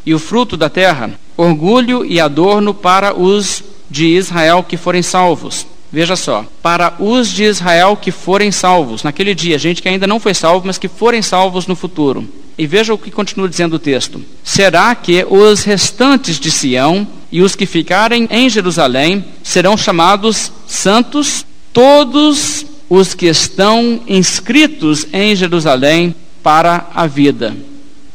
e 0.06 0.14
o 0.14 0.20
fruto 0.20 0.56
da 0.56 0.70
terra, 0.70 1.12
orgulho 1.36 2.06
e 2.06 2.20
adorno 2.20 2.74
para 2.74 3.14
os 3.20 3.64
de 3.90 4.06
Israel 4.06 4.64
que 4.64 4.78
forem 4.78 5.02
salvos. 5.02 5.66
Veja 5.92 6.16
só, 6.16 6.46
para 6.62 6.94
os 7.00 7.30
de 7.30 7.44
Israel 7.44 7.98
que 7.98 8.12
forem 8.12 8.52
salvos, 8.52 9.02
naquele 9.02 9.34
dia, 9.34 9.58
gente 9.58 9.82
que 9.82 9.90
ainda 9.90 10.06
não 10.06 10.20
foi 10.20 10.34
salvo, 10.34 10.68
mas 10.68 10.78
que 10.78 10.88
forem 10.88 11.22
salvos 11.22 11.66
no 11.66 11.76
futuro. 11.76 12.28
E 12.58 12.68
veja 12.68 12.94
o 12.94 12.98
que 12.98 13.10
continua 13.10 13.50
dizendo 13.50 13.76
o 13.76 13.80
texto: 13.80 14.22
Será 14.44 14.94
que 14.94 15.26
os 15.30 15.64
restantes 15.64 16.40
de 16.40 16.52
Sião 16.52 17.08
e 17.32 17.42
os 17.42 17.56
que 17.56 17.66
ficarem 17.66 18.28
em 18.30 18.50
Jerusalém 18.50 19.26
serão 19.44 19.76
chamados 19.76 20.52
santos, 20.68 21.46
todos 21.74 22.66
os 22.90 23.14
que 23.14 23.26
estão 23.26 24.02
inscritos 24.08 25.08
em 25.12 25.36
Jerusalém 25.36 26.16
para 26.44 26.88
a 26.94 27.08
vida. 27.08 27.56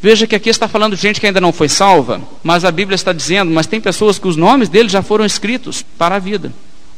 Veja 0.03 0.27
que 0.27 0.35
aqui 0.35 0.49
está 0.49 0.67
falando 0.67 0.97
de 0.97 1.03
gente 1.03 1.21
que 1.21 1.27
ainda 1.27 1.41
não 1.41 1.53
foi 1.53 1.69
salva, 1.69 2.23
mas 2.43 2.65
a 2.65 2.71
Bíblia 2.71 2.95
está 2.95 3.13
dizendo, 3.13 3.51
mas 3.51 3.67
tem 3.67 3.81
pessoas 3.81 4.19
que 4.19 4.27
os 4.27 4.37
nomes 4.37 4.69
deles 4.69 4.93
já 4.93 5.03
foram 5.03 5.25
escritos 5.25 5.85
para 5.99 6.17
a 6.17 6.19
vida. 6.19 6.53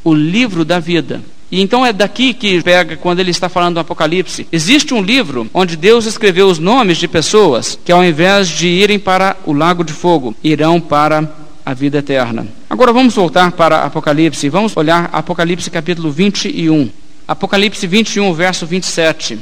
O 0.05 0.15
livro 0.15 0.65
da 0.65 0.79
vida. 0.79 1.21
E 1.51 1.61
então 1.61 1.85
é 1.85 1.93
daqui 1.93 2.33
que 2.33 2.63
pega 2.63 2.97
quando 2.97 3.21
ele 3.21 3.31
está 3.31 3.49
falando 3.49 3.75
do 3.75 3.81
Apocalipse. 3.81 4.47
Existe 4.51 4.95
um 4.95 5.03
livro 5.03 5.51
onde 5.53 5.77
Deus 5.77 6.07
escreveu 6.07 6.47
os 6.47 6.59
nomes 6.59 6.97
de 6.97 7.07
pessoas 7.07 7.79
que, 7.85 7.93
ao 7.93 8.05
invés 8.05 8.49
de 8.49 8.69
irem 8.69 8.99
para 8.99 9.37
o 9.45 9.53
lago 9.53 9.85
de 9.85 9.93
fogo, 9.93 10.35
irão 10.43 10.81
para 10.81 11.29
a 11.65 11.75
vida 11.75 11.99
eterna. 11.99 12.47
Agora 12.71 12.93
vamos 12.93 13.15
voltar 13.15 13.53
para 13.53 13.85
Apocalipse. 13.85 14.49
Vamos 14.49 14.77
olhar 14.77 15.11
Apocalipse 15.13 15.71
capítulo 15.71 16.11
21. 16.11 16.89
Apocalipse 17.27 17.87
21, 17.87 18.33
verso 18.35 18.67
27. 18.67 19.39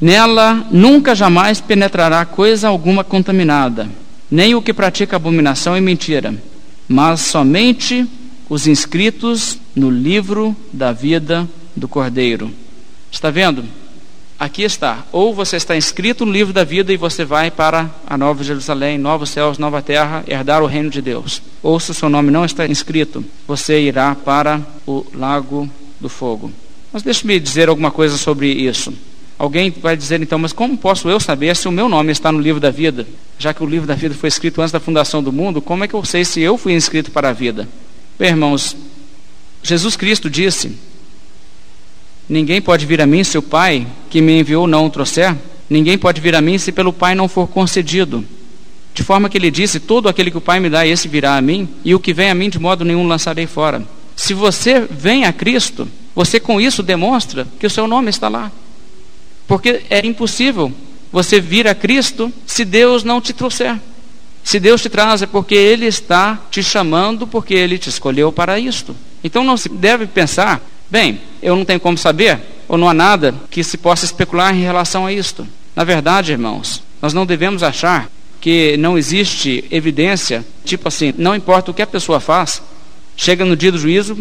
Nela 0.00 0.66
nunca 0.70 1.14
jamais 1.14 1.60
penetrará 1.60 2.24
coisa 2.24 2.68
alguma 2.68 3.04
contaminada, 3.04 3.88
nem 4.30 4.54
o 4.54 4.62
que 4.62 4.72
pratica 4.72 5.16
abominação 5.16 5.76
e 5.76 5.80
mentira, 5.80 6.34
mas 6.88 7.20
somente 7.20 8.06
os 8.48 8.66
inscritos 8.66 9.58
no 9.74 9.90
livro 9.90 10.56
da 10.72 10.92
vida 10.92 11.48
do 11.74 11.86
Cordeiro. 11.86 12.50
Está 13.10 13.30
vendo? 13.30 13.64
Aqui 14.38 14.64
está. 14.64 15.06
Ou 15.12 15.32
você 15.32 15.56
está 15.56 15.76
inscrito 15.76 16.26
no 16.26 16.32
livro 16.32 16.52
da 16.52 16.64
vida 16.64 16.92
e 16.92 16.96
você 16.96 17.24
vai 17.24 17.48
para 17.50 17.88
a 18.04 18.18
Nova 18.18 18.42
Jerusalém, 18.42 18.98
novos 18.98 19.30
céus, 19.30 19.56
nova 19.56 19.80
terra, 19.80 20.24
herdar 20.26 20.62
o 20.62 20.66
reino 20.66 20.90
de 20.90 21.00
Deus. 21.00 21.40
Ou 21.62 21.78
se 21.78 21.92
o 21.92 21.94
seu 21.94 22.08
nome 22.08 22.32
não 22.32 22.44
está 22.44 22.66
inscrito, 22.66 23.24
você 23.46 23.80
irá 23.80 24.16
para 24.16 24.60
o 24.84 25.06
lago 25.14 25.70
do 26.00 26.08
fogo. 26.08 26.50
Mas 26.92 27.02
deixe-me 27.02 27.40
dizer 27.40 27.68
alguma 27.68 27.90
coisa 27.90 28.16
sobre 28.16 28.48
isso. 28.48 28.92
Alguém 29.38 29.70
vai 29.70 29.96
dizer 29.96 30.20
então, 30.22 30.38
mas 30.38 30.52
como 30.52 30.76
posso 30.76 31.08
eu 31.08 31.18
saber 31.18 31.56
se 31.56 31.66
o 31.66 31.72
meu 31.72 31.88
nome 31.88 32.12
está 32.12 32.30
no 32.30 32.38
livro 32.38 32.60
da 32.60 32.70
vida? 32.70 33.06
Já 33.38 33.52
que 33.52 33.62
o 33.62 33.66
livro 33.66 33.86
da 33.86 33.94
vida 33.94 34.14
foi 34.14 34.28
escrito 34.28 34.60
antes 34.60 34.70
da 34.70 34.78
fundação 34.78 35.22
do 35.22 35.32
mundo, 35.32 35.60
como 35.60 35.82
é 35.82 35.88
que 35.88 35.94
eu 35.94 36.04
sei 36.04 36.24
se 36.24 36.40
eu 36.40 36.56
fui 36.56 36.74
inscrito 36.74 37.10
para 37.10 37.30
a 37.30 37.32
vida? 37.32 37.68
Bem, 38.18 38.28
irmãos, 38.28 38.76
Jesus 39.62 39.96
Cristo 39.96 40.30
disse 40.30 40.76
Ninguém 42.28 42.62
pode 42.62 42.86
vir 42.86 43.00
a 43.00 43.06
mim 43.06 43.24
se 43.24 43.36
o 43.36 43.42
Pai 43.42 43.86
que 44.08 44.20
me 44.20 44.38
enviou 44.38 44.66
não 44.66 44.86
o 44.86 44.90
trouxer. 44.90 45.36
Ninguém 45.68 45.98
pode 45.98 46.20
vir 46.20 46.34
a 46.34 46.40
mim 46.40 46.56
se 46.56 46.70
pelo 46.70 46.92
Pai 46.92 47.14
não 47.14 47.26
for 47.26 47.48
concedido. 47.48 48.24
De 48.94 49.02
forma 49.02 49.28
que 49.28 49.36
ele 49.36 49.50
disse: 49.50 49.80
Todo 49.80 50.08
aquele 50.08 50.30
que 50.30 50.38
o 50.38 50.40
Pai 50.40 50.60
me 50.60 50.70
dá, 50.70 50.86
esse 50.86 51.08
virá 51.08 51.36
a 51.36 51.42
mim, 51.42 51.68
e 51.84 51.94
o 51.94 52.00
que 52.00 52.12
vem 52.12 52.30
a 52.30 52.34
mim, 52.34 52.48
de 52.48 52.58
modo 52.58 52.84
nenhum 52.84 53.06
lançarei 53.06 53.46
fora. 53.46 53.82
Se 54.14 54.34
você 54.34 54.86
vem 54.88 55.24
a 55.24 55.32
Cristo, 55.32 55.88
você 56.14 56.38
com 56.38 56.60
isso 56.60 56.82
demonstra 56.82 57.46
que 57.58 57.66
o 57.66 57.70
seu 57.70 57.86
nome 57.86 58.10
está 58.10 58.28
lá. 58.28 58.50
Porque 59.46 59.82
é 59.90 60.04
impossível 60.06 60.72
você 61.10 61.40
vir 61.40 61.66
a 61.66 61.74
Cristo 61.74 62.32
se 62.46 62.64
Deus 62.64 63.04
não 63.04 63.20
te 63.20 63.32
trouxer. 63.32 63.78
Se 64.44 64.58
Deus 64.58 64.82
te 64.82 64.88
traz 64.88 65.22
é 65.22 65.26
porque 65.26 65.54
Ele 65.54 65.86
está 65.86 66.38
te 66.50 66.62
chamando, 66.62 67.26
porque 67.26 67.54
Ele 67.54 67.78
te 67.78 67.88
escolheu 67.88 68.32
para 68.32 68.58
isto. 68.58 68.94
Então 69.22 69.44
não 69.44 69.56
se 69.56 69.68
deve 69.68 70.06
pensar 70.06 70.60
Bem, 70.92 71.22
eu 71.40 71.56
não 71.56 71.64
tenho 71.64 71.80
como 71.80 71.96
saber, 71.96 72.38
ou 72.68 72.76
não 72.76 72.86
há 72.86 72.92
nada 72.92 73.34
que 73.50 73.64
se 73.64 73.78
possa 73.78 74.04
especular 74.04 74.54
em 74.54 74.60
relação 74.60 75.06
a 75.06 75.12
isto. 75.12 75.48
Na 75.74 75.84
verdade, 75.84 76.32
irmãos, 76.32 76.82
nós 77.00 77.14
não 77.14 77.24
devemos 77.24 77.62
achar 77.62 78.10
que 78.42 78.76
não 78.76 78.98
existe 78.98 79.64
evidência, 79.70 80.44
tipo 80.66 80.86
assim, 80.86 81.14
não 81.16 81.34
importa 81.34 81.70
o 81.70 81.74
que 81.74 81.80
a 81.80 81.86
pessoa 81.86 82.20
faz, 82.20 82.60
chega 83.16 83.42
no 83.42 83.56
dia 83.56 83.72
do 83.72 83.78
juízo, 83.78 84.18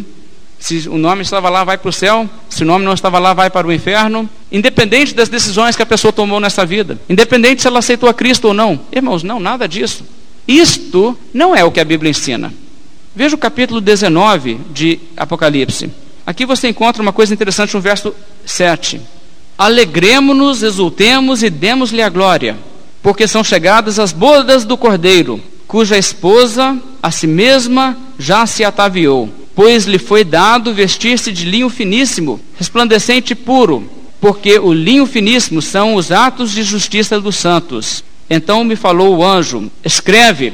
se 0.62 0.88
o 0.88 0.96
nome 0.96 1.24
estava 1.24 1.50
lá, 1.50 1.64
vai 1.64 1.76
para 1.76 1.90
o 1.90 1.92
céu, 1.92 2.30
se 2.48 2.62
o 2.62 2.66
nome 2.68 2.86
não 2.86 2.94
estava 2.94 3.18
lá, 3.18 3.34
vai 3.34 3.50
para 3.50 3.66
o 3.66 3.74
inferno, 3.74 4.30
independente 4.52 5.12
das 5.16 5.28
decisões 5.28 5.76
que 5.76 5.82
a 5.82 5.88
pessoa 5.88 6.14
tomou 6.14 6.40
nessa 6.40 6.64
vida, 6.64 7.00
independente 7.10 7.64
se 7.64 7.68
ela 7.68 7.80
aceitou 7.80 8.08
a 8.08 8.14
Cristo 8.14 8.50
ou 8.50 8.54
não. 8.54 8.80
Irmãos, 8.92 9.24
não, 9.24 9.40
nada 9.40 9.68
disso. 9.68 10.06
Isto 10.48 11.18
não 11.34 11.56
é 11.56 11.64
o 11.64 11.72
que 11.72 11.80
a 11.80 11.84
Bíblia 11.84 12.12
ensina. 12.12 12.54
Veja 13.16 13.36
o 13.36 13.40
capítulo 13.40 13.82
19 13.82 14.60
de 14.72 15.00
Apocalipse. 15.18 15.90
Aqui 16.28 16.46
você 16.46 16.68
encontra 16.68 17.02
uma 17.02 17.12
coisa 17.12 17.34
interessante 17.34 17.74
no 17.74 17.82
verso 17.82 18.14
7. 18.46 19.02
Alegremos-nos, 19.58 20.62
exultemos 20.62 21.42
e 21.42 21.50
demos-lhe 21.50 22.04
a 22.04 22.10
glória, 22.10 22.56
porque 23.02 23.28
são 23.28 23.44
chegadas 23.44 23.98
as 23.98 24.12
bodas 24.12 24.64
do 24.64 24.78
Cordeiro, 24.78 25.42
cuja 25.68 25.98
esposa 25.98 26.78
a 27.02 27.10
si 27.10 27.26
mesma 27.26 27.98
já 28.20 28.46
se 28.46 28.64
ataviou, 28.64 29.41
pois 29.62 29.86
lhe 29.86 30.00
foi 30.00 30.24
dado 30.24 30.74
vestir-se 30.74 31.32
de 31.32 31.46
linho 31.46 31.70
finíssimo, 31.70 32.40
resplandecente 32.58 33.34
e 33.34 33.36
puro, 33.36 33.88
porque 34.20 34.58
o 34.58 34.74
linho 34.74 35.06
finíssimo 35.06 35.62
são 35.62 35.94
os 35.94 36.12
atos 36.12 36.52
de 36.52 36.64
justiça 36.64 37.22
dos 37.22 37.36
santos. 37.36 38.04
Então 38.28 38.64
me 38.64 38.76
falou 38.76 39.16
o 39.16 39.24
anjo: 39.24 39.70
Escreve, 39.86 40.52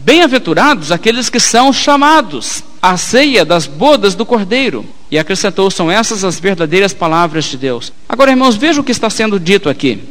bem-aventurados 0.00 0.90
aqueles 0.90 1.30
que 1.30 1.38
são 1.38 1.72
chamados 1.72 2.64
à 2.82 2.96
ceia 2.96 3.44
das 3.44 3.68
bodas 3.68 4.16
do 4.16 4.26
Cordeiro. 4.26 4.84
E 5.08 5.20
acrescentou: 5.20 5.70
são 5.70 5.88
essas 5.88 6.24
as 6.24 6.40
verdadeiras 6.40 6.92
palavras 6.92 7.44
de 7.44 7.56
Deus. 7.56 7.92
Agora, 8.08 8.32
irmãos, 8.32 8.56
veja 8.56 8.80
o 8.80 8.84
que 8.84 8.90
está 8.90 9.08
sendo 9.08 9.38
dito 9.38 9.68
aqui. 9.68 10.02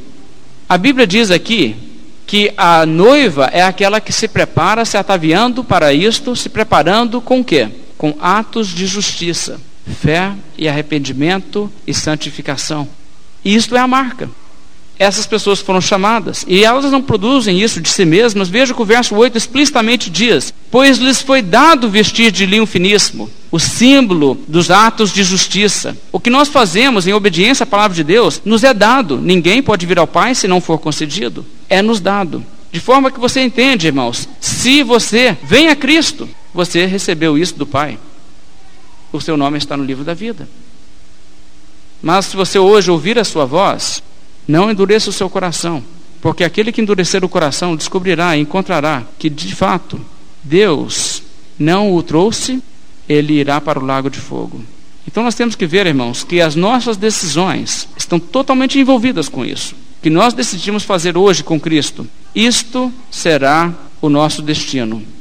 A 0.69 0.77
Bíblia 0.77 1.05
diz 1.05 1.31
aqui 1.31 1.75
que 2.25 2.53
a 2.55 2.85
noiva 2.85 3.49
é 3.51 3.61
aquela 3.61 3.99
que 3.99 4.13
se 4.13 4.29
prepara, 4.29 4.85
se 4.85 4.95
ataviando 4.95 5.65
para 5.65 5.91
isto, 5.91 6.33
se 6.33 6.47
preparando 6.47 7.19
com 7.19 7.41
o 7.41 7.43
quê? 7.43 7.67
Com 7.97 8.15
atos 8.19 8.67
de 8.67 8.85
justiça, 8.85 9.59
fé 10.01 10.33
e 10.57 10.67
arrependimento 10.67 11.71
e 11.85 11.93
santificação. 11.93 12.87
E 13.43 13.55
isto 13.55 13.75
é 13.75 13.79
a 13.79 13.87
marca 13.87 14.29
essas 14.99 15.27
pessoas 15.27 15.59
foram 15.59 15.79
chamadas. 15.79 16.43
E 16.47 16.63
elas 16.63 16.91
não 16.91 17.01
produzem 17.01 17.61
isso 17.61 17.79
de 17.79 17.89
si 17.89 18.03
mesmas. 18.03 18.49
Veja 18.49 18.73
que 18.73 18.81
o 18.81 18.85
verso 18.85 19.15
8 19.15 19.37
explicitamente 19.37 20.09
diz: 20.09 20.53
Pois 20.71 20.97
lhes 20.97 21.21
foi 21.21 21.41
dado 21.41 21.89
vestir 21.89 22.31
de 22.31 22.45
linho 22.45 22.65
finíssimo, 22.65 23.29
o 23.51 23.59
símbolo 23.59 24.39
dos 24.47 24.71
atos 24.71 25.13
de 25.13 25.23
justiça. 25.23 25.95
O 26.11 26.19
que 26.19 26.29
nós 26.29 26.47
fazemos 26.47 27.07
em 27.07 27.13
obediência 27.13 27.63
à 27.63 27.67
palavra 27.67 27.95
de 27.95 28.03
Deus 28.03 28.41
nos 28.43 28.63
é 28.63 28.73
dado. 28.73 29.17
Ninguém 29.17 29.61
pode 29.61 29.85
vir 29.85 29.99
ao 29.99 30.07
Pai 30.07 30.33
se 30.33 30.47
não 30.47 30.59
for 30.59 30.79
concedido. 30.79 31.45
É 31.69 31.81
nos 31.81 31.99
dado. 31.99 32.43
De 32.71 32.79
forma 32.79 33.11
que 33.11 33.19
você 33.19 33.41
entende, 33.41 33.87
irmãos, 33.87 34.27
se 34.41 34.83
você 34.83 35.37
vem 35.43 35.69
a 35.69 35.75
Cristo, 35.75 36.27
você 36.57 36.87
recebeu 36.87 37.37
isso 37.37 37.53
do 37.53 37.67
Pai. 37.67 37.99
O 39.13 39.21
seu 39.21 39.37
nome 39.37 39.59
está 39.59 39.77
no 39.77 39.83
livro 39.83 40.03
da 40.03 40.15
vida. 40.15 40.49
Mas 42.01 42.25
se 42.25 42.35
você 42.35 42.57
hoje 42.57 42.89
ouvir 42.89 43.19
a 43.19 43.23
sua 43.23 43.45
voz, 43.45 44.01
não 44.47 44.71
endureça 44.71 45.11
o 45.11 45.13
seu 45.13 45.29
coração, 45.29 45.83
porque 46.19 46.43
aquele 46.43 46.71
que 46.71 46.81
endurecer 46.81 47.23
o 47.23 47.29
coração 47.29 47.75
descobrirá 47.75 48.35
e 48.35 48.41
encontrará 48.41 49.03
que, 49.19 49.29
de 49.29 49.53
fato, 49.53 50.01
Deus 50.43 51.21
não 51.59 51.93
o 51.93 52.01
trouxe, 52.01 52.59
ele 53.07 53.33
irá 53.33 53.61
para 53.61 53.79
o 53.79 53.85
lago 53.85 54.09
de 54.09 54.19
fogo. 54.19 54.59
Então 55.07 55.23
nós 55.23 55.35
temos 55.35 55.55
que 55.55 55.67
ver, 55.67 55.85
irmãos, 55.85 56.23
que 56.23 56.41
as 56.41 56.55
nossas 56.55 56.97
decisões 56.97 57.87
estão 57.95 58.19
totalmente 58.19 58.79
envolvidas 58.79 59.29
com 59.29 59.45
isso. 59.45 59.75
Que 60.01 60.09
nós 60.09 60.33
decidimos 60.33 60.81
fazer 60.83 61.15
hoje 61.15 61.43
com 61.43 61.59
Cristo, 61.59 62.07
isto 62.33 62.91
será 63.11 63.71
o 64.01 64.09
nosso 64.09 64.41
destino. 64.41 65.16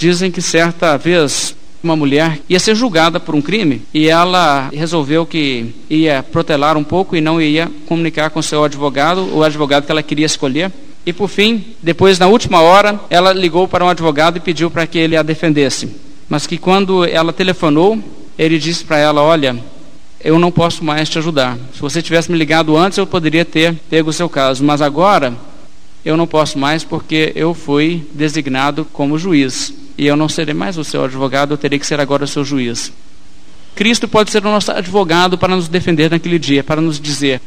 Dizem 0.00 0.30
que 0.30 0.40
certa 0.40 0.96
vez 0.96 1.54
uma 1.82 1.94
mulher 1.94 2.40
ia 2.48 2.58
ser 2.58 2.74
julgada 2.74 3.20
por 3.20 3.34
um 3.34 3.42
crime 3.42 3.82
e 3.92 4.08
ela 4.08 4.70
resolveu 4.72 5.26
que 5.26 5.74
ia 5.90 6.22
protelar 6.22 6.78
um 6.78 6.82
pouco 6.82 7.14
e 7.14 7.20
não 7.20 7.38
ia 7.38 7.70
comunicar 7.86 8.30
com 8.30 8.40
seu 8.40 8.64
advogado, 8.64 9.28
o 9.36 9.44
advogado 9.44 9.84
que 9.84 9.92
ela 9.92 10.02
queria 10.02 10.24
escolher. 10.24 10.72
E 11.04 11.12
por 11.12 11.28
fim, 11.28 11.62
depois 11.82 12.18
na 12.18 12.28
última 12.28 12.62
hora, 12.62 12.98
ela 13.10 13.34
ligou 13.34 13.68
para 13.68 13.84
um 13.84 13.90
advogado 13.90 14.38
e 14.38 14.40
pediu 14.40 14.70
para 14.70 14.86
que 14.86 14.98
ele 14.98 15.18
a 15.18 15.22
defendesse. 15.22 15.94
Mas 16.30 16.46
que 16.46 16.56
quando 16.56 17.04
ela 17.04 17.30
telefonou, 17.30 18.02
ele 18.38 18.58
disse 18.58 18.82
para 18.82 18.96
ela: 18.96 19.20
Olha, 19.20 19.54
eu 20.24 20.38
não 20.38 20.50
posso 20.50 20.82
mais 20.82 21.10
te 21.10 21.18
ajudar. 21.18 21.58
Se 21.74 21.80
você 21.82 22.00
tivesse 22.00 22.32
me 22.32 22.38
ligado 22.38 22.74
antes, 22.74 22.96
eu 22.96 23.06
poderia 23.06 23.44
ter 23.44 23.74
pego 23.90 24.08
o 24.08 24.14
seu 24.14 24.30
caso, 24.30 24.64
mas 24.64 24.80
agora 24.80 25.36
eu 26.04 26.16
não 26.16 26.26
posso 26.26 26.58
mais 26.58 26.82
porque 26.84 27.32
eu 27.34 27.52
fui 27.52 28.06
designado 28.12 28.84
como 28.92 29.18
juiz 29.18 29.74
e 29.98 30.06
eu 30.06 30.16
não 30.16 30.28
serei 30.28 30.54
mais 30.54 30.78
o 30.78 30.84
seu 30.84 31.04
advogado, 31.04 31.52
eu 31.52 31.58
terei 31.58 31.78
que 31.78 31.86
ser 31.86 32.00
agora 32.00 32.24
o 32.24 32.28
seu 32.28 32.44
juiz. 32.44 32.92
Cristo 33.74 34.08
pode 34.08 34.30
ser 34.30 34.44
o 34.44 34.50
nosso 34.50 34.72
advogado 34.72 35.38
para 35.38 35.54
nos 35.54 35.68
defender 35.68 36.10
naquele 36.10 36.38
dia, 36.38 36.64
para 36.64 36.80
nos 36.80 37.00
dizer: 37.00 37.40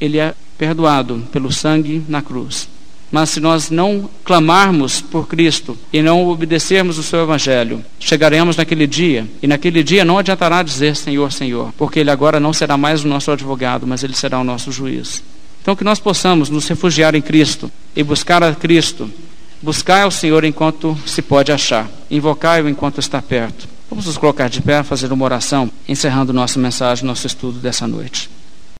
Ele 0.00 0.18
é 0.18 0.34
perdoado 0.56 1.26
pelo 1.32 1.52
sangue 1.52 2.02
na 2.08 2.22
cruz. 2.22 2.68
Mas 3.10 3.30
se 3.30 3.40
nós 3.40 3.70
não 3.70 4.10
clamarmos 4.24 5.00
por 5.00 5.28
Cristo 5.28 5.78
e 5.92 6.02
não 6.02 6.26
obedecermos 6.26 6.98
o 6.98 7.02
seu 7.02 7.22
Evangelho, 7.22 7.84
chegaremos 8.00 8.56
naquele 8.56 8.86
dia, 8.86 9.26
e 9.42 9.46
naquele 9.46 9.82
dia 9.82 10.04
não 10.04 10.18
adiantará 10.18 10.62
dizer 10.62 10.96
Senhor, 10.96 11.30
Senhor, 11.32 11.72
porque 11.78 12.00
Ele 12.00 12.10
agora 12.10 12.40
não 12.40 12.52
será 12.52 12.76
mais 12.76 13.04
o 13.04 13.08
nosso 13.08 13.30
advogado, 13.30 13.86
mas 13.86 14.02
Ele 14.02 14.14
será 14.14 14.40
o 14.40 14.44
nosso 14.44 14.72
juiz. 14.72 15.22
Então, 15.64 15.74
que 15.74 15.82
nós 15.82 15.98
possamos 15.98 16.50
nos 16.50 16.68
refugiar 16.68 17.16
em 17.16 17.22
Cristo 17.22 17.72
e 17.96 18.04
buscar 18.04 18.44
a 18.44 18.54
Cristo 18.54 19.10
Buscai 19.64 20.02
ao 20.02 20.10
Senhor 20.10 20.44
enquanto 20.44 20.94
se 21.06 21.22
pode 21.22 21.50
achar, 21.50 21.88
invocai-o 22.10 22.68
enquanto 22.68 23.00
está 23.00 23.22
perto. 23.22 23.66
Vamos 23.88 24.04
nos 24.04 24.18
colocar 24.18 24.46
de 24.50 24.60
pé, 24.60 24.82
fazer 24.82 25.10
uma 25.10 25.24
oração, 25.24 25.70
encerrando 25.88 26.34
nossa 26.34 26.58
mensagem, 26.58 27.06
nosso 27.06 27.26
estudo 27.26 27.60
dessa 27.60 27.88
noite. 27.88 28.28